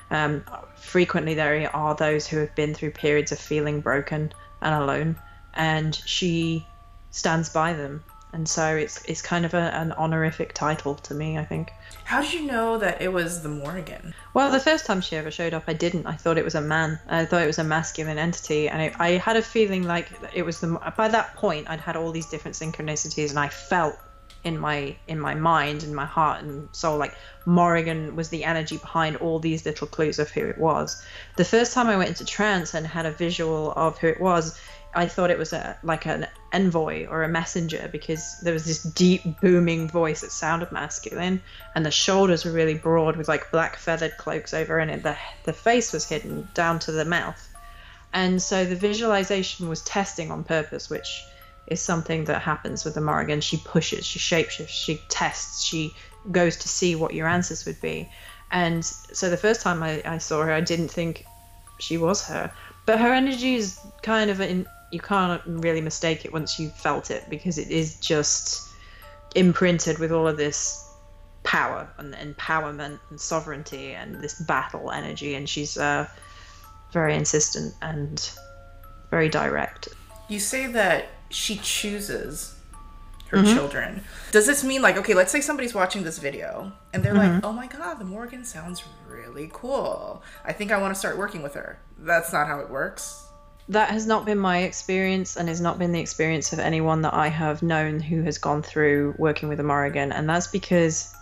Um, 0.10 0.44
frequently 0.76 1.34
there 1.34 1.70
are 1.76 1.96
those 1.96 2.26
who 2.28 2.38
have 2.38 2.56
been 2.56 2.74
through 2.74 2.92
periods 2.92 3.32
of 3.32 3.40
feeling 3.40 3.82
broken 3.82 4.32
and 4.62 4.76
alone 4.76 5.18
and 5.54 5.94
she 5.94 6.66
stands 7.12 7.50
by 7.50 7.74
them 7.74 8.04
and 8.34 8.50
so 8.50 8.76
it's 8.76 9.04
it's 9.06 9.22
kind 9.22 9.46
of 9.46 9.54
a, 9.54 9.74
an 9.76 9.92
honorific 9.94 10.54
title 10.54 10.96
to 10.96 11.14
me 11.14 11.38
i 11.38 11.46
think 11.46 11.72
How 12.04 12.22
did 12.22 12.34
you 12.34 12.46
know 12.46 12.78
that 12.80 13.02
it 13.02 13.14
was 13.14 13.42
the 13.44 13.50
Morrigan? 13.50 14.14
well, 14.34 14.52
the 14.52 14.60
first 14.60 14.86
time 14.86 15.00
she 15.02 15.16
ever 15.16 15.32
showed 15.32 15.54
up, 15.54 15.64
I 15.68 15.74
didn't. 15.74 16.06
I 16.06 16.16
thought 16.16 16.38
it 16.38 16.44
was 16.44 16.56
a 16.56 16.62
man. 16.62 17.00
I 17.08 17.26
thought 17.26 17.44
it 17.44 17.48
was 17.48 17.60
a 17.60 17.64
masculine 17.64 18.18
entity, 18.18 18.68
and 18.68 18.82
it, 18.82 18.94
I 19.00 19.12
had 19.12 19.38
a 19.38 19.42
feeling 19.42 19.84
like 19.84 20.08
it 20.34 20.44
was 20.44 20.60
the. 20.60 20.68
By 20.98 21.08
that 21.08 21.36
point, 21.36 21.70
I'd 21.70 21.80
had 21.80 21.96
all 21.96 22.12
these 22.12 22.26
different 22.26 22.56
synchronicities, 22.58 23.30
and 23.30 23.40
I 23.40 23.48
felt 23.48 23.96
in 24.44 24.58
my 24.58 24.96
in 25.08 25.20
my 25.20 25.36
mind, 25.36 25.84
in 25.84 25.94
my 25.96 26.06
heart 26.06 26.44
and 26.44 26.68
soul, 26.72 26.98
like 26.98 27.16
Morrigan 27.46 28.16
was 28.16 28.30
the 28.30 28.44
energy 28.44 28.78
behind 28.78 29.16
all 29.18 29.40
these 29.40 29.66
little 29.66 29.88
clues 29.88 30.20
of 30.20 30.30
who 30.32 30.46
it 30.46 30.58
was. 30.58 31.02
The 31.38 31.46
first 31.46 31.74
time 31.74 31.88
I 31.88 31.96
went 31.98 32.10
into 32.10 32.26
trance 32.26 32.74
and 32.74 32.86
had 32.86 33.06
a 33.06 33.12
visual 33.12 33.72
of 33.76 33.98
who 34.00 34.08
it 34.08 34.20
was, 34.20 34.60
I 34.96 35.08
thought 35.08 35.32
it 35.32 35.38
was 35.38 35.54
a 35.54 35.78
like 35.84 36.06
an 36.06 36.28
envoy 36.52 37.08
or 37.08 37.24
a 37.24 37.28
messenger 37.28 37.90
because 37.92 38.40
there 38.42 38.54
was 38.54 38.66
this 38.66 38.84
deep 38.84 39.24
booming 39.42 39.88
voice 39.88 40.22
that 40.22 40.32
sounded 40.32 40.72
masculine 40.72 41.42
and 41.74 41.86
the 41.86 41.92
shoulders 41.92 42.46
were 42.46 42.52
really 42.52 42.76
broad 42.76 43.16
with 43.16 43.28
like 43.28 43.52
black 43.52 43.76
feathered 43.78 44.18
cloaks 44.18 44.54
over 44.54 44.78
and 44.78 44.92
it 44.92 45.04
the 45.04 45.18
the 45.46 45.54
face 45.54 45.92
was 45.92 46.08
hidden 46.08 46.48
down 46.54 46.80
to 46.80 46.92
the 46.92 47.06
mouth. 47.06 47.50
And 48.14 48.40
so 48.42 48.64
the 48.66 48.76
visualization 48.76 49.68
was 49.68 49.82
testing 49.82 50.30
on 50.30 50.44
purpose, 50.44 50.90
which 50.90 51.26
is 51.66 51.82
something 51.82 52.26
that 52.26 52.44
happens 52.44 52.86
with 52.86 52.94
the 52.94 53.02
Morrigan. 53.02 53.42
She 53.42 53.58
pushes, 53.58 54.06
she 54.06 54.20
shapeshifts, 54.20 54.70
she 54.70 55.02
tests, 55.10 55.64
she 55.64 55.96
goes 56.32 56.58
to 56.58 56.70
see 56.70 56.96
what 56.96 57.16
your 57.16 57.28
answers 57.28 57.66
would 57.66 57.82
be. 57.82 58.10
And 58.52 58.86
so 58.86 59.32
the 59.32 59.38
first 59.38 59.62
time 59.62 59.82
I, 59.82 60.02
I 60.06 60.18
saw 60.20 60.44
her, 60.44 60.52
I 60.52 60.62
didn't 60.62 60.90
think 60.90 61.26
she 61.80 61.98
was 61.98 62.28
her. 62.28 62.52
But 62.86 63.00
her 63.00 63.14
energy 63.14 63.56
is 63.56 63.80
kind 64.04 64.30
of 64.30 64.42
in, 64.42 64.68
you 64.94 65.00
can't 65.00 65.42
really 65.46 65.82
mistake 65.82 66.24
it 66.24 66.32
once 66.32 66.60
you've 66.60 66.76
felt 66.76 67.10
it 67.10 67.24
because 67.30 67.58
it 67.58 67.70
is 67.70 68.00
just 68.00 68.70
imprinted 69.36 69.98
with 69.98 70.12
all 70.12 70.28
of 70.28 70.38
this 70.38 70.88
power 71.44 71.90
and 71.98 72.14
empowerment 72.14 73.00
and 73.10 73.20
sovereignty 73.20 73.94
and 73.94 74.22
this 74.22 74.40
battle 74.42 74.92
energy. 74.92 75.36
And 75.36 75.50
she's 75.50 75.78
uh, 75.78 76.08
very 76.92 77.16
insistent 77.16 77.74
and 77.82 78.30
very 79.10 79.30
direct. 79.30 79.90
You 80.30 80.40
say 80.40 80.68
that 80.68 81.08
she 81.30 81.58
chooses 81.58 82.56
her 83.28 83.44
children. 83.44 84.04
Does 84.32 84.46
this 84.46 84.64
mean 84.64 84.84
like 84.84 84.96
okay, 84.98 85.16
let's 85.16 85.32
say 85.32 85.42
somebody's 85.42 85.74
watching 85.74 86.04
this 86.04 86.20
video 86.20 86.72
and 86.94 87.04
they're 87.04 87.16
like, 87.16 87.44
"Oh 87.44 87.52
my 87.52 87.66
god, 87.66 87.96
the 87.96 88.06
Morrigan 88.06 88.46
sounds 88.46 88.84
really 89.10 89.50
cool. 89.52 90.22
I 90.46 90.54
think 90.54 90.72
I 90.72 90.78
want 90.78 90.94
to 90.94 91.00
start 91.00 91.18
working 91.18 91.42
with 91.42 91.56
her." 91.56 91.80
That's 91.98 92.32
not 92.32 92.46
how 92.46 92.60
it 92.60 92.70
works. 92.70 93.26
That 93.70 93.90
has 93.90 94.06
not 94.06 94.26
been 94.26 94.38
my 94.38 94.60
experience 94.60 95.38
and 95.38 95.48
has 95.48 95.62
not 95.62 95.80
been 95.80 95.92
the 95.92 96.00
experience 96.00 96.52
of 96.54 96.60
anyone 96.60 97.02
that 97.02 97.14
I 97.14 97.28
have 97.28 97.64
known 97.64 98.00
who 98.00 98.24
has 98.24 98.38
gone 98.38 98.62
through 98.62 99.16
working 99.18 99.50
with 99.50 99.60
a 99.60 99.64
Morrigan 99.64 100.12
and 100.12 100.30
that's 100.30 100.48
because 100.48 101.14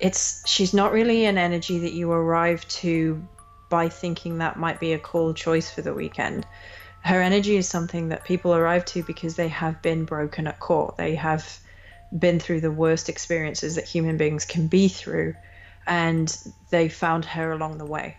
it's 0.00 0.48
she's 0.48 0.72
not 0.72 0.92
really 0.92 1.24
an 1.24 1.38
energy 1.38 1.78
that 1.80 1.92
you 1.92 2.10
arrive 2.10 2.66
to 2.68 3.22
by 3.68 3.88
thinking 3.88 4.38
that 4.38 4.58
might 4.58 4.80
be 4.80 4.92
a 4.92 4.98
cool 4.98 5.34
choice 5.34 5.70
for 5.70 5.82
the 5.82 5.92
weekend. 5.92 6.46
Her 7.02 7.20
energy 7.20 7.56
is 7.56 7.68
something 7.68 8.08
that 8.08 8.24
people 8.24 8.54
arrive 8.54 8.84
to 8.86 9.02
because 9.02 9.36
they 9.36 9.48
have 9.48 9.80
been 9.82 10.04
broken 10.04 10.46
at 10.46 10.60
court. 10.60 10.96
They 10.96 11.14
have 11.16 11.60
been 12.16 12.40
through 12.40 12.60
the 12.60 12.70
worst 12.70 13.08
experiences 13.08 13.74
that 13.74 13.84
human 13.84 14.16
beings 14.16 14.44
can 14.44 14.68
be 14.68 14.88
through 14.88 15.34
and 15.86 16.36
they 16.70 16.88
found 16.88 17.24
her 17.24 17.52
along 17.52 17.78
the 17.78 17.84
way. 17.84 18.16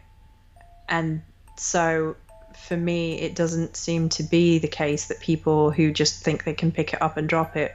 And 0.87 1.21
so 1.57 2.15
for 2.59 2.77
me, 2.77 3.19
it 3.19 3.35
doesn't 3.35 3.75
seem 3.75 4.09
to 4.09 4.23
be 4.23 4.59
the 4.59 4.67
case 4.67 5.07
that 5.07 5.19
people 5.19 5.71
who 5.71 5.91
just 5.91 6.23
think 6.23 6.43
they 6.43 6.53
can 6.53 6.71
pick 6.71 6.93
it 6.93 7.01
up 7.01 7.17
and 7.17 7.27
drop 7.27 7.55
it 7.55 7.73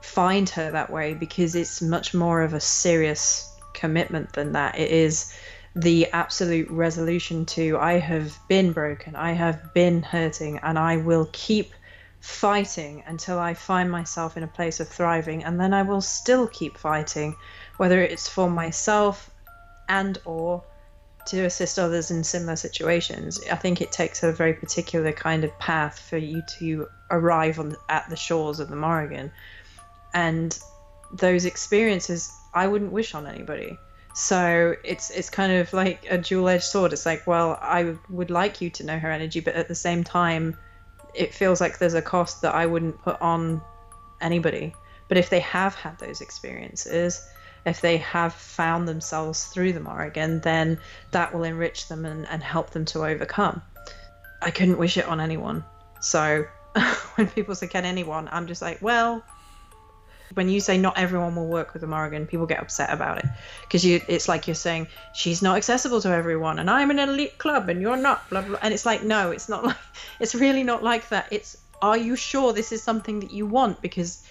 find 0.00 0.48
her 0.50 0.70
that 0.70 0.90
way 0.90 1.14
because 1.14 1.54
it's 1.54 1.82
much 1.82 2.14
more 2.14 2.42
of 2.42 2.54
a 2.54 2.60
serious 2.60 3.52
commitment 3.74 4.32
than 4.32 4.52
that. 4.52 4.78
It 4.78 4.90
is 4.90 5.34
the 5.76 6.06
absolute 6.12 6.68
resolution 6.70 7.46
to 7.46 7.78
I 7.78 7.94
have 7.94 8.36
been 8.48 8.72
broken, 8.72 9.14
I 9.14 9.32
have 9.32 9.74
been 9.74 10.02
hurting, 10.02 10.58
and 10.62 10.78
I 10.78 10.96
will 10.96 11.28
keep 11.32 11.72
fighting 12.20 13.04
until 13.06 13.38
I 13.38 13.54
find 13.54 13.90
myself 13.90 14.36
in 14.36 14.42
a 14.42 14.48
place 14.48 14.80
of 14.80 14.88
thriving, 14.88 15.44
and 15.44 15.60
then 15.60 15.72
I 15.72 15.82
will 15.82 16.00
still 16.00 16.48
keep 16.48 16.76
fighting, 16.76 17.36
whether 17.76 18.02
it's 18.02 18.28
for 18.28 18.50
myself 18.50 19.30
and 19.88 20.18
or 20.24 20.64
to 21.28 21.44
assist 21.44 21.78
others 21.78 22.10
in 22.10 22.24
similar 22.24 22.56
situations. 22.56 23.40
I 23.50 23.56
think 23.56 23.80
it 23.80 23.92
takes 23.92 24.22
a 24.22 24.32
very 24.32 24.54
particular 24.54 25.12
kind 25.12 25.44
of 25.44 25.58
path 25.58 25.98
for 25.98 26.18
you 26.18 26.42
to 26.58 26.88
arrive 27.10 27.58
on 27.58 27.76
at 27.88 28.08
the 28.10 28.16
shores 28.16 28.60
of 28.60 28.68
the 28.68 28.76
Morrigan, 28.76 29.30
and 30.14 30.58
those 31.12 31.44
experiences 31.44 32.30
I 32.54 32.66
wouldn't 32.66 32.92
wish 32.92 33.14
on 33.14 33.26
anybody. 33.26 33.78
So 34.14 34.74
it's 34.84 35.10
it's 35.10 35.30
kind 35.30 35.52
of 35.52 35.72
like 35.72 36.06
a 36.10 36.18
dual-edged 36.18 36.64
sword. 36.64 36.92
It's 36.92 37.06
like, 37.06 37.26
well, 37.26 37.58
I 37.62 37.94
would 38.10 38.30
like 38.30 38.60
you 38.60 38.70
to 38.70 38.84
know 38.84 38.98
her 38.98 39.10
energy, 39.10 39.40
but 39.40 39.54
at 39.54 39.68
the 39.68 39.74
same 39.74 40.02
time, 40.02 40.56
it 41.14 41.32
feels 41.32 41.60
like 41.60 41.78
there's 41.78 41.94
a 41.94 42.02
cost 42.02 42.42
that 42.42 42.54
I 42.54 42.66
wouldn't 42.66 43.00
put 43.02 43.20
on 43.20 43.62
anybody. 44.20 44.74
But 45.08 45.18
if 45.18 45.30
they 45.30 45.40
have 45.40 45.74
had 45.74 45.98
those 45.98 46.20
experiences, 46.20 47.26
if 47.68 47.80
they 47.80 47.98
have 47.98 48.32
found 48.32 48.88
themselves 48.88 49.44
through 49.46 49.72
the 49.72 49.80
Morrigan, 49.80 50.40
then 50.40 50.78
that 51.12 51.32
will 51.34 51.44
enrich 51.44 51.88
them 51.88 52.04
and, 52.04 52.26
and 52.28 52.42
help 52.42 52.70
them 52.70 52.84
to 52.86 53.04
overcome. 53.04 53.62
I 54.42 54.50
couldn't 54.50 54.78
wish 54.78 54.96
it 54.96 55.06
on 55.06 55.20
anyone. 55.20 55.64
So 56.00 56.46
when 57.14 57.28
people 57.28 57.54
say, 57.54 57.66
can 57.66 57.84
anyone? 57.84 58.28
I'm 58.30 58.46
just 58.46 58.62
like, 58.62 58.80
well, 58.82 59.22
When 60.34 60.48
you 60.48 60.60
say 60.60 60.76
not 60.78 60.98
everyone 60.98 61.34
will 61.36 61.48
work 61.48 61.72
with 61.72 61.80
the 61.80 61.88
Morrigan, 61.88 62.26
people 62.26 62.46
get 62.46 62.60
upset 62.60 62.92
about 62.92 63.18
it 63.18 63.26
because 63.62 63.84
you 63.84 64.00
it's 64.08 64.28
like 64.28 64.46
you're 64.46 64.54
saying 64.54 64.88
she's 65.14 65.40
not 65.40 65.56
accessible 65.56 66.02
to 66.02 66.08
everyone 66.08 66.58
and 66.58 66.68
I'm 66.68 66.90
an 66.90 66.98
elite 66.98 67.38
club 67.38 67.70
and 67.70 67.80
you're 67.80 67.96
not 67.96 68.28
blah 68.28 68.42
blah 68.42 68.58
and 68.60 68.74
it's 68.74 68.84
like 68.84 69.02
no, 69.02 69.30
it's 69.30 69.48
not 69.48 69.64
like 69.68 69.76
it's 70.20 70.34
really 70.34 70.62
not 70.62 70.82
like 70.82 71.08
that. 71.08 71.28
It's 71.30 71.56
are 71.80 71.96
you 71.96 72.14
sure 72.14 72.52
this 72.52 72.72
is 72.72 72.82
something 72.82 73.20
that 73.20 73.32
you 73.32 73.46
want 73.46 73.80
because 73.80 74.22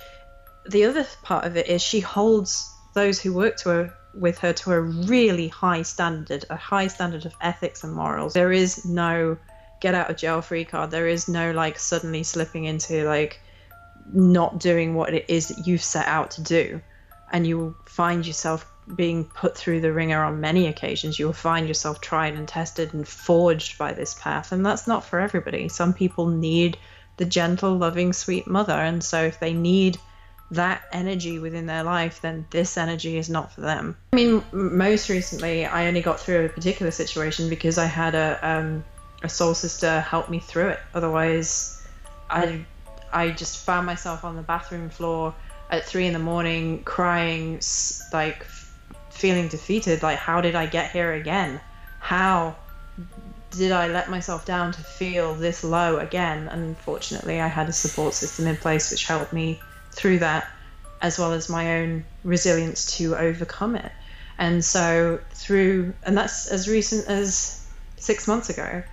the 0.70 0.86
other 0.86 1.08
part 1.24 1.46
of 1.46 1.58
it 1.58 1.68
is 1.68 1.82
she 1.82 2.00
holds 2.00 2.70
those 2.98 3.22
who 3.22 3.32
work 3.32 3.56
to 3.58 3.70
her 3.70 3.94
with 4.14 4.40
her 4.40 4.52
to 4.52 4.74
a 4.74 4.82
really 4.82 5.48
high 5.48 5.84
standard, 5.84 6.44
a 6.50 6.56
high 6.56 6.88
standard 6.88 7.26
of 7.26 7.34
ethics 7.42 7.84
and 7.84 7.94
morals. 7.94 8.34
There 8.34 8.52
is 8.52 8.86
no 8.86 9.38
get 9.80 9.94
out 9.94 10.10
of 10.10 10.18
jail 10.18 10.42
free 10.42 10.66
card. 10.66 10.90
There 10.90 11.08
is 11.08 11.28
no 11.28 11.52
like 11.52 11.78
suddenly 11.78 12.24
slipping 12.24 12.66
into 12.66 13.06
like 13.06 13.40
not 14.12 14.60
doing 14.60 14.96
what 14.96 15.14
it 15.14 15.26
is 15.28 15.50
that 15.50 15.68
you've 15.68 15.84
set 15.84 16.08
out 16.08 16.32
to 16.32 16.42
do. 16.42 16.82
And 17.32 17.46
you 17.46 17.58
will 17.60 17.76
find 17.86 18.26
yourself 18.26 18.66
being 18.96 19.26
put 19.26 19.56
through 19.56 19.82
the 19.82 19.94
ringer 19.94 20.24
on 20.24 20.42
many 20.42 20.66
occasions. 20.66 21.20
You 21.20 21.28
will 21.28 21.34
find 21.34 21.68
yourself 21.68 22.02
tried 22.02 22.34
and 22.34 22.48
tested 22.48 22.94
and 22.94 23.08
forged 23.08 23.78
by 23.78 23.94
this 23.94 24.16
path. 24.20 24.52
And 24.52 24.66
that's 24.66 24.88
not 24.88 25.06
for 25.06 25.20
everybody. 25.20 25.70
Some 25.70 25.94
people 25.94 26.28
need 26.28 26.78
the 27.18 27.26
gentle, 27.26 27.78
loving, 27.78 28.14
sweet 28.14 28.48
mother. 28.48 28.74
And 28.74 29.04
so 29.04 29.22
if 29.22 29.40
they 29.40 29.54
need 29.54 30.00
that 30.52 30.84
energy 30.92 31.40
within 31.40 31.66
their 31.66 31.84
life, 31.84 32.22
then 32.22 32.46
this 32.52 32.78
energy 32.78 33.18
is 33.18 33.30
not 33.30 33.52
for 33.52 33.62
them. 33.62 33.98
I 34.14 34.16
mean, 34.16 34.44
most 34.52 35.10
recently, 35.10 35.66
I 35.66 35.88
only 35.88 36.02
got 36.02 36.20
through 36.20 36.46
a 36.46 36.50
particular 36.50 36.92
situation 36.92 37.50
because 37.50 37.78
I 37.78 37.86
had 37.86 38.16
a 38.16 38.40
um, 38.42 38.84
a 39.24 39.30
soul 39.30 39.54
sister 39.54 40.00
help 40.02 40.30
me 40.30 40.40
through 40.40 40.70
it. 40.70 40.80
Otherwise, 40.94 41.86
I 42.30 42.66
I 43.12 43.32
just 43.32 43.66
found 43.66 43.86
myself 43.86 44.24
on 44.24 44.36
the 44.36 44.42
bathroom 44.42 44.90
floor 44.90 45.34
at 45.70 45.86
three 45.86 46.08
in 46.08 46.14
the 46.14 46.20
morning, 46.20 46.84
crying, 46.84 47.60
like 48.14 48.46
feeling 49.10 49.48
defeated. 49.50 50.04
Like, 50.04 50.18
how 50.18 50.40
did 50.42 50.56
I 50.56 50.66
get 50.66 50.92
here 50.92 51.14
again? 51.14 51.60
How 52.00 52.56
did 53.52 53.72
I 53.72 53.88
let 53.88 54.10
myself 54.10 54.46
down 54.46 54.72
to 54.74 54.82
feel 54.82 55.34
this 55.36 55.64
low 55.64 55.98
again? 55.98 56.48
Unfortunately, 56.48 57.42
I 57.42 57.48
had 57.48 57.68
a 57.68 57.74
support 57.74 58.14
system 58.14 58.48
in 58.48 58.56
place 58.56 58.92
which 58.92 59.06
helped 59.06 59.34
me 59.34 59.60
through 59.98 60.20
that, 60.20 60.48
as 61.02 61.20
well 61.20 61.34
as 61.34 61.50
my 61.50 61.80
own 61.80 62.06
resilience 62.24 62.98
to 62.98 63.16
overcome 63.18 63.76
it. 63.76 63.92
And 64.38 64.64
so, 64.64 65.20
through, 65.32 65.94
and 66.04 66.18
that's 66.18 66.48
as 66.48 66.70
recent 66.70 67.08
as 67.08 67.68
six 67.98 68.28
months 68.28 68.50
ago 68.50 68.84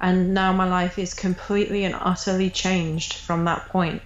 and 0.00 0.32
now 0.32 0.52
my 0.52 0.68
life 0.68 0.98
is 0.98 1.12
completely 1.12 1.84
and 1.84 1.94
utterly 1.94 2.50
changed 2.50 3.12
from 3.14 3.44
that 3.44 3.68
point 3.68 4.02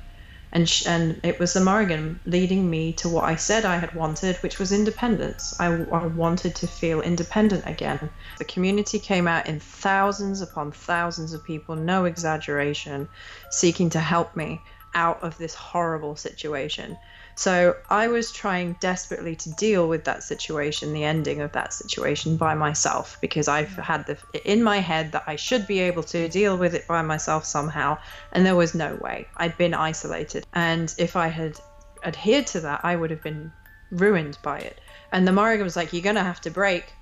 and 0.54 0.68
sh- 0.68 0.86
and 0.86 1.20
it 1.24 1.38
was 1.40 1.52
the 1.52 1.60
Morrigan 1.60 2.20
leading 2.26 2.70
me 2.70 2.92
to 2.94 3.08
what 3.08 3.24
I 3.24 3.34
said 3.34 3.64
I 3.64 3.78
had 3.78 3.92
wanted, 3.92 4.36
which 4.36 4.60
was 4.60 4.70
independence. 4.70 5.52
I, 5.58 5.66
I 5.66 6.06
wanted 6.06 6.54
to 6.54 6.68
feel 6.68 7.00
independent 7.00 7.64
again. 7.66 8.08
The 8.38 8.44
community 8.44 9.00
came 9.00 9.26
out 9.26 9.48
in 9.48 9.58
thousands 9.58 10.40
upon 10.40 10.70
thousands 10.70 11.32
of 11.32 11.42
people, 11.42 11.74
no 11.74 12.04
exaggeration, 12.04 13.08
seeking 13.50 13.90
to 13.90 13.98
help 13.98 14.36
me 14.36 14.62
out 14.94 15.22
of 15.22 15.36
this 15.38 15.54
horrible 15.54 16.16
situation. 16.16 16.96
So 17.36 17.76
I 17.90 18.06
was 18.08 18.30
trying 18.30 18.76
desperately 18.78 19.34
to 19.36 19.50
deal 19.54 19.88
with 19.88 20.04
that 20.04 20.22
situation, 20.22 20.92
the 20.92 21.02
ending 21.02 21.40
of 21.40 21.52
that 21.52 21.72
situation 21.72 22.36
by 22.36 22.54
myself, 22.54 23.18
because 23.20 23.48
I've 23.48 23.70
mm. 23.70 23.82
had 23.82 24.06
the 24.06 24.16
in 24.44 24.62
my 24.62 24.78
head 24.78 25.12
that 25.12 25.24
I 25.26 25.36
should 25.36 25.66
be 25.66 25.80
able 25.80 26.04
to 26.04 26.28
deal 26.28 26.56
with 26.56 26.74
it 26.74 26.86
by 26.86 27.02
myself 27.02 27.44
somehow, 27.44 27.98
and 28.32 28.46
there 28.46 28.54
was 28.54 28.74
no 28.74 28.96
way. 29.00 29.26
I'd 29.36 29.58
been 29.58 29.74
isolated, 29.74 30.46
and 30.54 30.94
if 30.96 31.16
I 31.16 31.28
had 31.28 31.58
adhered 32.04 32.46
to 32.48 32.60
that, 32.60 32.82
I 32.84 32.94
would 32.94 33.10
have 33.10 33.22
been 33.22 33.52
ruined 33.90 34.38
by 34.42 34.60
it. 34.60 34.80
And 35.10 35.26
the 35.26 35.32
Morrigan 35.32 35.64
was 35.64 35.76
like, 35.76 35.92
"You're 35.92 36.02
gonna 36.02 36.22
have 36.22 36.40
to 36.42 36.50
break. 36.50 36.92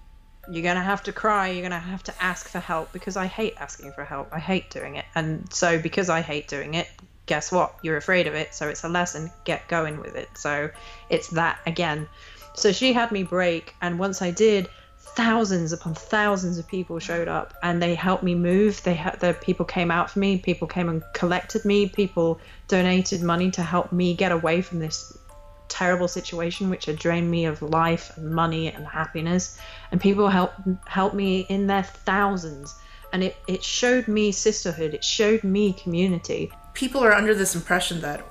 You're 0.51 0.63
gonna 0.65 0.83
have 0.83 1.03
to 1.05 1.13
cry. 1.13 1.49
You're 1.49 1.63
gonna 1.63 1.79
have 1.79 2.03
to 2.05 2.15
ask 2.23 2.49
for 2.49 2.59
help 2.59 2.91
because 2.93 3.19
I 3.19 3.27
hate 3.27 3.55
asking 3.59 3.93
for 3.93 4.05
help. 4.05 4.29
I 4.33 4.39
hate 4.39 4.71
doing 4.71 4.97
it, 4.97 5.05
and 5.15 5.53
so 5.53 5.79
because 5.79 6.09
I 6.09 6.23
hate 6.23 6.49
doing 6.49 6.73
it, 6.73 6.89
guess 7.27 7.53
what? 7.53 7.75
You're 7.83 7.97
afraid 7.97 8.27
of 8.27 8.35
it, 8.35 8.55
so 8.55 8.69
it's 8.69 8.85
a 8.85 8.89
lesson. 8.89 9.31
Get 9.45 9.69
going 9.69 10.01
with 10.01 10.17
it. 10.17 10.29
So 10.35 10.71
it's 11.09 11.29
that 11.29 11.59
again. 11.67 12.09
So 12.55 12.73
she 12.73 12.93
had 12.93 13.13
me 13.13 13.23
break, 13.23 13.75
and 13.81 13.99
once 13.99 14.21
I 14.23 14.31
did, 14.31 14.69
thousands 14.99 15.73
upon 15.73 15.95
thousands 15.95 16.59
of 16.59 16.67
people 16.67 16.99
showed 16.99 17.29
up, 17.29 17.55
and 17.63 17.83
they 17.83 17.95
helped 17.95 18.23
me 18.23 18.35
move. 18.35 18.83
They 18.83 18.95
had 18.95 19.21
the 19.21 19.35
people 19.35 19.65
came 19.65 19.91
out 19.91 20.11
for 20.11 20.19
me. 20.19 20.39
People 20.39 20.69
came 20.69 20.89
and 20.89 21.03
collected 21.15 21.65
me. 21.65 21.89
People 21.89 22.41
donated 22.69 23.23
money 23.23 23.51
to 23.53 23.63
help 23.63 23.93
me 23.93 24.15
get 24.15 24.33
away 24.33 24.63
from 24.63 24.79
this 24.79 25.17
terrible 25.69 26.09
situation 26.09 26.69
which 26.69 26.85
had 26.85 26.99
drained 26.99 27.31
me 27.31 27.47
of 27.47 27.63
life 27.63 28.13
and 28.19 28.31
money 28.31 28.69
and 28.69 28.87
happiness 28.87 29.59
and 29.91 29.99
people 29.99 30.29
helped 30.29 30.61
help 30.87 31.15
me 31.15 31.47
in 31.49 31.67
their 31.67 31.83
thousands 31.83 32.75
and 33.15 33.25
it, 33.25 33.37
it 33.49 33.65
showed 33.65 34.07
me 34.07 34.31
sisterhood 34.31 34.93
it 34.93 35.03
showed 35.03 35.43
me 35.43 35.73
community 35.73 36.53
people 36.75 37.03
are 37.03 37.13
under 37.13 37.35
this 37.35 37.55
impression 37.55 38.01
that, 38.01 38.25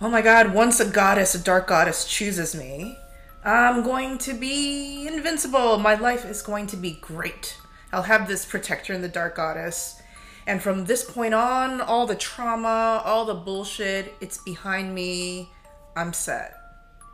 oh 0.00 0.08
my 0.08 0.22
god, 0.22 0.54
once 0.54 0.80
a 0.80 0.88
goddess, 0.88 1.34
a 1.34 1.38
dark 1.38 1.66
goddess 1.66 2.04
chooses 2.04 2.54
me, 2.54 2.98
I'm 3.44 3.82
going 3.82 4.18
to 4.18 4.34
be 4.34 5.06
invincible. 5.06 5.78
My 5.78 5.94
life 5.94 6.24
is 6.24 6.42
going 6.42 6.66
to 6.68 6.76
be 6.76 6.98
great. 7.00 7.56
I'll 7.92 8.02
have 8.02 8.28
this 8.28 8.44
protector 8.44 8.92
in 8.92 9.02
the 9.02 9.08
dark 9.08 9.36
goddess. 9.36 10.00
And 10.46 10.62
from 10.62 10.86
this 10.86 11.04
point 11.04 11.34
on, 11.34 11.80
all 11.80 12.06
the 12.06 12.14
trauma, 12.14 13.02
all 13.04 13.24
the 13.24 13.34
bullshit, 13.34 14.14
it's 14.20 14.38
behind 14.38 14.94
me. 14.94 15.50
I'm 15.96 16.12
set. 16.12 16.54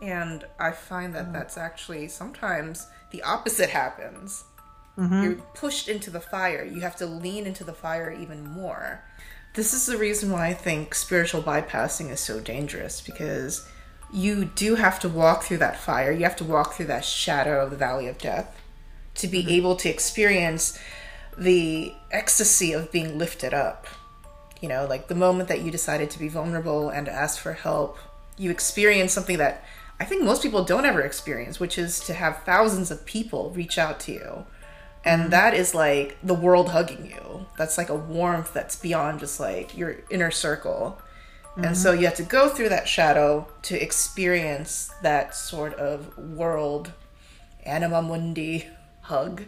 And 0.01 0.45
I 0.59 0.73
find 0.73 1.15
that 1.15 1.29
mm. 1.29 1.33
that's 1.33 1.57
actually 1.57 2.09
sometimes 2.09 2.89
the 3.11 3.23
opposite 3.23 3.71
happens. 3.71 4.45
Mm-hmm. 4.99 5.23
You're 5.23 5.35
pushed 5.55 5.89
into 5.89 6.11
the 6.11 6.21
fire. 6.21 6.65
You 6.65 6.81
have 6.81 6.97
to 6.97 7.07
lean 7.07 7.47
into 7.47 7.65
the 7.65 7.73
fire 7.73 8.13
even 8.13 8.47
more. 8.47 9.05
This 9.55 9.73
is 9.73 9.87
the 9.87 9.97
reason 9.97 10.33
why 10.33 10.49
I 10.49 10.55
think 10.55 10.97
spiritual 10.97 11.41
bypassing 11.41 12.11
is 12.11 12.19
so 12.19 12.41
dangerous 12.41 13.01
because 13.01 13.69
you 14.13 14.47
do 14.47 14.75
have 14.75 14.99
to 15.01 15.09
walk 15.09 15.45
through 15.45 15.59
that 15.59 15.79
fire. 15.79 16.11
You 16.11 16.25
have 16.25 16.35
to 16.37 16.45
walk 16.45 16.75
through 16.75 16.87
that 16.87 17.05
shadow 17.05 17.63
of 17.63 17.71
the 17.71 17.77
valley 17.77 18.09
of 18.09 18.19
death 18.19 18.61
to 19.15 19.29
be 19.29 19.43
mm-hmm. 19.43 19.51
able 19.51 19.77
to 19.77 19.89
experience 19.89 20.77
the 21.39 21.95
ecstasy 22.11 22.73
of 22.73 22.91
being 22.91 23.17
lifted 23.17 23.55
up. 23.55 23.87
You 24.61 24.69
know, 24.69 24.87
like 24.87 25.07
the 25.07 25.15
moment 25.15 25.49
that 25.49 25.61
you 25.61 25.71
decided 25.71 26.11
to 26.11 26.19
be 26.19 26.29
vulnerable 26.29 26.89
and 26.89 27.09
ask 27.09 27.39
for 27.39 27.53
help, 27.53 27.97
you 28.37 28.51
experience 28.51 29.13
something 29.13 29.39
that 29.39 29.65
I 30.01 30.05
think 30.05 30.25
most 30.25 30.43
people 30.43 30.65
don't 30.65 30.85
ever 30.85 31.03
experience, 31.03 31.61
which 31.61 31.79
is 31.79 32.01
to 32.01 32.15
have 32.15 32.43
thousands 32.43 32.91
of 32.91 33.07
people 33.07 33.51
reach 33.51 33.79
out 33.79 34.01
to 34.01 34.13
you 34.13 34.47
and 35.05 35.23
mm-hmm. 35.23 35.31
that 35.31 35.55
is 35.55 35.75
like 35.75 36.17
the 36.23 36.35
world 36.35 36.71
hugging 36.71 37.07
you 37.07 37.47
that's 37.57 37.79
like 37.79 37.89
a 37.89 37.95
warmth 37.95 38.53
that's 38.53 38.77
beyond 38.77 39.21
just 39.21 39.39
like 39.39 39.77
your 39.77 39.97
inner 40.11 40.31
circle 40.31 41.01
mm-hmm. 41.53 41.65
and 41.65 41.77
so 41.77 41.93
you 41.93 42.07
have 42.07 42.15
to 42.15 42.23
go 42.23 42.49
through 42.49 42.69
that 42.69 42.89
shadow 42.89 43.47
to 43.63 43.81
experience 43.81 44.91
that 45.03 45.35
sort 45.35 45.75
of 45.75 46.17
world 46.19 46.93
anima 47.65 48.03
mundi 48.03 48.67
hug 49.03 49.43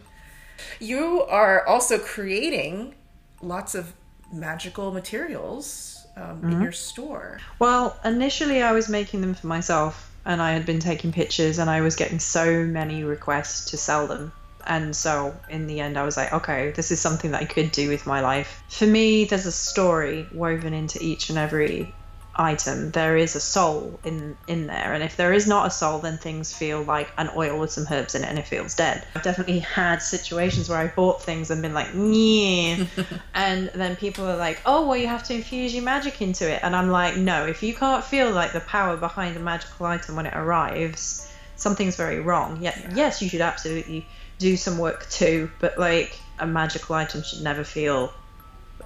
you 0.80 1.22
are 1.22 1.66
also 1.66 1.98
creating 1.98 2.94
lots 3.42 3.74
of 3.74 3.92
magical 4.32 4.90
materials 4.92 6.06
um, 6.16 6.38
mm-hmm. 6.38 6.52
in 6.52 6.62
your 6.62 6.72
store 6.72 7.38
well 7.58 7.98
initially 8.04 8.62
i 8.62 8.72
was 8.72 8.88
making 8.88 9.20
them 9.20 9.34
for 9.34 9.46
myself 9.46 10.12
and 10.24 10.40
i 10.40 10.52
had 10.52 10.64
been 10.64 10.80
taking 10.80 11.12
pictures 11.12 11.58
and 11.58 11.68
i 11.68 11.80
was 11.80 11.94
getting 11.94 12.18
so 12.18 12.64
many 12.64 13.04
requests 13.04 13.70
to 13.70 13.76
sell 13.76 14.06
them 14.06 14.32
and 14.66 14.94
so 14.94 15.34
in 15.48 15.66
the 15.66 15.80
end, 15.80 15.96
I 15.96 16.04
was 16.04 16.16
like, 16.16 16.32
okay, 16.32 16.72
this 16.72 16.90
is 16.90 17.00
something 17.00 17.30
that 17.30 17.42
I 17.42 17.44
could 17.44 17.72
do 17.72 17.88
with 17.88 18.06
my 18.06 18.20
life. 18.20 18.62
For 18.68 18.86
me, 18.86 19.24
there's 19.24 19.46
a 19.46 19.52
story 19.52 20.26
woven 20.32 20.74
into 20.74 21.02
each 21.02 21.30
and 21.30 21.38
every 21.38 21.94
item. 22.38 22.90
There 22.90 23.16
is 23.16 23.34
a 23.34 23.40
soul 23.40 23.98
in 24.04 24.36
in 24.46 24.66
there. 24.66 24.92
And 24.92 25.02
if 25.02 25.16
there 25.16 25.32
is 25.32 25.46
not 25.46 25.66
a 25.66 25.70
soul 25.70 25.98
then 25.98 26.18
things 26.18 26.52
feel 26.54 26.82
like 26.82 27.08
an 27.18 27.30
oil 27.36 27.58
with 27.58 27.72
some 27.72 27.86
herbs 27.90 28.14
in 28.14 28.22
it 28.22 28.28
and 28.28 28.38
it 28.38 28.46
feels 28.46 28.74
dead. 28.74 29.06
I've 29.14 29.22
definitely 29.22 29.60
had 29.60 30.02
situations 30.02 30.68
where 30.68 30.78
i 30.78 30.86
bought 30.88 31.22
things 31.22 31.50
and 31.50 31.62
been 31.62 31.74
like 31.74 31.88
yeah 31.94 32.84
and 33.34 33.70
then 33.74 33.96
people 33.96 34.26
are 34.26 34.36
like 34.36 34.60
oh 34.66 34.86
well 34.86 34.96
you 34.96 35.06
have 35.06 35.24
to 35.24 35.34
infuse 35.34 35.74
your 35.74 35.84
magic 35.84 36.20
into 36.20 36.48
it. 36.50 36.60
And 36.62 36.76
i'm 36.76 36.90
like 36.90 37.16
no 37.16 37.46
if 37.46 37.62
you 37.62 37.74
can't 37.74 38.04
feel 38.04 38.30
like 38.30 38.52
the 38.52 38.60
power 38.60 38.96
behind 38.96 39.36
a 39.36 39.40
magical 39.40 39.86
item 39.86 40.16
when 40.16 40.26
it 40.26 40.34
arrives 40.34 41.32
something's 41.56 41.96
very 41.96 42.20
wrong. 42.20 42.58
Yeah, 42.60 42.78
yes 42.94 43.22
you 43.22 43.28
should 43.28 43.40
absolutely 43.40 44.06
do 44.38 44.56
some 44.56 44.78
work 44.78 45.08
too, 45.10 45.50
but 45.60 45.78
like 45.78 46.18
a 46.38 46.46
magical 46.46 46.94
item 46.94 47.22
should 47.22 47.42
never 47.42 47.64
feel 47.64 48.12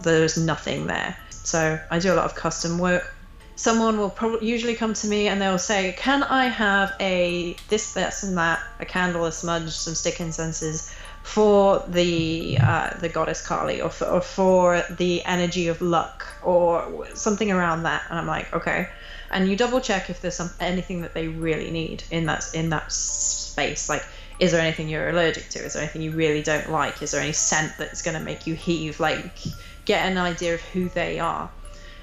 there's 0.02 0.36
nothing 0.36 0.86
there. 0.86 1.16
So 1.30 1.78
I 1.90 1.98
do 1.98 2.12
a 2.12 2.16
lot 2.16 2.24
of 2.24 2.34
custom 2.34 2.78
work. 2.78 3.14
Someone 3.56 3.98
will 3.98 4.10
probably 4.10 4.48
usually 4.48 4.74
come 4.74 4.94
to 4.94 5.06
me 5.06 5.28
and 5.28 5.40
they'll 5.40 5.58
say, 5.58 5.94
"Can 5.98 6.22
I 6.22 6.46
have 6.46 6.94
a 6.98 7.56
this, 7.68 7.92
this, 7.92 8.22
and 8.22 8.38
that, 8.38 8.60
a 8.78 8.86
candle, 8.86 9.26
a 9.26 9.32
smudge, 9.32 9.70
some 9.70 9.94
stick 9.94 10.20
incenses, 10.20 10.94
for 11.22 11.84
the 11.88 12.58
uh, 12.60 12.96
the 12.98 13.08
goddess 13.08 13.46
Kali 13.46 13.80
or 13.80 13.90
for, 13.90 14.06
or 14.06 14.20
for 14.20 14.82
the 14.90 15.22
energy 15.24 15.68
of 15.68 15.80
luck 15.82 16.26
or 16.42 17.06
something 17.14 17.50
around 17.50 17.82
that. 17.84 18.02
And 18.08 18.18
I'm 18.18 18.26
like, 18.26 18.52
okay. 18.54 18.88
And 19.30 19.48
you 19.48 19.56
double 19.56 19.80
check 19.80 20.10
if 20.10 20.20
there's 20.20 20.34
some 20.34 20.50
anything 20.58 21.02
that 21.02 21.14
they 21.14 21.28
really 21.28 21.70
need 21.70 22.02
in 22.10 22.26
that 22.26 22.46
in 22.54 22.70
that 22.70 22.90
space. 22.90 23.88
Like, 23.88 24.04
is 24.40 24.52
there 24.52 24.60
anything 24.60 24.88
you're 24.88 25.10
allergic 25.10 25.50
to? 25.50 25.58
Is 25.58 25.74
there 25.74 25.82
anything 25.82 26.02
you 26.02 26.12
really 26.12 26.42
don't 26.42 26.70
like? 26.70 27.02
Is 27.02 27.12
there 27.12 27.20
any 27.20 27.32
scent 27.32 27.74
that's 27.78 28.00
going 28.00 28.16
to 28.16 28.24
make 28.24 28.46
you 28.46 28.54
heave? 28.54 28.98
Like, 28.98 29.38
get 29.84 30.10
an 30.10 30.16
idea 30.16 30.54
of 30.54 30.62
who 30.62 30.88
they 30.88 31.20
are. 31.20 31.50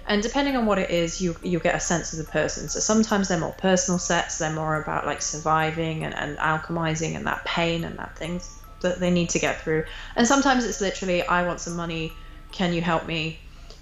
And 0.06 0.24
depending 0.24 0.56
on 0.56 0.66
what 0.66 0.78
it 0.78 0.90
is, 0.90 1.20
you 1.20 1.36
you 1.44 1.60
get 1.60 1.76
a 1.76 1.80
sense 1.80 2.14
of 2.14 2.20
the 2.20 2.32
person. 2.32 2.70
So 2.70 2.80
sometimes 2.80 3.28
they're 3.28 3.40
more 3.40 3.56
personal 3.58 4.00
sets. 4.00 4.38
They're 4.38 4.54
more 4.54 4.82
about 4.82 5.06
like 5.06 5.22
surviving 5.22 6.04
and, 6.04 6.14
and 6.14 6.38
alchemizing 6.38 7.16
and 7.16 7.28
that 7.28 7.44
pain 7.44 7.84
and 7.84 7.98
that 8.00 8.18
things 8.18 8.58
that 8.82 9.00
they 9.00 9.12
need 9.12 9.30
to 9.32 9.40
get 9.40 9.60
through. 9.62 9.84
And 10.16 10.26
sometimes 10.26 10.64
it's 10.64 10.80
literally, 10.80 11.24
I 11.24 11.46
want 11.46 11.60
some 11.60 11.76
money. 11.76 12.14
Can 12.52 12.72
you 12.72 12.82
help 12.82 13.06
me? 13.06 13.40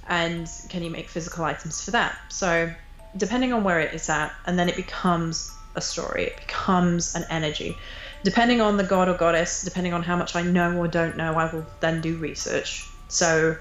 And 0.07 0.49
can 0.69 0.81
you 0.81 0.89
make 0.89 1.09
physical 1.09 1.43
items 1.43 1.83
for 1.83 1.91
that? 1.91 2.17
So 2.29 2.73
depending 3.17 3.53
on 3.53 3.63
where 3.63 3.79
it 3.79 3.93
is 3.93 4.09
at, 4.09 4.33
and 4.45 4.57
then 4.57 4.69
it 4.69 4.75
becomes 4.75 5.51
a 5.75 5.81
story. 5.81 6.25
It 6.25 6.37
becomes 6.37 7.15
an 7.15 7.25
energy. 7.29 7.77
Depending 8.25 8.59
on 8.59 8.75
the 8.75 8.83
god 8.83 9.07
or 9.07 9.13
goddess, 9.13 9.61
depending 9.61 9.93
on 9.93 10.01
how 10.01 10.15
much 10.15 10.35
I 10.35 10.41
know 10.41 10.75
or 10.77 10.87
don't 10.87 11.15
know, 11.15 11.35
I 11.35 11.53
will 11.53 11.63
then 11.79 12.01
do 12.01 12.17
research. 12.17 12.89
So 13.07 13.55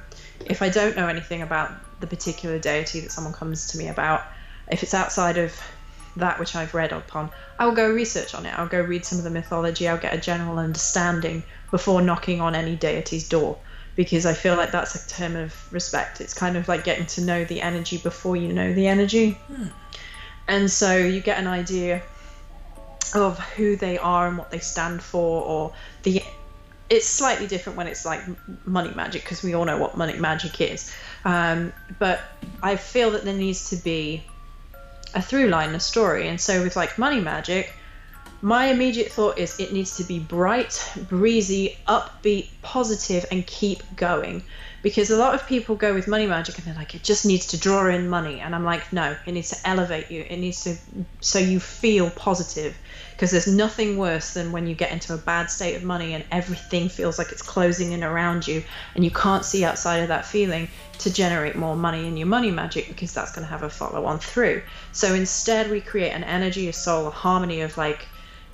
if 0.47 0.63
I 0.63 0.71
don't 0.71 0.97
know 0.97 1.07
anything 1.07 1.43
about 1.43 1.71
the 2.01 2.07
particular 2.07 2.59
deity 2.59 3.01
that 3.01 3.13
someone 3.13 3.35
comes 3.35 3.69
to 3.73 3.79
me 3.79 3.89
about, 3.89 4.23
if 4.73 4.83
it's 4.83 4.95
outside 4.95 5.37
of 5.37 5.55
that 6.17 6.41
which 6.41 6.57
I've 6.57 6.73
read 6.73 6.93
upon, 6.93 7.29
I 7.59 7.67
will 7.67 7.75
go 7.75 7.93
research 7.93 8.35
on 8.35 8.47
it. 8.47 8.59
I'll 8.59 8.67
go 8.67 8.81
read 8.81 9.05
some 9.05 9.19
of 9.19 9.25
the 9.25 9.31
mythology. 9.31 9.87
I'll 9.87 9.99
get 9.99 10.15
a 10.15 10.19
general 10.19 10.59
understanding 10.59 11.43
before 11.71 12.01
knocking 12.01 12.41
on 12.41 12.55
any 12.55 12.75
deity's 12.75 13.29
door 13.29 13.59
because 13.97 14.25
I 14.25 14.33
feel 14.33 14.57
like 14.57 14.73
that's 14.73 14.95
a 14.95 15.09
term 15.11 15.37
of 15.37 15.55
respect. 15.75 16.23
It's 16.23 16.33
kind 16.33 16.57
of 16.57 16.69
like 16.69 16.85
getting 16.85 17.05
to 17.05 17.21
know 17.21 17.45
the 17.45 17.61
energy 17.61 17.99
before 17.99 18.35
you 18.35 18.51
know 18.51 18.73
the 18.73 18.87
energy. 18.87 19.33
Hmm. 19.33 19.67
And 20.49 20.71
so 20.71 20.97
you 20.97 21.21
get 21.21 21.39
an 21.39 21.47
idea 21.47 22.03
of 23.15 23.39
who 23.39 23.77
they 23.77 23.99
are 23.99 24.29
and 24.29 24.39
what 24.39 24.51
they 24.51 24.59
stand 24.59 25.03
for 25.03 25.43
or 25.45 25.73
the 26.03 26.23
it's 26.91 27.07
slightly 27.07 27.47
different 27.47 27.79
when 27.79 27.87
it's 27.87 28.05
like 28.05 28.21
money 28.67 28.93
magic 28.95 29.23
because 29.23 29.43
we 29.43 29.55
all 29.55 29.65
know 29.65 29.79
what 29.79 29.97
money 29.97 30.19
magic 30.19 30.61
is. 30.61 30.93
Um, 31.25 31.73
but 31.99 32.21
I 32.63 32.77
feel 32.77 33.11
that 33.13 33.25
there 33.25 33.35
needs 33.35 33.71
to 33.71 33.77
be 33.77 34.23
a 35.15 35.23
through 35.23 35.49
line, 35.49 35.75
a 35.75 35.81
story. 35.81 36.29
And 36.29 36.41
so 36.41 36.63
with 36.63 36.77
like 36.77 36.99
money 36.99 37.21
magic, 37.21 37.73
my 38.43 38.67
immediate 38.67 39.11
thought 39.11 39.39
is 39.39 39.59
it 39.59 39.73
needs 39.73 39.97
to 39.97 40.05
be 40.05 40.19
bright, 40.19 40.93
breezy, 41.09 41.79
upbeat, 41.89 42.49
positive, 42.61 43.25
and 43.31 43.47
keep 43.47 43.83
going. 43.97 44.45
Because 44.85 45.11
a 45.11 45.17
lot 45.17 45.35
of 45.35 45.47
people 45.47 45.77
go 45.77 45.95
with 45.95 46.07
money 46.07 46.27
magic 46.27 46.59
and 46.59 46.67
they're 46.67 46.75
like, 46.75 46.95
it 46.95 47.03
just 47.03 47.25
needs 47.25 47.47
to 47.47 47.59
draw 47.59 47.89
in 47.89 48.07
money. 48.07 48.41
And 48.41 48.55
I'm 48.55 48.65
like, 48.65 48.93
no, 48.93 49.17
it 49.25 49.33
needs 49.33 49.49
to 49.49 49.57
elevate 49.67 50.11
you. 50.11 50.27
It 50.29 50.37
needs 50.37 50.63
to, 50.65 50.77
so 51.23 51.39
you 51.39 51.59
feel 51.59 52.11
positive 52.11 52.77
because 53.13 53.31
there's 53.31 53.47
nothing 53.47 53.97
worse 53.97 54.35
than 54.35 54.53
when 54.53 54.67
you 54.67 54.75
get 54.75 54.93
into 54.93 55.15
a 55.15 55.17
bad 55.17 55.51
state 55.51 55.75
of 55.75 55.85
money 55.85 56.13
and 56.13 56.23
everything 56.31 56.91
feels 56.91 57.17
like 57.17 57.33
it's 57.33 57.41
closing 57.41 57.93
in 57.93 58.05
around 58.05 58.47
you 58.47 58.63
and 58.95 59.03
you 59.03 59.11
can't 59.11 59.47
see 59.47 59.65
outside 59.65 60.01
of 60.01 60.09
that 60.09 60.27
feeling 60.27 60.69
to 60.99 61.11
generate 61.11 61.57
more 61.57 61.77
money 61.77 62.07
in 62.07 62.19
your 62.19 62.27
money 62.27 62.51
magic 62.51 62.87
because 62.87 63.15
that's 63.15 63.33
going 63.33 63.47
to 63.47 63.51
have 63.51 63.63
a 63.63 63.71
follow 63.71 64.05
on 64.05 64.19
through. 64.19 64.61
So 64.93 65.15
instead, 65.15 65.71
we 65.71 65.81
create 65.81 66.11
an 66.11 66.25
energy, 66.25 66.69
a 66.69 66.75
soul, 66.75 67.07
a 67.07 67.11
harmony 67.11 67.63
of 67.63 67.79
like, 67.79 68.07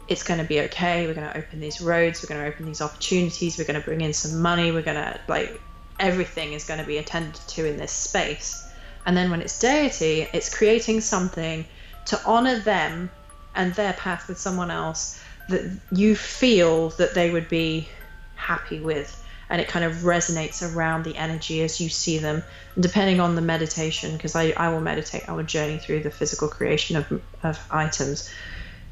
it's 0.07 0.23
going 0.23 0.39
to 0.39 0.47
be 0.47 0.61
okay. 0.61 1.09
We're 1.09 1.15
going 1.15 1.29
to 1.29 1.37
open 1.37 1.59
these 1.59 1.81
roads. 1.81 2.23
We're 2.23 2.33
going 2.33 2.41
to 2.41 2.55
open 2.55 2.67
these 2.67 2.81
opportunities. 2.81 3.59
We're 3.59 3.65
going 3.65 3.81
to 3.81 3.85
bring 3.85 4.01
in 4.01 4.13
some 4.13 4.41
money. 4.41 4.71
We're 4.71 4.83
going 4.83 4.97
to 4.97 5.19
like 5.27 5.61
everything 6.01 6.55
is 6.55 6.65
going 6.65 6.81
to 6.81 6.87
be 6.87 6.99
attended 6.99 7.35
to 7.35 7.67
in 7.67 7.77
this 7.77 7.93
space. 7.93 8.69
And 9.07 9.17
then 9.17 9.31
when 9.31 9.41
it's 9.41 9.59
deity, 9.59 10.27
it's 10.33 10.55
creating 10.55 11.01
something 11.01 11.65
to 12.07 12.21
honor 12.25 12.59
them 12.59 13.11
and 13.55 13.75
their 13.75 13.93
path 13.93 14.29
with 14.29 14.39
someone 14.39 14.71
else 14.71 15.23
that 15.49 15.71
you 15.93 16.17
feel 16.17 16.91
that 16.91 17.15
they 17.15 17.31
would 17.31 17.49
be 17.49 17.89
happy 18.35 18.81
with. 18.81 19.17
And 19.49 19.61
it 19.61 19.69
kind 19.69 19.85
of 19.85 19.95
resonates 19.97 20.63
around 20.63 21.05
the 21.05 21.17
energy 21.17 21.63
as 21.63 21.81
you 21.81 21.89
see 21.89 22.19
them. 22.19 22.43
And 22.75 22.83
depending 22.83 23.21
on 23.21 23.35
the 23.35 23.43
meditation 23.43 24.17
because 24.17 24.37
I, 24.37 24.53
I 24.57 24.69
will 24.69 24.81
meditate 24.81 25.29
i 25.29 25.33
will 25.33 25.43
journey 25.43 25.79
through 25.79 26.01
the 26.05 26.11
physical 26.11 26.49
creation 26.49 26.97
of, 26.97 27.23
of 27.43 27.59
items 27.71 28.31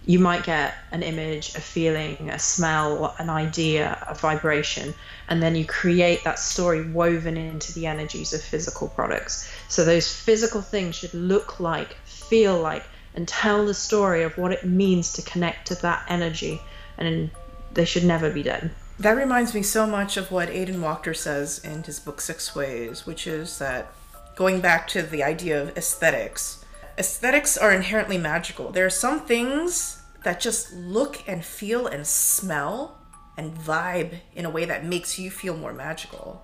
you 0.08 0.18
might 0.18 0.42
get 0.42 0.74
an 0.90 1.02
image 1.02 1.54
a 1.54 1.60
feeling 1.60 2.30
a 2.30 2.38
smell 2.38 3.14
an 3.18 3.30
idea 3.30 4.04
a 4.08 4.14
vibration 4.14 4.94
and 5.28 5.42
then 5.42 5.54
you 5.54 5.64
create 5.64 6.24
that 6.24 6.38
story 6.38 6.90
woven 6.90 7.36
into 7.36 7.72
the 7.74 7.86
energies 7.86 8.32
of 8.32 8.40
physical 8.40 8.88
products 8.88 9.52
so 9.68 9.84
those 9.84 10.12
physical 10.12 10.62
things 10.62 10.94
should 10.96 11.14
look 11.14 11.60
like 11.60 11.96
feel 12.04 12.58
like 12.58 12.84
and 13.18 13.26
tell 13.26 13.66
the 13.66 13.74
story 13.74 14.22
of 14.22 14.38
what 14.38 14.52
it 14.52 14.64
means 14.64 15.12
to 15.12 15.22
connect 15.22 15.66
to 15.66 15.74
that 15.82 16.04
energy, 16.08 16.62
and 16.96 17.30
they 17.72 17.84
should 17.84 18.04
never 18.04 18.30
be 18.30 18.44
dead. 18.44 18.70
That 18.98 19.16
reminds 19.16 19.54
me 19.54 19.62
so 19.62 19.88
much 19.88 20.16
of 20.16 20.30
what 20.30 20.48
Aidan 20.48 20.80
Wachter 20.80 21.16
says 21.16 21.58
in 21.58 21.82
his 21.82 21.98
book 21.98 22.20
Six 22.20 22.54
Ways, 22.54 23.06
which 23.06 23.26
is 23.26 23.58
that 23.58 23.92
going 24.36 24.60
back 24.60 24.86
to 24.88 25.02
the 25.02 25.24
idea 25.24 25.60
of 25.60 25.76
aesthetics, 25.76 26.64
aesthetics 26.96 27.56
are 27.58 27.72
inherently 27.72 28.18
magical. 28.18 28.70
There 28.70 28.86
are 28.86 28.90
some 28.90 29.20
things 29.20 29.97
that 30.24 30.40
just 30.40 30.72
look 30.72 31.22
and 31.26 31.44
feel 31.44 31.86
and 31.86 32.06
smell 32.06 32.98
and 33.36 33.56
vibe 33.56 34.18
in 34.34 34.44
a 34.44 34.50
way 34.50 34.64
that 34.64 34.84
makes 34.84 35.18
you 35.18 35.30
feel 35.30 35.56
more 35.56 35.72
magical. 35.72 36.42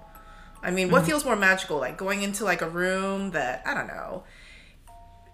I 0.63 0.71
mean, 0.71 0.91
what 0.91 1.01
mm-hmm. 1.01 1.11
feels 1.11 1.25
more 1.25 1.37
magical? 1.37 1.79
Like 1.79 1.99
going 1.99 2.23
into 2.23 2.45
like 2.45 2.63
a 2.63 2.69
room 2.69 3.33
that, 3.33 3.63
I 3.67 3.75
don't 3.75 3.89
know, 3.89 4.25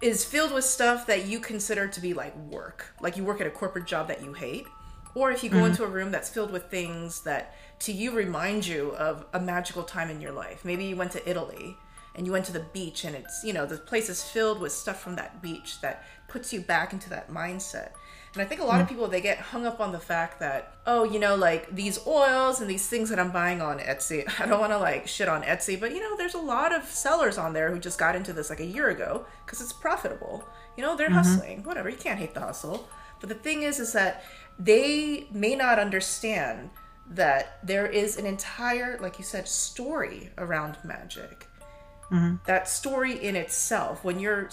is 0.03 0.24
filled 0.24 0.53
with 0.53 0.64
stuff 0.64 1.07
that 1.07 1.26
you 1.26 1.38
consider 1.38 1.86
to 1.86 2.01
be 2.01 2.14
like 2.14 2.36
work. 2.36 2.95
Like 3.01 3.16
you 3.16 3.24
work 3.24 3.41
at 3.41 3.47
a 3.47 3.51
corporate 3.51 3.86
job 3.86 4.09
that 4.09 4.24
you 4.24 4.32
hate. 4.32 4.66
Or 5.14 5.30
if 5.30 5.45
you 5.45 5.51
go 5.51 5.59
mm-hmm. 5.59 5.66
into 5.66 5.84
a 5.84 5.88
room 5.88 6.11
that's 6.11 6.28
filled 6.28 6.51
with 6.51 6.70
things 6.70 7.22
that 7.22 7.55
to 7.80 7.93
you 7.93 8.12
remind 8.12 8.66
you 8.66 8.91
of 8.93 9.26
a 9.32 9.41
magical 9.41 9.82
time 9.82 10.11
in 10.11 10.20
your 10.20 10.32
life. 10.32 10.64
Maybe 10.64 10.84
you 10.84 10.97
went 10.97 11.12
to 11.12 11.30
Italy 11.30 11.76
and 12.14 12.26
you 12.26 12.32
went 12.32 12.44
to 12.46 12.52
the 12.52 12.66
beach 12.72 13.04
and 13.04 13.14
it's, 13.14 13.44
you 13.44 13.52
know, 13.52 13.66
the 13.66 13.76
place 13.76 14.08
is 14.08 14.22
filled 14.22 14.61
with 14.61 14.72
stuff 14.72 15.00
from 15.00 15.16
that 15.16 15.40
beach 15.40 15.80
that 15.80 16.04
puts 16.28 16.52
you 16.52 16.61
back 16.61 16.92
into 16.92 17.11
that 17.11 17.30
mindset. 17.30 17.92
And 18.32 18.40
I 18.40 18.44
think 18.44 18.61
a 18.61 18.64
lot 18.64 18.78
mm. 18.78 18.82
of 18.82 18.88
people 18.88 19.08
they 19.08 19.20
get 19.20 19.38
hung 19.38 19.66
up 19.66 19.80
on 19.80 19.90
the 19.90 19.98
fact 19.98 20.38
that 20.38 20.74
oh, 20.86 21.04
you 21.04 21.18
know, 21.18 21.34
like 21.34 21.74
these 21.74 21.98
oils 22.06 22.61
and 22.61 22.70
these 22.70 22.86
things 22.88 23.11
that 23.11 23.18
I'm 23.18 23.32
buying 23.32 23.61
on 23.61 23.78
Etsy. 23.78 24.24
I 24.40 24.46
don't 24.46 24.61
want 24.61 24.72
to 24.72 24.78
like 24.78 25.08
shit 25.08 25.28
on 25.28 25.42
Etsy, 25.42 25.78
but 25.78 25.92
you 25.92 26.00
know, 26.00 26.16
there's 26.16 26.34
a 26.34 26.38
lot 26.38 26.72
of 26.72 26.84
sellers 26.84 27.38
on 27.38 27.52
there 27.52 27.70
who 27.70 27.78
just 27.78 27.98
got 27.98 28.14
into 28.14 28.32
this 28.32 28.50
like 28.50 28.61
a 28.61 28.66
year 28.66 28.88
ago 28.90 29.26
because 29.44 29.61
it's 29.61 29.72
profitable. 29.72 30.44
You 30.76 30.84
know, 30.84 30.96
they're 30.96 31.08
mm-hmm. 31.08 31.16
hustling. 31.16 31.62
Whatever, 31.64 31.90
you 31.90 31.96
can't 31.96 32.18
hate 32.18 32.34
the 32.34 32.40
hustle. 32.40 32.88
But 33.18 33.28
the 33.28 33.34
thing 33.34 33.62
is 33.62 33.80
is 33.80 33.92
that 33.92 34.24
they 34.58 35.26
may 35.32 35.56
not 35.56 35.78
understand 35.78 36.70
that 37.11 37.58
there 37.66 37.86
is 37.86 38.16
an 38.16 38.26
entire 38.26 38.96
like 39.00 39.18
you 39.18 39.24
said 39.24 39.48
story 39.48 40.30
around 40.38 40.78
magic. 40.84 41.48
Mm-hmm. 42.11 42.36
That 42.46 42.68
story 42.68 43.12
in 43.22 43.36
itself 43.36 44.04
when 44.04 44.18
you're 44.18 44.50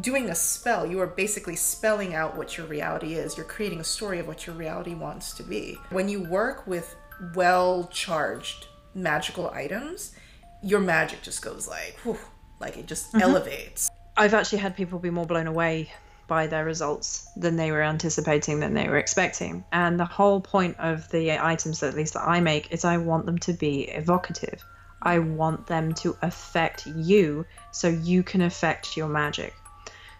doing 0.00 0.30
a 0.30 0.34
spell, 0.34 0.86
you 0.86 1.00
are 1.00 1.06
basically 1.06 1.56
spelling 1.56 2.14
out 2.14 2.36
what 2.36 2.56
your 2.56 2.66
reality 2.66 3.14
is. 3.14 3.36
You're 3.36 3.46
creating 3.46 3.80
a 3.80 3.84
story 3.84 4.18
of 4.18 4.26
what 4.26 4.46
your 4.46 4.56
reality 4.56 4.94
wants 4.94 5.32
to 5.34 5.42
be. 5.42 5.78
When 5.90 6.08
you 6.08 6.22
work 6.22 6.66
with 6.66 6.94
well 7.34 7.88
charged 7.92 8.68
magical 8.94 9.50
items, 9.50 10.14
your 10.62 10.80
magic 10.80 11.22
just 11.22 11.42
goes 11.42 11.68
like, 11.68 11.98
whew, 12.02 12.18
like 12.60 12.76
it 12.76 12.86
just 12.86 13.08
mm-hmm. 13.08 13.22
elevates. 13.22 13.90
I've 14.16 14.34
actually 14.34 14.58
had 14.58 14.76
people 14.76 14.98
be 14.98 15.10
more 15.10 15.26
blown 15.26 15.46
away 15.46 15.92
by 16.26 16.46
their 16.46 16.64
results 16.64 17.28
than 17.36 17.56
they 17.56 17.70
were 17.70 17.82
anticipating, 17.82 18.60
than 18.60 18.72
they 18.74 18.88
were 18.88 18.96
expecting. 18.96 19.64
And 19.72 20.00
the 20.00 20.04
whole 20.04 20.40
point 20.40 20.76
of 20.78 21.08
the 21.10 21.32
items, 21.32 21.80
that 21.80 21.88
at 21.88 21.94
least 21.94 22.14
that 22.14 22.26
I 22.26 22.40
make, 22.40 22.72
is 22.72 22.84
I 22.84 22.96
want 22.96 23.26
them 23.26 23.38
to 23.38 23.52
be 23.52 23.82
evocative. 23.82 24.64
I 25.04 25.18
want 25.18 25.66
them 25.66 25.92
to 25.94 26.16
affect 26.22 26.86
you 26.86 27.46
so 27.72 27.88
you 27.88 28.22
can 28.22 28.40
affect 28.40 28.96
your 28.96 29.08
magic. 29.08 29.54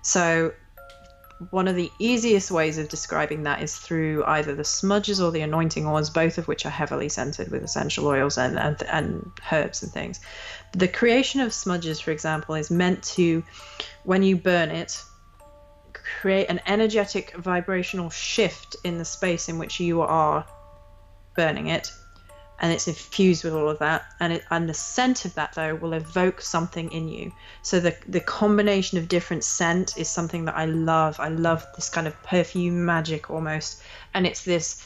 So, 0.03 0.53
one 1.51 1.67
of 1.67 1.75
the 1.75 1.91
easiest 1.99 2.51
ways 2.51 2.79
of 2.79 2.89
describing 2.89 3.43
that 3.43 3.61
is 3.61 3.77
through 3.77 4.25
either 4.25 4.55
the 4.55 4.65
smudges 4.65 5.21
or 5.21 5.33
the 5.33 5.41
anointing 5.41 5.87
oils, 5.87 6.09
both 6.11 6.39
of 6.39 6.47
which 6.47 6.65
are 6.65 6.71
heavily 6.71 7.09
scented 7.09 7.51
with 7.51 7.65
essential 7.65 8.07
oils 8.07 8.39
and, 8.39 8.59
and, 8.59 8.83
and 8.85 9.31
herbs 9.51 9.83
and 9.83 9.91
things. 9.91 10.21
The 10.73 10.89
creation 10.89 11.41
of 11.41 11.53
smudges, 11.53 12.01
for 12.01 12.13
example, 12.13 12.55
is 12.55 12.71
meant 12.71 13.03
to, 13.15 13.43
when 14.05 14.23
you 14.23 14.37
burn 14.37 14.71
it, 14.71 15.03
create 16.21 16.49
an 16.49 16.61
energetic 16.67 17.35
vibrational 17.37 18.11
shift 18.11 18.77
in 18.85 18.99
the 18.99 19.05
space 19.05 19.49
in 19.49 19.59
which 19.59 19.81
you 19.81 20.03
are 20.03 20.47
burning 21.35 21.69
it 21.69 21.93
and 22.61 22.73
it's 22.73 22.87
infused 22.89 23.45
with 23.45 23.53
all 23.53 23.69
of 23.69 23.79
that 23.81 24.05
and 24.21 24.33
it 24.33 24.45
and 24.51 24.69
the 24.69 24.75
scent 24.75 25.25
of 25.25 25.35
that 25.35 25.55
though 25.55 25.75
will 25.75 25.93
evoke 25.93 26.41
something 26.41 26.91
in 26.93 27.09
you. 27.09 27.33
So 27.63 27.81
the 27.81 27.97
the 28.09 28.21
combination 28.21 28.99
of 28.99 29.09
different 29.09 29.45
scent 29.45 29.97
is 29.99 30.09
something 30.09 30.45
that 30.45 30.57
i 30.57 30.65
love. 30.67 31.19
I 31.19 31.29
love 31.29 31.67
this 31.75 31.89
kind 31.89 32.07
of 32.07 32.21
perfume 32.23 32.85
magic 32.85 33.31
almost. 33.31 33.83
And 34.15 34.27
it's 34.27 34.45
this 34.45 34.85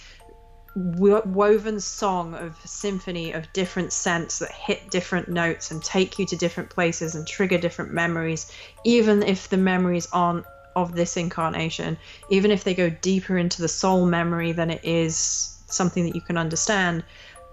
woven 0.74 1.80
song 1.80 2.34
of 2.34 2.56
symphony 2.64 3.32
of 3.32 3.52
different 3.52 3.92
scents 3.92 4.38
that 4.38 4.52
hit 4.52 4.90
different 4.90 5.28
notes 5.28 5.70
and 5.70 5.82
take 5.82 6.18
you 6.18 6.26
to 6.26 6.36
different 6.36 6.70
places 6.70 7.14
and 7.14 7.26
trigger 7.26 7.58
different 7.58 7.92
memories. 7.92 8.50
Even 8.84 9.22
if 9.22 9.48
the 9.48 9.56
memories 9.56 10.08
aren't 10.12 10.46
of 10.76 10.94
this 10.94 11.16
incarnation 11.16 11.98
even 12.30 12.52
if 12.52 12.62
they 12.62 12.72
go 12.72 12.88
deeper 12.88 13.36
into 13.36 13.60
the 13.60 13.66
soul 13.66 14.06
memory 14.06 14.52
than 14.52 14.70
it 14.70 14.84
is 14.84 15.58
something 15.66 16.04
that 16.04 16.14
you 16.14 16.20
can 16.20 16.38
understand 16.38 17.02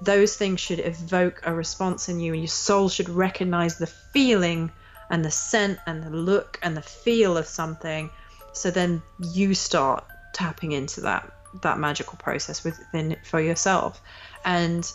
those 0.02 0.36
things 0.36 0.60
should 0.60 0.80
evoke 0.80 1.42
a 1.46 1.54
response 1.54 2.10
in 2.10 2.20
you 2.20 2.34
and 2.34 2.42
your 2.42 2.48
soul 2.48 2.90
should 2.90 3.10
recognize 3.10 3.78
the 3.78 3.88
feeling 3.88 4.72
and 5.10 5.24
the 5.24 5.32
scent 5.32 5.80
and 5.86 6.04
the 6.04 6.10
look 6.10 6.60
and 6.64 6.76
the 6.76 6.82
feel 6.82 7.38
of 7.38 7.48
something. 7.48 8.10
So 8.54 8.72
then 8.72 9.02
you 9.20 9.54
start 9.54 10.04
tapping 10.34 10.72
into 10.74 11.02
that 11.02 11.32
that 11.62 11.80
magical 11.80 12.18
process 12.18 12.66
within 12.66 13.14
it 13.14 13.26
for 13.26 13.40
yourself. 13.40 14.02
And 14.44 14.92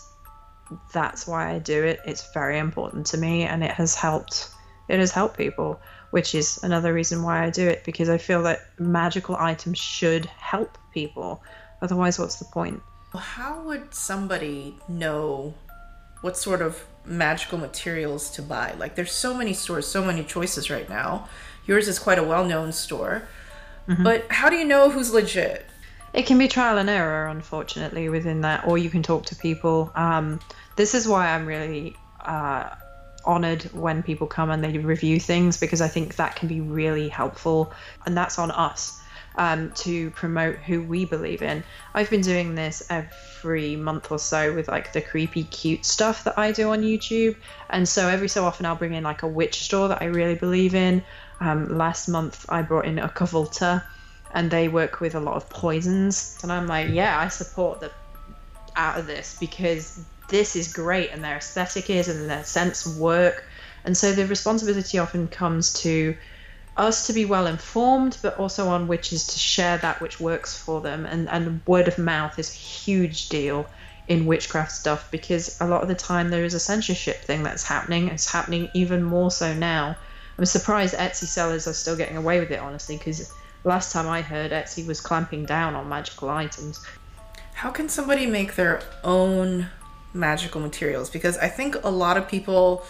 that's 0.92 1.26
why 1.26 1.55
I 1.55 1.59
do 1.59 1.84
it. 1.84 2.01
It's 2.05 2.32
very 2.34 2.59
important 2.59 3.07
to 3.07 3.16
me 3.16 3.44
and 3.44 3.64
it 3.64 3.70
has 3.72 3.94
helped 3.94 4.51
it 4.88 4.98
has 4.98 5.12
helped 5.12 5.38
people 5.38 5.80
which 6.11 6.34
is 6.34 6.59
another 6.64 6.92
reason 6.92 7.22
why 7.22 7.44
I 7.44 7.51
do 7.51 7.68
it 7.68 7.84
because 7.84 8.09
I 8.09 8.18
feel 8.18 8.42
that 8.42 8.61
magical 8.80 9.36
items 9.36 9.78
should 9.78 10.26
help 10.26 10.76
people. 10.92 11.42
Otherwise 11.80 12.18
what's 12.18 12.36
the 12.36 12.44
point 12.46 12.82
how 13.18 13.61
would 13.62 13.94
somebody 13.94 14.74
know 14.88 15.54
what 16.20 16.36
sort 16.36 16.62
of 16.62 16.84
magical 17.04 17.58
materials 17.58 18.30
to 18.30 18.42
buy 18.42 18.74
like 18.78 18.94
there's 18.94 19.12
so 19.12 19.34
many 19.34 19.52
stores 19.52 19.86
so 19.86 20.04
many 20.04 20.22
choices 20.22 20.70
right 20.70 20.88
now 20.88 21.28
yours 21.66 21.88
is 21.88 21.98
quite 21.98 22.18
a 22.18 22.22
well-known 22.22 22.70
store 22.72 23.22
mm-hmm. 23.88 24.02
but 24.02 24.30
how 24.30 24.48
do 24.50 24.56
you 24.56 24.64
know 24.64 24.90
who's 24.90 25.12
legit 25.12 25.66
it 26.12 26.26
can 26.26 26.38
be 26.38 26.48
trial 26.48 26.78
and 26.78 26.90
error, 26.90 27.28
unfortunately, 27.28 28.08
within 28.08 28.40
that, 28.40 28.66
or 28.66 28.78
you 28.78 28.90
can 28.90 29.02
talk 29.02 29.26
to 29.26 29.36
people. 29.36 29.92
Um, 29.94 30.40
this 30.76 30.94
is 30.94 31.06
why 31.06 31.28
I'm 31.28 31.46
really 31.46 31.96
uh, 32.20 32.70
honored 33.24 33.62
when 33.72 34.02
people 34.02 34.26
come 34.26 34.50
and 34.50 34.62
they 34.62 34.76
review 34.78 35.20
things 35.20 35.58
because 35.58 35.80
I 35.80 35.88
think 35.88 36.16
that 36.16 36.34
can 36.34 36.48
be 36.48 36.61
really 36.61 37.08
helpful, 37.08 37.72
and 38.06 38.16
that's 38.16 38.38
on 38.38 38.50
us. 38.50 38.99
Um, 39.37 39.70
to 39.76 40.11
promote 40.11 40.57
who 40.57 40.83
we 40.83 41.05
believe 41.05 41.41
in. 41.41 41.62
I've 41.95 42.11
been 42.11 42.20
doing 42.20 42.57
this 42.57 42.83
every 42.91 43.76
month 43.76 44.11
or 44.11 44.18
so 44.18 44.53
with 44.53 44.66
like 44.66 44.93
the 44.93 45.01
creepy, 45.01 45.45
cute 45.45 45.87
stuff 45.87 46.24
that 46.24 46.37
I 46.37 46.51
do 46.51 46.70
on 46.72 46.83
YouTube. 46.83 47.37
And 47.70 47.89
so 47.89 48.09
every 48.09 48.28
so 48.28 48.45
often 48.45 48.66
I'll 48.66 48.74
bring 48.74 48.93
in 48.93 49.05
like 49.05 49.22
a 49.22 49.28
witch 49.28 49.62
store 49.62 49.87
that 49.89 50.03
I 50.03 50.07
really 50.07 50.35
believe 50.35 50.74
in. 50.74 51.05
Um, 51.39 51.78
last 51.78 52.09
month 52.09 52.45
I 52.49 52.62
brought 52.62 52.87
in 52.87 52.97
Occulta, 52.97 53.85
and 54.35 54.51
they 54.51 54.68
work 54.68 55.01
with 55.01 55.14
a 55.14 55.20
lot 55.20 55.37
of 55.37 55.49
poisons. 55.49 56.39
And 56.43 56.53
I'm 56.53 56.66
like, 56.66 56.91
yeah, 56.91 57.18
I 57.18 57.28
support 57.28 57.81
the 57.81 57.93
out 58.76 58.99
of 58.99 59.07
this 59.07 59.37
because 59.39 60.05
this 60.28 60.57
is 60.57 60.72
great 60.72 61.11
and 61.11 61.22
their 61.22 61.37
aesthetic 61.37 61.91
is 61.91 62.09
and 62.09 62.31
their 62.31 62.45
sense 62.45 62.87
work. 62.87 63.45
And 63.85 63.97
so 63.97 64.12
the 64.12 64.26
responsibility 64.26 64.99
often 64.99 65.28
comes 65.28 65.72
to 65.83 66.16
us 66.81 67.07
to 67.07 67.12
be 67.12 67.24
well 67.24 67.47
informed, 67.47 68.16
but 68.22 68.39
also 68.39 68.68
on 68.68 68.89
witches 68.89 69.26
to 69.28 69.39
share 69.39 69.78
that 69.78 70.01
which 70.01 70.18
works 70.18 70.57
for 70.57 70.81
them. 70.81 71.05
And, 71.05 71.28
and 71.28 71.61
word 71.66 71.87
of 71.87 71.99
mouth 71.99 72.39
is 72.39 72.51
a 72.51 72.59
huge 72.59 73.28
deal 73.28 73.66
in 74.09 74.26
witchcraft 74.26 74.72
stuff 74.72 75.09
because 75.11 75.61
a 75.61 75.66
lot 75.66 75.83
of 75.83 75.89
the 75.89 75.95
time 75.95 76.31
there 76.31 76.45
is 76.45 76.55
a 76.55 76.61
censorship 76.61 77.22
thing 77.22 77.43
that's 77.43 77.62
happening. 77.62 78.09
It's 78.09 78.31
happening 78.31 78.68
even 78.74 79.05
more 79.05 79.31
so 79.31 79.55
now. 79.55 79.97
I'm 80.39 80.47
surprised 80.47 80.95
Etsy 80.95 81.26
sellers 81.26 81.68
are 81.68 81.74
still 81.74 81.97
getting 81.97 82.16
away 82.16 82.41
with 82.41 82.51
it, 82.51 82.59
honestly, 82.59 82.97
because 82.97 83.31
last 83.62 83.93
time 83.93 84.09
I 84.09 84.22
heard, 84.22 84.53
Etsy 84.53 84.87
was 84.87 85.01
clamping 85.01 85.45
down 85.45 85.74
on 85.74 85.89
magical 85.89 86.31
items. 86.31 86.85
How 87.53 87.70
can 87.70 87.91
somebody 87.91 88.26
make 88.26 88.55
their 88.55 88.81
own 89.05 89.68
magical 90.14 90.62
materials? 90.62 91.11
Because 91.11 91.37
I 91.37 91.49
think 91.49 91.76
a 91.85 91.91
lot 91.91 92.16
of 92.16 92.26
people, 92.26 92.85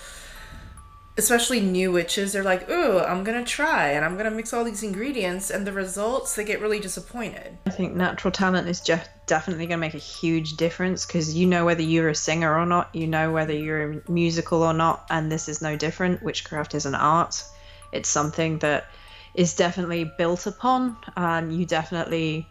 especially 1.21 1.61
new 1.61 1.93
witches, 1.93 2.33
they're 2.33 2.43
like, 2.43 2.69
ooh, 2.69 2.99
I'm 2.99 3.23
gonna 3.23 3.45
try 3.45 3.91
and 3.91 4.05
I'm 4.05 4.17
gonna 4.17 4.31
mix 4.31 4.53
all 4.53 4.65
these 4.65 4.83
ingredients, 4.83 5.51
and 5.51 5.67
the 5.67 5.73
results, 5.73 6.35
they 6.35 6.45
get 6.45 6.61
really 6.61 6.81
disappointed. 6.81 7.57
I 7.67 7.71
think 7.71 7.95
natural 7.95 8.33
talent 8.33 8.69
is 8.69 8.81
just 8.81 9.09
definitely 9.27 9.67
gonna 9.67 9.79
make 9.79 9.95
a 9.95 9.99
huge 9.99 10.57
difference 10.57 11.07
because 11.07 11.35
you 11.35 11.47
know 11.47 11.65
whether 11.65 11.83
you're 11.83 12.09
a 12.09 12.15
singer 12.15 12.59
or 12.59 12.67
not, 12.67 12.93
you 12.95 13.07
know 13.07 13.31
whether 13.31 13.55
you're 13.55 14.03
musical 14.09 14.63
or 14.63 14.73
not, 14.73 15.07
and 15.11 15.31
this 15.31 15.49
is 15.49 15.63
no 15.63 15.77
different. 15.77 16.23
Witchcraft 16.23 16.75
is 16.75 16.87
an 16.87 16.95
art, 16.95 17.45
it's 17.93 18.09
something 18.09 18.59
that 18.59 18.87
is 19.35 19.55
definitely 19.55 20.11
built 20.19 20.47
upon. 20.47 20.97
and 21.17 21.57
you 21.57 21.65
definitely 21.67 22.49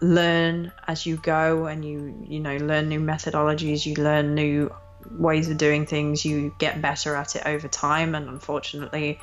learn 0.00 0.70
as 0.86 1.06
you 1.06 1.16
go, 1.16 1.66
and 1.66 1.84
you 1.84 2.14
you 2.28 2.40
know 2.40 2.56
learn 2.58 2.88
new 2.88 3.00
methodologies. 3.00 3.86
You 3.86 3.94
learn 3.94 4.34
new 4.34 4.72
ways 5.10 5.48
of 5.48 5.58
doing 5.58 5.86
things. 5.86 6.24
You 6.24 6.54
get 6.58 6.80
better 6.82 7.14
at 7.14 7.36
it 7.36 7.42
over 7.46 7.68
time, 7.68 8.14
and 8.14 8.28
unfortunately. 8.28 9.18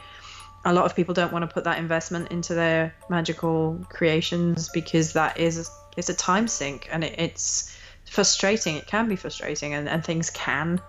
A 0.64 0.72
lot 0.72 0.86
of 0.86 0.96
people 0.96 1.16
don't 1.16 1.34
want 1.34 1.42
to 1.42 1.52
put 1.52 1.64
that 1.64 1.80
investment 1.80 2.32
into 2.32 2.54
their 2.54 2.94
magical 3.10 3.84
creations 3.90 4.70
because 4.70 5.14
that 5.14 5.40
is 5.40 5.72
it's 5.98 6.10
a 6.10 6.14
time 6.14 6.48
sink 6.48 6.88
and 6.92 7.04
it, 7.04 7.16
it's 7.18 7.76
frustrating. 8.06 8.76
It 8.76 8.86
can 8.86 9.08
be 9.08 9.16
frustrating, 9.16 9.74
and, 9.74 9.90
and 9.90 10.04
things 10.04 10.30
can 10.30 10.80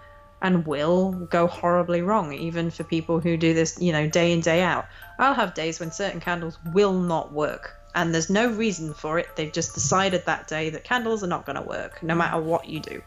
and 0.43 0.67
will 0.67 1.13
go 1.13 1.47
horribly 1.47 2.03
wrong, 2.03 2.33
even 2.33 2.71
for 2.71 2.83
people 2.83 3.21
who 3.21 3.37
do 3.37 3.55
this, 3.55 3.81
you 3.81 3.93
know, 3.93 4.09
day 4.09 4.33
in, 4.33 4.41
day 4.41 4.61
out. 4.61 4.87
I'll 5.19 5.35
have 5.35 5.55
days 5.55 5.79
when 5.79 5.93
certain 5.93 6.21
candles 6.21 6.59
will 6.75 6.93
not 6.93 7.33
work, 7.33 7.77
and 7.95 8.13
there's 8.13 8.29
no 8.29 8.51
reason 8.51 8.93
for 8.93 9.21
it. 9.21 9.29
They've 9.37 9.53
just 9.53 9.73
decided 9.73 10.27
that 10.27 10.49
day 10.49 10.71
that 10.71 10.83
candles 10.83 11.23
are 11.23 11.29
not 11.29 11.47
going 11.47 11.57
to 11.57 11.63
work, 11.63 12.03
no 12.03 12.17
matter 12.17 12.41
what 12.41 12.69
you 12.69 12.81
do. 12.81 13.01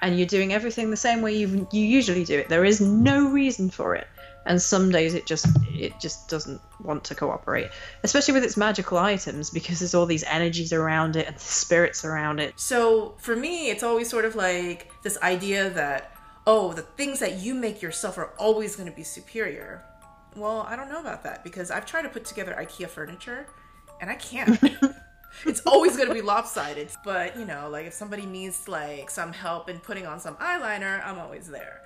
And 0.00 0.16
you're 0.16 0.26
doing 0.26 0.52
everything 0.52 0.90
the 0.90 0.96
same 0.96 1.22
way 1.22 1.34
you 1.34 1.66
you 1.72 1.84
usually 1.84 2.24
do 2.24 2.38
it. 2.38 2.48
There 2.48 2.64
is 2.64 2.80
no 2.80 3.28
reason 3.28 3.70
for 3.70 3.94
it. 3.94 4.06
And 4.46 4.62
some 4.62 4.90
days 4.90 5.14
it 5.14 5.26
just 5.26 5.46
it 5.72 5.92
just 6.00 6.28
doesn't 6.28 6.60
want 6.82 7.04
to 7.04 7.14
cooperate, 7.14 7.70
especially 8.02 8.34
with 8.34 8.44
its 8.44 8.56
magical 8.56 8.96
items 8.96 9.50
because 9.50 9.80
there's 9.80 9.94
all 9.94 10.06
these 10.06 10.24
energies 10.24 10.72
around 10.72 11.16
it 11.16 11.26
and 11.26 11.36
the 11.36 11.40
spirits 11.40 12.04
around 12.04 12.40
it. 12.40 12.58
So 12.58 13.14
for 13.18 13.36
me, 13.36 13.70
it's 13.70 13.82
always 13.82 14.08
sort 14.08 14.24
of 14.24 14.36
like 14.36 14.90
this 15.02 15.18
idea 15.22 15.68
that 15.70 16.12
oh, 16.46 16.72
the 16.72 16.80
things 16.80 17.18
that 17.20 17.40
you 17.40 17.54
make 17.54 17.82
yourself 17.82 18.16
are 18.16 18.32
always 18.38 18.74
going 18.74 18.88
to 18.88 18.96
be 18.96 19.02
superior. 19.02 19.84
Well, 20.34 20.64
I 20.66 20.76
don't 20.76 20.88
know 20.88 21.00
about 21.00 21.22
that 21.24 21.44
because 21.44 21.70
I've 21.70 21.84
tried 21.84 22.02
to 22.02 22.08
put 22.08 22.24
together 22.24 22.56
IKEA 22.58 22.88
furniture 22.88 23.46
and 24.00 24.08
I 24.08 24.14
can't. 24.14 24.58
it's 25.44 25.60
always 25.66 25.96
going 25.96 26.08
to 26.08 26.14
be 26.14 26.22
lopsided. 26.22 26.88
But, 27.04 27.36
you 27.38 27.44
know, 27.44 27.68
like 27.70 27.86
if 27.86 27.94
somebody 27.94 28.26
needs 28.26 28.68
like 28.68 29.10
some 29.10 29.32
help 29.32 29.68
in 29.68 29.78
putting 29.78 30.06
on 30.06 30.20
some 30.20 30.36
eyeliner, 30.36 31.04
I'm 31.04 31.18
always 31.18 31.48
there. 31.48 31.82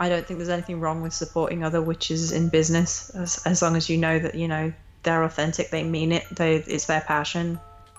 I 0.00 0.08
don't 0.08 0.24
think 0.24 0.38
there's 0.38 0.48
anything 0.48 0.80
wrong 0.80 1.02
with 1.02 1.12
supporting 1.12 1.64
other 1.64 1.82
witches 1.82 2.30
in 2.32 2.48
business 2.48 3.10
as, 3.10 3.44
as 3.44 3.62
long 3.62 3.74
as 3.74 3.90
you 3.90 3.98
know 3.98 4.18
that, 4.18 4.34
you 4.34 4.46
know, 4.46 4.72
they're 5.02 5.24
authentic, 5.24 5.70
they 5.70 5.82
mean 5.82 6.12
it, 6.12 6.24
they, 6.36 6.56
it's 6.56 6.86
their 6.86 7.00
passion 7.00 7.58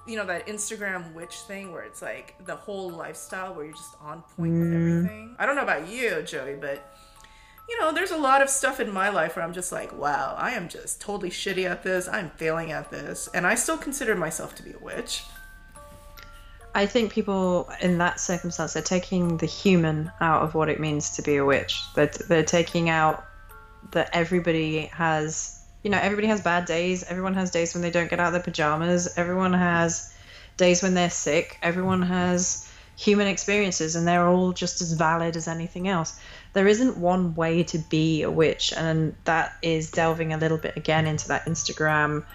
you 0.09 0.15
know 0.15 0.25
that 0.25 0.47
Instagram 0.47 1.13
witch 1.13 1.35
thing 1.47 1.71
where 1.71 1.83
it's 1.83 2.01
like 2.01 2.33
the 2.45 2.55
whole 2.55 2.89
lifestyle 2.89 3.53
where 3.53 3.65
you're 3.65 3.75
just 3.75 3.95
on 4.01 4.23
point 4.35 4.53
mm. 4.53 4.59
with 4.59 4.73
everything. 4.73 5.35
I 5.37 5.45
don't 5.45 5.55
know 5.55 5.61
about 5.61 5.87
you, 5.87 6.23
Joey, 6.23 6.55
but 6.55 6.95
you 7.69 7.79
know, 7.79 7.91
there's 7.91 8.11
a 8.11 8.17
lot 8.17 8.41
of 8.41 8.49
stuff 8.49 8.79
in 8.79 8.91
my 8.91 9.09
life 9.09 9.35
where 9.35 9.45
I'm 9.45 9.53
just 9.53 9.71
like, 9.71 9.97
wow, 9.97 10.35
I 10.37 10.51
am 10.51 10.69
just 10.69 10.99
totally 10.99 11.29
shitty 11.29 11.69
at 11.69 11.83
this. 11.83 12.07
I'm 12.07 12.31
failing 12.31 12.71
at 12.71 12.89
this, 12.89 13.29
and 13.33 13.45
I 13.45 13.55
still 13.55 13.77
consider 13.77 14.15
myself 14.15 14.55
to 14.55 14.63
be 14.63 14.73
a 14.73 14.79
witch. 14.79 15.23
I 16.75 16.85
think 16.85 17.11
people 17.11 17.69
in 17.81 17.97
that 17.99 18.19
circumstance, 18.19 18.73
they're 18.73 18.83
taking 18.83 19.37
the 19.37 19.45
human 19.45 20.11
out 20.19 20.43
of 20.43 20.55
what 20.55 20.69
it 20.69 20.79
means 20.79 21.15
to 21.15 21.21
be 21.21 21.37
a 21.37 21.45
witch. 21.45 21.81
They're, 21.95 22.11
they're 22.27 22.43
taking 22.43 22.89
out 22.89 23.25
that 23.91 24.09
everybody 24.13 24.85
has 24.87 25.59
you 25.83 25.89
know, 25.89 25.99
everybody 25.99 26.27
has 26.27 26.41
bad 26.41 26.65
days. 26.65 27.03
Everyone 27.03 27.33
has 27.35 27.51
days 27.51 27.73
when 27.73 27.81
they 27.81 27.91
don't 27.91 28.09
get 28.09 28.19
out 28.19 28.27
of 28.27 28.33
their 28.33 28.41
pajamas. 28.41 29.13
Everyone 29.17 29.53
has 29.53 30.13
days 30.57 30.83
when 30.83 30.93
they're 30.93 31.09
sick. 31.09 31.57
Everyone 31.61 32.01
has 32.01 32.69
human 32.97 33.27
experiences, 33.27 33.95
and 33.95 34.05
they're 34.05 34.27
all 34.27 34.51
just 34.51 34.81
as 34.81 34.91
valid 34.93 35.37
as 35.37 35.47
anything 35.47 35.87
else. 35.87 36.19
There 36.53 36.67
isn't 36.67 36.97
one 36.97 37.35
way 37.35 37.63
to 37.63 37.77
be 37.77 38.23
a 38.23 38.31
witch, 38.31 38.73
and 38.75 39.15
that 39.25 39.53
is 39.61 39.91
delving 39.91 40.33
a 40.33 40.37
little 40.37 40.57
bit 40.57 40.75
again 40.77 41.07
into 41.07 41.27
that 41.27 41.45
Instagram 41.45 42.25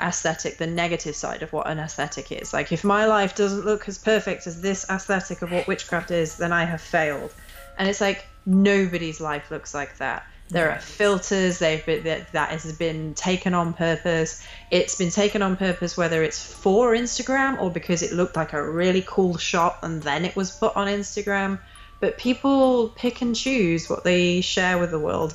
aesthetic, 0.00 0.56
the 0.56 0.66
negative 0.66 1.14
side 1.14 1.42
of 1.42 1.52
what 1.52 1.68
an 1.68 1.78
aesthetic 1.78 2.32
is. 2.32 2.52
Like, 2.52 2.72
if 2.72 2.84
my 2.84 3.04
life 3.06 3.34
doesn't 3.34 3.64
look 3.64 3.88
as 3.88 3.98
perfect 3.98 4.46
as 4.46 4.60
this 4.60 4.88
aesthetic 4.88 5.42
of 5.42 5.52
what 5.52 5.66
witchcraft 5.66 6.10
is, 6.10 6.36
then 6.36 6.52
I 6.52 6.64
have 6.64 6.80
failed. 6.80 7.32
And 7.78 7.88
it's 7.88 8.00
like, 8.00 8.26
nobody's 8.46 9.20
life 9.20 9.50
looks 9.50 9.74
like 9.74 9.98
that 9.98 10.24
there 10.50 10.70
are 10.70 10.80
filters 10.80 11.58
they've 11.58 11.84
been 11.86 12.02
that, 12.04 12.32
that 12.32 12.50
has 12.50 12.76
been 12.76 13.14
taken 13.14 13.54
on 13.54 13.72
purpose 13.72 14.44
it's 14.70 14.96
been 14.96 15.10
taken 15.10 15.42
on 15.42 15.56
purpose 15.56 15.96
whether 15.96 16.22
it's 16.22 16.42
for 16.42 16.92
instagram 16.92 17.60
or 17.60 17.70
because 17.70 18.02
it 18.02 18.12
looked 18.12 18.36
like 18.36 18.52
a 18.52 18.70
really 18.70 19.04
cool 19.06 19.36
shot 19.36 19.78
and 19.82 20.02
then 20.02 20.24
it 20.24 20.34
was 20.34 20.50
put 20.50 20.74
on 20.76 20.88
instagram 20.88 21.58
but 22.00 22.18
people 22.18 22.88
pick 22.90 23.20
and 23.22 23.36
choose 23.36 23.88
what 23.88 24.04
they 24.04 24.40
share 24.40 24.78
with 24.78 24.90
the 24.90 24.98
world 24.98 25.34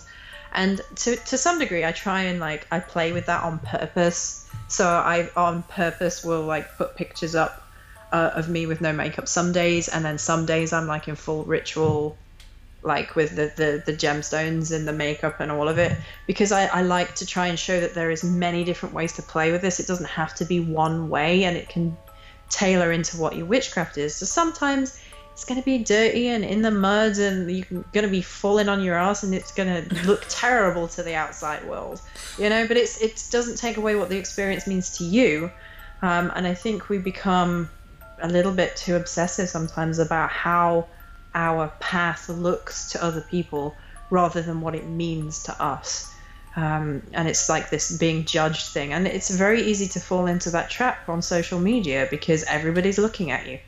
and 0.53 0.81
to, 0.95 1.15
to 1.15 1.37
some 1.37 1.59
degree 1.59 1.85
i 1.85 1.91
try 1.91 2.23
and 2.23 2.39
like 2.39 2.67
i 2.71 2.79
play 2.79 3.11
with 3.11 3.27
that 3.27 3.43
on 3.43 3.59
purpose 3.59 4.49
so 4.67 4.85
i 4.85 5.29
on 5.35 5.63
purpose 5.63 6.23
will 6.23 6.43
like 6.43 6.77
put 6.77 6.95
pictures 6.95 7.35
up 7.35 7.65
uh, 8.15 8.31
of 8.35 8.49
me 8.49 8.65
with 8.65 8.79
no 8.79 8.93
makeup 8.93 9.27
some 9.27 9.51
days, 9.51 9.89
and 9.89 10.05
then 10.05 10.17
some 10.17 10.45
days 10.45 10.71
I'm 10.71 10.87
like 10.87 11.07
in 11.07 11.15
full 11.15 11.43
ritual, 11.43 12.17
like 12.81 13.15
with 13.15 13.35
the, 13.35 13.51
the, 13.55 13.83
the 13.85 13.97
gemstones 13.97 14.73
and 14.73 14.87
the 14.87 14.93
makeup 14.93 15.39
and 15.41 15.51
all 15.51 15.67
of 15.67 15.77
it, 15.77 15.97
because 16.27 16.51
I, 16.51 16.65
I 16.67 16.81
like 16.83 17.15
to 17.15 17.25
try 17.25 17.47
and 17.47 17.59
show 17.59 17.79
that 17.79 17.93
there 17.93 18.11
is 18.11 18.23
many 18.23 18.63
different 18.63 18.95
ways 18.95 19.13
to 19.13 19.21
play 19.21 19.51
with 19.51 19.61
this. 19.61 19.79
It 19.81 19.87
doesn't 19.87 20.07
have 20.07 20.33
to 20.35 20.45
be 20.45 20.59
one 20.59 21.09
way, 21.09 21.43
and 21.43 21.57
it 21.57 21.67
can 21.67 21.97
tailor 22.49 22.91
into 22.91 23.17
what 23.17 23.35
your 23.35 23.47
witchcraft 23.47 23.97
is. 23.97 24.15
So 24.15 24.25
sometimes 24.25 24.97
it's 25.35 25.43
going 25.43 25.59
to 25.59 25.65
be 25.65 25.79
dirty 25.79 26.29
and 26.29 26.45
in 26.45 26.61
the 26.61 26.71
mud 26.71 27.17
and 27.17 27.51
you're 27.51 27.83
going 27.91 28.05
to 28.05 28.07
be 28.07 28.21
falling 28.21 28.69
on 28.69 28.81
your 28.81 28.95
ass 28.95 29.21
and 29.21 29.35
it's 29.35 29.51
going 29.51 29.67
to 29.67 30.05
look 30.05 30.23
terrible 30.29 30.87
to 30.87 31.03
the 31.03 31.13
outside 31.13 31.61
world 31.67 32.01
you 32.39 32.49
know? 32.49 32.65
But 32.65 32.77
it's 32.77 33.01
it 33.01 33.21
doesn't 33.31 33.57
take 33.57 33.75
away 33.75 33.97
what 33.97 34.07
the 34.07 34.17
experience 34.17 34.65
means 34.65 34.97
to 34.97 35.03
you. 35.03 35.51
Um, 36.01 36.31
and 36.35 36.47
i 36.47 36.53
think 36.53 36.87
we 36.89 36.97
become 36.99 37.69
a 38.21 38.29
little 38.29 38.53
bit 38.53 38.77
too 38.77 38.95
obsessive 38.95 39.49
sometimes 39.49 39.99
about 39.99 40.29
how 40.29 40.87
our 41.33 41.67
path 41.81 42.29
looks 42.29 42.91
to 42.91 43.03
other 43.03 43.21
people 43.21 43.75
rather 44.09 44.41
than 44.41 44.61
what 44.61 44.73
it 44.73 44.87
means 44.87 45.43
to 45.43 45.61
us. 45.61 46.13
Um, 46.55 47.01
and 47.11 47.27
it's 47.27 47.49
like 47.49 47.69
this 47.69 47.97
being 47.97 48.23
judged 48.23 48.67
thing. 48.67 48.93
And 48.93 49.05
it's 49.05 49.29
very 49.29 49.63
easy 49.63 49.87
to 49.89 49.99
fall 49.99 50.27
into 50.27 50.49
that 50.51 50.69
trap 50.69 51.09
on 51.09 51.21
social 51.21 51.59
media 51.59 52.07
because 52.09 52.43
everybody's 52.43 52.97
looking 52.97 53.31
at 53.31 53.45
you 53.47 53.59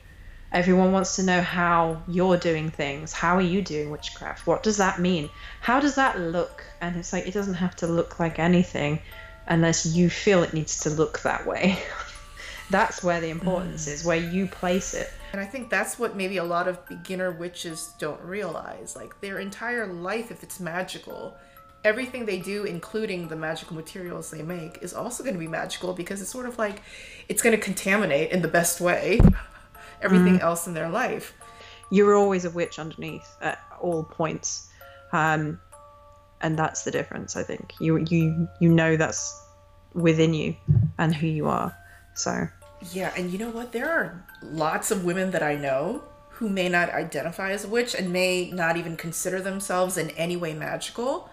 Everyone 0.52 0.94
wants 0.94 1.18
to 1.18 1.24
know 1.24 1.42
how 1.42 2.02
you're 2.08 2.38
doing 2.38 2.70
things. 2.70 3.12
How 3.12 3.36
are 3.36 3.42
you 3.42 3.62
doing 3.62 3.90
witchcraft? 3.90 4.48
What 4.48 4.64
does 4.64 4.78
that 4.78 5.00
mean? 5.00 5.30
How 5.60 5.80
does 5.80 5.96
that 5.96 6.20
look? 6.20 6.64
And 6.80 6.96
it's 6.96 7.12
like, 7.12 7.28
it 7.28 7.34
doesn't 7.34 7.56
have 7.56 7.76
to 7.78 7.88
look 7.88 8.20
like 8.20 8.40
anything 8.40 9.00
unless 9.48 9.86
you 9.86 10.10
feel 10.10 10.44
it 10.44 10.54
needs 10.54 10.82
to 10.82 10.90
look 10.90 11.22
that 11.24 11.46
way. 11.46 11.78
that's 12.70 13.04
where 13.04 13.20
the 13.20 13.30
importance 13.30 13.88
mm. 13.88 13.94
is, 13.94 14.06
where 14.06 14.18
you 14.18 14.48
place 14.48 14.94
it. 14.94 15.12
And 15.34 15.42
I 15.42 15.46
think 15.46 15.70
that's 15.70 16.00
what 16.00 16.16
maybe 16.16 16.38
a 16.38 16.44
lot 16.44 16.68
of 16.68 16.86
beginner 16.88 17.32
witches 17.32 17.92
don't 18.00 18.22
realize. 18.22 18.96
Like 18.96 19.20
their 19.20 19.40
entire 19.40 19.86
life, 19.86 20.32
if 20.32 20.44
it's 20.44 20.60
magical, 20.60 21.36
everything 21.84 22.26
they 22.26 22.40
do, 22.40 22.64
including 22.64 23.28
the 23.28 23.36
magical 23.36 23.76
materials 23.76 24.32
they 24.32 24.42
make, 24.42 24.80
is 24.82 24.94
also 24.94 25.24
going 25.24 25.36
to 25.36 25.40
be 25.40 25.48
magical 25.48 25.94
because 25.94 26.22
it's 26.22 26.32
sort 26.32 26.46
of 26.46 26.58
like 26.58 26.82
it's 27.28 27.42
going 27.42 27.56
to 27.56 27.62
contaminate 27.62 28.32
in 28.32 28.42
the 28.42 28.48
best 28.48 28.80
way 28.80 29.20
everything 30.02 30.40
mm. 30.40 30.42
else 30.42 30.68
in 30.68 30.74
their 30.74 30.90
life. 30.90 31.34
You're 31.90 32.16
always 32.16 32.46
a 32.46 32.50
witch 32.50 32.80
underneath 32.80 33.28
at 33.42 33.60
all 33.80 34.04
points, 34.04 34.70
um, 35.14 35.60
and 36.42 36.58
that's 36.58 36.84
the 36.84 36.92
difference. 36.92 37.36
I 37.36 37.44
think 37.44 37.74
you 37.80 37.98
you 37.98 38.48
you 38.60 38.70
know 38.70 38.98
that's 38.98 39.42
within 39.94 40.34
you 40.34 40.56
and 40.98 41.16
who 41.16 41.28
you 41.28 41.48
are. 41.48 41.76
So 42.16 42.48
yeah, 42.92 43.14
and 43.18 43.32
you 43.32 43.40
know 43.40 43.50
what? 43.50 43.72
There 43.72 43.90
are 43.90 44.26
lots 44.44 44.92
of 44.92 45.06
women 45.06 45.32
that 45.32 45.44
I 45.44 45.56
know 45.56 46.04
who 46.30 46.50
may 46.50 46.70
not 46.70 46.90
identify 46.92 47.52
as 47.52 47.66
a 47.66 47.68
witch 47.68 47.96
and 47.96 48.14
may 48.14 48.52
not 48.52 48.78
even 48.78 48.96
consider 48.96 49.42
themselves 49.42 49.98
in 49.98 50.12
any 50.12 50.38
way 50.38 50.54
magical. 50.54 51.30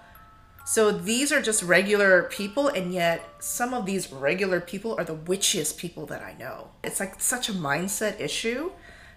So 0.65 0.91
these 0.91 1.31
are 1.31 1.43
just 1.43 1.62
regular 1.62 2.23
people, 2.25 2.69
and 2.69 2.93
yet 2.93 3.23
some 3.39 3.75
of 3.75 3.85
these 3.85 4.11
regular 4.11 4.61
people 4.61 4.97
are 4.99 5.05
the 5.05 5.15
witchiest 5.15 5.77
people 5.77 6.07
that 6.07 6.23
I 6.23 6.35
know. 6.39 6.69
It's 6.83 7.01
like 7.01 7.21
such 7.21 7.51
a 7.51 7.53
mindset 7.53 8.19
issue 8.19 8.71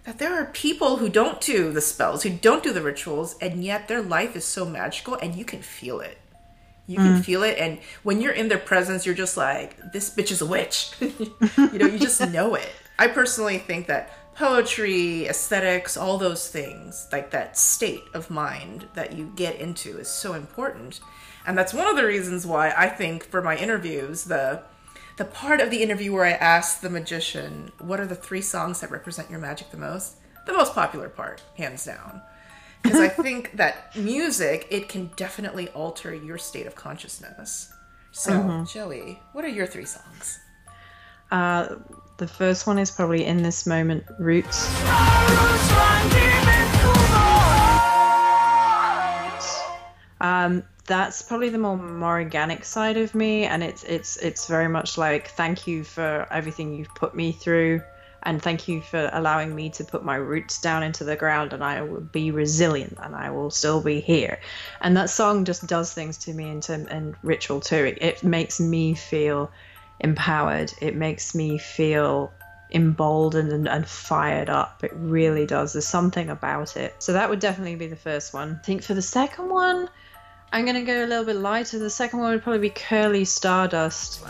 that 0.04 0.18
there 0.18 0.34
are 0.34 0.46
people 0.46 0.98
who 0.98 1.08
don't 1.08 1.40
do 1.40 1.72
the 1.72 1.80
spells, 1.80 2.22
who 2.22 2.30
don't 2.30 2.62
do 2.62 2.72
the 2.72 2.82
rituals, 2.82 3.36
and 3.40 3.64
yet 3.64 3.88
their 3.88 4.02
life 4.02 4.36
is 4.36 4.44
so 4.44 4.66
magical, 4.66 5.14
and 5.14 5.34
you 5.34 5.44
can 5.44 5.62
feel 5.62 6.00
it. 6.00 6.18
You 6.86 6.96
can 6.96 7.18
mm. 7.18 7.24
feel 7.24 7.42
it, 7.42 7.58
and 7.58 7.78
when 8.02 8.20
you're 8.20 8.32
in 8.32 8.48
their 8.48 8.58
presence, 8.58 9.04
you're 9.04 9.14
just 9.14 9.36
like, 9.36 9.76
this 9.92 10.14
bitch 10.14 10.30
is 10.30 10.40
a 10.40 10.46
witch. 10.46 10.92
you 11.00 11.78
know, 11.78 11.86
you 11.86 11.98
just 11.98 12.20
know 12.32 12.54
it. 12.54 12.70
I 12.98 13.08
personally 13.08 13.58
think 13.58 13.86
that 13.86 14.10
poetry, 14.34 15.26
aesthetics, 15.26 15.96
all 15.96 16.16
those 16.16 16.48
things, 16.48 17.08
like 17.10 17.30
that 17.32 17.58
state 17.58 18.04
of 18.14 18.30
mind 18.30 18.86
that 18.94 19.12
you 19.12 19.32
get 19.34 19.56
into 19.56 19.98
is 19.98 20.08
so 20.08 20.34
important. 20.34 21.00
And 21.48 21.56
that's 21.56 21.72
one 21.72 21.88
of 21.88 21.96
the 21.96 22.04
reasons 22.04 22.46
why 22.46 22.74
I 22.76 22.90
think 22.90 23.24
for 23.24 23.40
my 23.40 23.56
interviews, 23.56 24.24
the 24.24 24.62
the 25.16 25.24
part 25.24 25.62
of 25.62 25.70
the 25.70 25.82
interview 25.82 26.12
where 26.12 26.26
I 26.26 26.32
ask 26.32 26.82
the 26.82 26.90
magician, 26.90 27.72
what 27.78 27.98
are 27.98 28.06
the 28.06 28.14
three 28.14 28.42
songs 28.42 28.80
that 28.80 28.90
represent 28.90 29.30
your 29.30 29.40
magic 29.40 29.70
the 29.70 29.78
most? 29.78 30.16
The 30.46 30.52
most 30.52 30.74
popular 30.74 31.08
part, 31.08 31.42
hands 31.56 31.84
down. 31.84 32.22
Because 32.82 33.00
I 33.00 33.08
think 33.08 33.56
that 33.56 33.96
music, 33.96 34.68
it 34.70 34.88
can 34.88 35.10
definitely 35.16 35.68
alter 35.70 36.14
your 36.14 36.38
state 36.38 36.66
of 36.68 36.76
consciousness. 36.76 37.72
So, 38.12 38.30
mm-hmm. 38.30 38.64
Joey, 38.66 39.20
what 39.32 39.44
are 39.44 39.48
your 39.48 39.66
three 39.66 39.84
songs? 39.84 40.38
Uh, 41.32 41.74
the 42.18 42.28
first 42.28 42.68
one 42.68 42.78
is 42.78 42.92
probably 42.92 43.24
In 43.24 43.42
This 43.42 43.66
Moment 43.66 44.04
Roots. 44.20 44.68
Um, 50.20 50.62
that's 50.88 51.22
probably 51.22 51.50
the 51.50 51.58
more, 51.58 51.76
more 51.76 52.18
organic 52.18 52.64
side 52.64 52.96
of 52.96 53.14
me 53.14 53.44
and 53.44 53.62
it's 53.62 53.84
it's 53.84 54.16
it's 54.16 54.46
very 54.46 54.68
much 54.68 54.98
like 54.98 55.28
thank 55.28 55.66
you 55.66 55.84
for 55.84 56.26
everything 56.30 56.74
you've 56.74 56.94
put 56.94 57.14
me 57.14 57.30
through 57.30 57.80
and 58.22 58.42
thank 58.42 58.66
you 58.66 58.80
for 58.80 59.08
allowing 59.12 59.54
me 59.54 59.70
to 59.70 59.84
put 59.84 60.02
my 60.04 60.16
roots 60.16 60.60
down 60.60 60.82
into 60.82 61.04
the 61.04 61.14
ground 61.14 61.52
and 61.52 61.62
I 61.62 61.82
will 61.82 62.00
be 62.00 62.30
resilient 62.30 62.98
and 63.00 63.14
I 63.14 63.30
will 63.30 63.50
still 63.50 63.80
be 63.80 64.00
here. 64.00 64.40
And 64.80 64.96
that 64.96 65.08
song 65.08 65.44
just 65.44 65.66
does 65.66 65.92
things 65.92 66.18
to 66.18 66.32
me 66.32 66.48
in 66.48 66.60
term 66.60 66.88
and 66.90 67.14
ritual 67.22 67.60
too. 67.60 67.76
It, 67.76 67.98
it 68.02 68.24
makes 68.24 68.58
me 68.58 68.94
feel 68.94 69.52
empowered. 70.00 70.72
It 70.80 70.96
makes 70.96 71.32
me 71.34 71.58
feel 71.58 72.32
emboldened 72.72 73.52
and, 73.52 73.68
and, 73.68 73.86
fired 73.86 74.50
up. 74.50 74.82
It 74.82 74.92
really 74.94 75.46
does. 75.46 75.72
There's 75.72 75.86
something 75.86 76.28
about 76.28 76.76
it. 76.76 76.96
So 76.98 77.12
that 77.12 77.30
would 77.30 77.40
definitely 77.40 77.76
be 77.76 77.86
the 77.86 77.96
first 77.96 78.34
one. 78.34 78.58
I 78.60 78.64
think 78.66 78.82
for 78.82 78.94
the 78.94 79.02
second 79.02 79.48
one, 79.48 79.88
I'm 80.50 80.64
gonna 80.64 80.82
go 80.82 81.04
a 81.04 81.06
little 81.06 81.26
bit 81.26 81.36
lighter. 81.36 81.78
The 81.78 81.90
second 81.90 82.20
one 82.20 82.32
would 82.32 82.42
probably 82.42 82.70
be 82.70 82.70
Kerli 82.70 83.26
Stardust. 83.26 84.20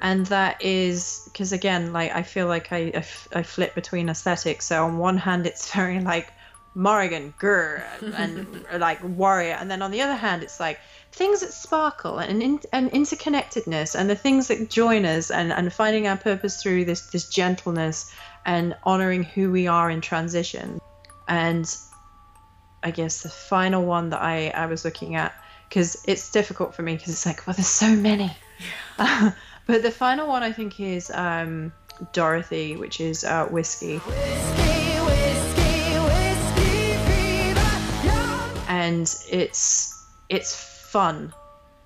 And 0.00 0.26
that 0.26 0.62
is 0.62 1.22
because 1.24 1.52
again, 1.52 1.92
like 1.92 2.12
I 2.14 2.22
feel 2.22 2.46
like 2.46 2.72
I, 2.72 3.04
I, 3.34 3.42
flip 3.42 3.74
between 3.74 4.08
aesthetics. 4.08 4.66
So 4.66 4.84
on 4.84 4.98
one 4.98 5.16
hand, 5.16 5.46
it's 5.46 5.72
very 5.72 6.00
like 6.00 6.32
Morrigan, 6.76 7.34
grr, 7.40 7.82
and, 8.00 8.64
and 8.70 8.80
like 8.80 9.02
warrior, 9.02 9.56
and 9.58 9.68
then 9.68 9.82
on 9.82 9.90
the 9.90 10.02
other 10.02 10.14
hand, 10.14 10.44
it's 10.44 10.60
like 10.60 10.78
things 11.10 11.40
that 11.40 11.52
sparkle 11.52 12.18
and, 12.18 12.40
in, 12.40 12.60
and 12.72 12.90
interconnectedness 12.92 13.98
and 13.98 14.08
the 14.08 14.14
things 14.14 14.46
that 14.46 14.70
join 14.70 15.04
us 15.04 15.30
and, 15.32 15.52
and 15.52 15.72
finding 15.72 16.06
our 16.06 16.16
purpose 16.16 16.62
through 16.62 16.84
this 16.84 17.02
this 17.08 17.28
gentleness 17.28 18.12
and 18.46 18.76
honoring 18.84 19.24
who 19.24 19.50
we 19.50 19.66
are 19.66 19.90
in 19.90 20.00
transition 20.00 20.80
and 21.30 21.78
I 22.82 22.90
guess 22.90 23.22
the 23.22 23.28
final 23.28 23.84
one 23.84 24.10
that 24.10 24.20
I, 24.20 24.48
I 24.48 24.66
was 24.66 24.84
looking 24.84 25.14
at, 25.14 25.32
because 25.68 26.02
it's 26.06 26.32
difficult 26.32 26.74
for 26.74 26.82
me 26.82 26.96
because 26.96 27.12
it's 27.12 27.24
like, 27.24 27.46
well, 27.46 27.54
there's 27.54 27.68
so 27.68 27.94
many. 27.94 28.36
Yeah. 28.98 29.32
but 29.66 29.82
the 29.82 29.92
final 29.92 30.26
one 30.26 30.42
I 30.42 30.50
think 30.50 30.80
is 30.80 31.08
um, 31.14 31.72
Dorothy, 32.12 32.76
which 32.76 33.00
is 33.00 33.22
uh, 33.22 33.46
whiskey. 33.46 33.98
whiskey, 33.98 34.98
whiskey, 35.06 35.94
whiskey 35.94 36.70
and 38.68 39.16
it's 39.30 40.04
it's 40.28 40.54
fun. 40.90 41.32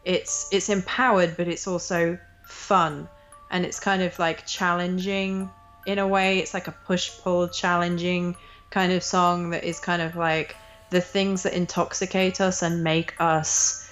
It's 0.06 0.48
it's 0.52 0.70
empowered, 0.70 1.36
but 1.36 1.48
it's 1.48 1.66
also 1.66 2.18
fun, 2.46 3.08
and 3.50 3.66
it's 3.66 3.78
kind 3.78 4.02
of 4.02 4.18
like 4.18 4.46
challenging 4.46 5.50
in 5.86 5.98
a 5.98 6.08
way. 6.08 6.38
It's 6.38 6.54
like 6.54 6.66
a 6.66 6.72
push 6.72 7.10
pull 7.22 7.48
challenging 7.48 8.36
kind 8.74 8.92
of 8.92 9.04
song 9.04 9.50
that 9.50 9.62
is 9.62 9.78
kind 9.78 10.02
of 10.02 10.16
like 10.16 10.56
the 10.90 11.00
things 11.00 11.44
that 11.44 11.52
intoxicate 11.54 12.40
us 12.40 12.60
and 12.60 12.82
make 12.82 13.14
us 13.20 13.88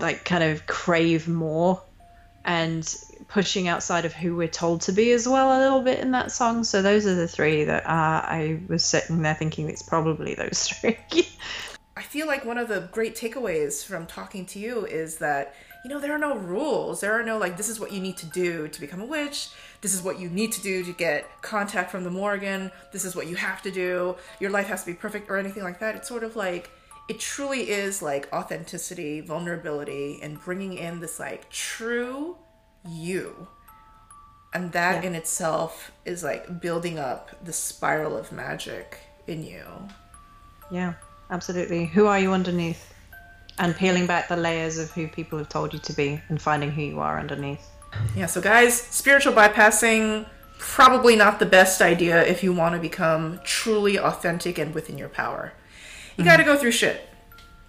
like 0.00 0.24
kind 0.24 0.42
of 0.42 0.66
crave 0.66 1.28
more 1.28 1.80
and 2.44 2.96
pushing 3.28 3.68
outside 3.68 4.04
of 4.04 4.12
who 4.12 4.34
we're 4.34 4.48
told 4.48 4.80
to 4.80 4.90
be 4.90 5.12
as 5.12 5.28
well 5.28 5.56
a 5.56 5.62
little 5.62 5.82
bit 5.82 6.00
in 6.00 6.10
that 6.10 6.32
song. 6.32 6.64
So 6.64 6.82
those 6.82 7.06
are 7.06 7.14
the 7.14 7.28
three 7.28 7.62
that 7.62 7.86
uh, 7.86 8.22
I 8.26 8.60
was 8.68 8.84
sitting 8.84 9.22
there 9.22 9.34
thinking 9.34 9.68
it's 9.68 9.82
probably 9.82 10.34
those 10.34 10.66
three. 10.66 10.98
I 11.96 12.02
feel 12.02 12.26
like 12.26 12.44
one 12.44 12.58
of 12.58 12.66
the 12.66 12.88
great 12.90 13.14
takeaways 13.14 13.84
from 13.84 14.06
talking 14.06 14.46
to 14.46 14.58
you 14.58 14.84
is 14.84 15.18
that 15.18 15.54
you 15.84 15.90
know 15.90 16.00
there 16.00 16.12
are 16.12 16.18
no 16.18 16.36
rules. 16.36 17.00
There 17.00 17.12
are 17.12 17.22
no 17.22 17.38
like 17.38 17.56
this 17.56 17.68
is 17.68 17.78
what 17.78 17.92
you 17.92 18.00
need 18.00 18.16
to 18.16 18.26
do 18.26 18.66
to 18.66 18.80
become 18.80 19.00
a 19.00 19.06
witch 19.06 19.50
this 19.86 19.94
is 19.94 20.02
what 20.02 20.18
you 20.18 20.28
need 20.28 20.50
to 20.50 20.60
do 20.62 20.82
to 20.82 20.92
get 20.92 21.30
contact 21.42 21.92
from 21.92 22.02
the 22.02 22.10
Morrigan. 22.10 22.72
this 22.92 23.04
is 23.04 23.14
what 23.14 23.28
you 23.28 23.36
have 23.36 23.62
to 23.62 23.70
do, 23.70 24.16
your 24.40 24.50
life 24.50 24.66
has 24.66 24.80
to 24.80 24.86
be 24.86 24.94
perfect 24.94 25.30
or 25.30 25.36
anything 25.36 25.62
like 25.62 25.78
that. 25.78 25.94
It's 25.94 26.08
sort 26.08 26.24
of 26.24 26.34
like 26.34 26.72
it 27.08 27.20
truly 27.20 27.70
is 27.70 28.02
like 28.02 28.28
authenticity, 28.32 29.20
vulnerability, 29.20 30.18
and 30.24 30.40
bringing 30.40 30.74
in 30.76 30.98
this 30.98 31.20
like 31.20 31.48
true 31.50 32.36
you. 32.84 33.46
And 34.52 34.72
that 34.72 35.04
yeah. 35.04 35.10
in 35.10 35.14
itself 35.14 35.92
is 36.04 36.24
like 36.24 36.60
building 36.60 36.98
up 36.98 37.30
the 37.44 37.52
spiral 37.52 38.16
of 38.16 38.32
magic 38.32 38.98
in 39.28 39.44
you. 39.44 39.62
Yeah, 40.68 40.94
absolutely. 41.30 41.86
Who 41.86 42.06
are 42.06 42.18
you 42.18 42.32
underneath? 42.32 42.92
And 43.60 43.72
peeling 43.76 44.08
back 44.08 44.26
the 44.26 44.36
layers 44.36 44.78
of 44.78 44.90
who 44.90 45.06
people 45.06 45.38
have 45.38 45.48
told 45.48 45.72
you 45.72 45.78
to 45.78 45.92
be 45.92 46.20
and 46.28 46.42
finding 46.42 46.72
who 46.72 46.82
you 46.82 46.98
are 46.98 47.20
underneath. 47.20 47.70
Yeah, 48.14 48.26
so 48.26 48.40
guys, 48.40 48.80
spiritual 48.80 49.32
bypassing 49.32 50.26
probably 50.58 51.16
not 51.16 51.38
the 51.38 51.46
best 51.46 51.80
idea 51.80 52.24
if 52.24 52.42
you 52.42 52.52
want 52.52 52.74
to 52.74 52.80
become 52.80 53.40
truly 53.44 53.98
authentic 53.98 54.58
and 54.58 54.74
within 54.74 54.98
your 54.98 55.08
power. 55.08 55.52
You 56.16 56.24
got 56.24 56.38
to 56.38 56.42
mm-hmm. 56.42 56.52
go 56.52 56.58
through 56.58 56.72
shit, 56.72 57.08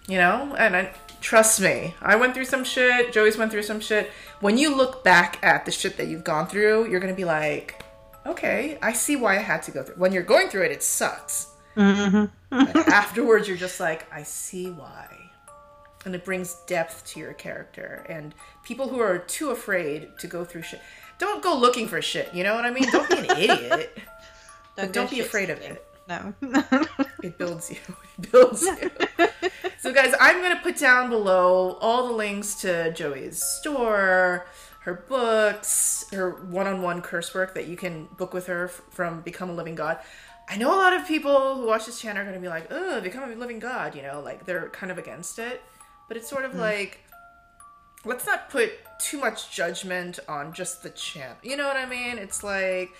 you 0.06 0.16
know? 0.16 0.54
And 0.58 0.74
I, 0.74 0.92
trust 1.20 1.60
me, 1.60 1.94
I 2.00 2.16
went 2.16 2.34
through 2.34 2.46
some 2.46 2.64
shit, 2.64 3.12
Joey's 3.12 3.36
went 3.36 3.50
through 3.50 3.62
some 3.62 3.80
shit. 3.80 4.10
When 4.40 4.56
you 4.56 4.74
look 4.74 5.04
back 5.04 5.38
at 5.42 5.64
the 5.64 5.70
shit 5.70 5.96
that 5.98 6.08
you've 6.08 6.24
gone 6.24 6.46
through, 6.46 6.90
you're 6.90 7.00
going 7.00 7.12
to 7.12 7.16
be 7.16 7.24
like, 7.24 7.84
okay, 8.26 8.78
I 8.80 8.92
see 8.92 9.16
why 9.16 9.36
I 9.36 9.40
had 9.40 9.62
to 9.64 9.70
go 9.70 9.82
through. 9.82 9.96
When 9.96 10.12
you're 10.12 10.22
going 10.22 10.48
through 10.48 10.64
it, 10.64 10.72
it 10.72 10.82
sucks. 10.82 11.48
Mm-hmm. 11.76 12.26
But 12.50 12.76
afterwards, 12.88 13.48
you're 13.48 13.56
just 13.56 13.80
like, 13.80 14.10
I 14.12 14.22
see 14.22 14.70
why. 14.70 15.17
And 16.04 16.14
it 16.14 16.24
brings 16.24 16.54
depth 16.66 17.04
to 17.06 17.20
your 17.20 17.32
character. 17.32 18.06
And 18.08 18.34
people 18.62 18.88
who 18.88 19.00
are 19.00 19.18
too 19.18 19.50
afraid 19.50 20.10
to 20.20 20.26
go 20.26 20.44
through 20.44 20.62
shit, 20.62 20.80
don't 21.18 21.42
go 21.42 21.56
looking 21.56 21.88
for 21.88 22.00
shit. 22.00 22.32
You 22.32 22.44
know 22.44 22.54
what 22.54 22.64
I 22.64 22.70
mean? 22.70 22.90
Don't 22.90 23.08
be 23.08 23.16
an 23.16 23.24
idiot. 23.38 23.98
But 24.76 24.92
don't 24.92 25.10
be 25.10 25.20
afraid 25.20 25.50
of 25.50 25.60
it. 25.60 25.84
No. 26.08 26.34
It 27.22 27.36
builds 27.36 27.70
you. 27.70 27.78
It 28.18 28.30
builds 28.30 28.62
you. 28.62 28.90
so, 29.78 29.92
guys, 29.92 30.14
I'm 30.20 30.40
going 30.40 30.56
to 30.56 30.62
put 30.62 30.78
down 30.78 31.10
below 31.10 31.76
all 31.80 32.06
the 32.06 32.12
links 32.12 32.54
to 32.62 32.92
Joey's 32.92 33.42
store, 33.42 34.46
her 34.82 35.04
books, 35.08 36.06
her 36.12 36.30
one 36.30 36.66
on 36.68 36.80
one 36.82 37.02
curse 37.02 37.34
work 37.34 37.54
that 37.54 37.66
you 37.66 37.76
can 37.76 38.06
book 38.16 38.32
with 38.32 38.46
her 38.46 38.68
from 38.68 39.20
Become 39.22 39.50
a 39.50 39.52
Living 39.52 39.74
God. 39.74 39.98
I 40.48 40.56
know 40.56 40.72
a 40.72 40.78
lot 40.78 40.92
of 40.92 41.06
people 41.06 41.56
who 41.56 41.66
watch 41.66 41.86
this 41.86 42.00
channel 42.00 42.22
are 42.22 42.24
going 42.24 42.36
to 42.36 42.40
be 42.40 42.48
like, 42.48 42.68
oh, 42.70 43.00
Become 43.00 43.30
a 43.30 43.34
Living 43.34 43.58
God, 43.58 43.94
you 43.94 44.02
know, 44.02 44.20
like 44.20 44.46
they're 44.46 44.68
kind 44.70 44.90
of 44.92 44.98
against 44.98 45.38
it. 45.38 45.62
But 46.08 46.16
it's 46.16 46.28
sort 46.28 46.44
of 46.44 46.52
hmm. 46.52 46.60
like, 46.60 47.00
let's 48.04 48.26
not 48.26 48.50
put 48.50 48.72
too 48.98 49.18
much 49.18 49.50
judgment 49.54 50.18
on 50.28 50.52
just 50.52 50.82
the 50.82 50.90
channel. 50.90 51.36
You 51.42 51.56
know 51.56 51.68
what 51.68 51.76
I 51.76 51.86
mean? 51.86 52.18
It's 52.18 52.42
like, 52.42 52.90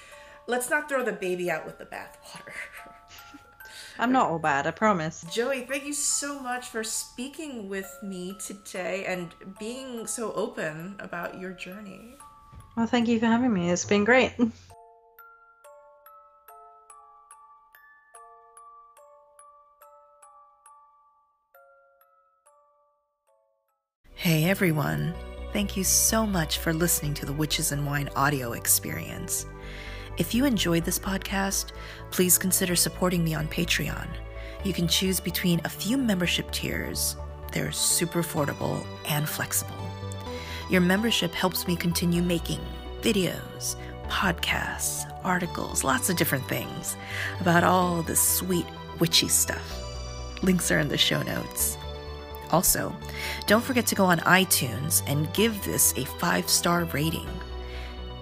let's 0.46 0.70
not 0.70 0.88
throw 0.88 1.04
the 1.04 1.12
baby 1.12 1.50
out 1.50 1.66
with 1.66 1.78
the 1.78 1.86
bathwater. 1.86 2.52
I'm 4.00 4.12
not 4.12 4.30
all 4.30 4.38
bad, 4.38 4.66
I 4.66 4.70
promise. 4.70 5.24
Joey, 5.32 5.62
thank 5.62 5.84
you 5.84 5.92
so 5.92 6.38
much 6.38 6.68
for 6.68 6.84
speaking 6.84 7.68
with 7.68 7.98
me 8.00 8.36
today 8.38 9.04
and 9.06 9.34
being 9.58 10.06
so 10.06 10.32
open 10.34 10.94
about 11.00 11.40
your 11.40 11.50
journey. 11.50 12.14
Well, 12.76 12.86
thank 12.86 13.08
you 13.08 13.18
for 13.18 13.26
having 13.26 13.52
me. 13.52 13.70
It's 13.70 13.84
been 13.84 14.04
great. 14.04 14.34
everyone, 24.48 25.14
thank 25.52 25.76
you 25.76 25.84
so 25.84 26.26
much 26.26 26.58
for 26.58 26.72
listening 26.72 27.12
to 27.12 27.26
the 27.26 27.32
Witches 27.32 27.72
and 27.72 27.84
Wine 27.86 28.08
audio 28.16 28.52
experience. 28.52 29.46
If 30.16 30.34
you 30.34 30.44
enjoyed 30.44 30.84
this 30.84 30.98
podcast, 30.98 31.72
please 32.10 32.38
consider 32.38 32.74
supporting 32.74 33.22
me 33.22 33.34
on 33.34 33.46
Patreon. 33.48 34.08
You 34.64 34.72
can 34.72 34.88
choose 34.88 35.20
between 35.20 35.60
a 35.64 35.68
few 35.68 35.98
membership 35.98 36.50
tiers, 36.50 37.16
they're 37.52 37.72
super 37.72 38.22
affordable 38.22 38.84
and 39.08 39.28
flexible. 39.28 39.74
Your 40.70 40.80
membership 40.80 41.32
helps 41.32 41.66
me 41.66 41.76
continue 41.76 42.22
making 42.22 42.60
videos, 43.00 43.76
podcasts, 44.08 45.04
articles, 45.24 45.84
lots 45.84 46.08
of 46.10 46.16
different 46.16 46.48
things 46.48 46.96
about 47.40 47.64
all 47.64 48.02
the 48.02 48.16
sweet 48.16 48.66
witchy 48.98 49.28
stuff. 49.28 49.82
Links 50.42 50.70
are 50.70 50.78
in 50.78 50.88
the 50.88 50.98
show 50.98 51.22
notes. 51.22 51.77
Also, 52.50 52.94
don't 53.46 53.64
forget 53.64 53.86
to 53.86 53.94
go 53.94 54.04
on 54.04 54.18
iTunes 54.20 55.02
and 55.06 55.32
give 55.34 55.62
this 55.64 55.92
a 55.96 56.04
five 56.04 56.48
star 56.48 56.84
rating. 56.84 57.28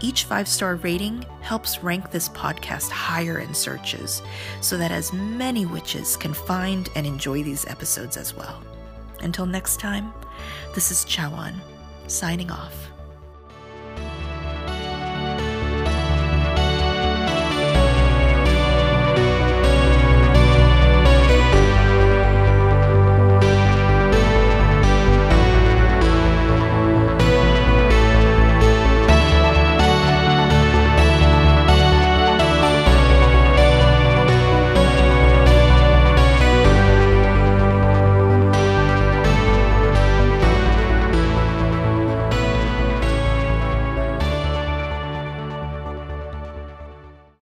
Each 0.01 0.25
five 0.25 0.49
star 0.49 0.77
rating 0.77 1.25
helps 1.41 1.83
rank 1.83 2.11
this 2.11 2.29
podcast 2.29 2.91
higher 2.91 3.39
in 3.39 3.55
searches 3.55 4.23
so 4.61 4.77
that 4.77 4.91
as 4.91 5.13
many 5.13 5.65
witches 5.65 6.17
can 6.17 6.35
find 6.35 6.89
and 6.95 7.07
enjoy 7.07 7.43
these 7.43 7.67
episodes 7.67 8.17
as 8.17 8.35
well. 8.35 8.63
Until 9.21 9.47
next 9.47 9.81
time, 9.81 10.13
this 10.75 10.91
is 10.91 11.05
Chaweon, 11.07 11.55
signing 12.09 12.51
off. 12.51 12.96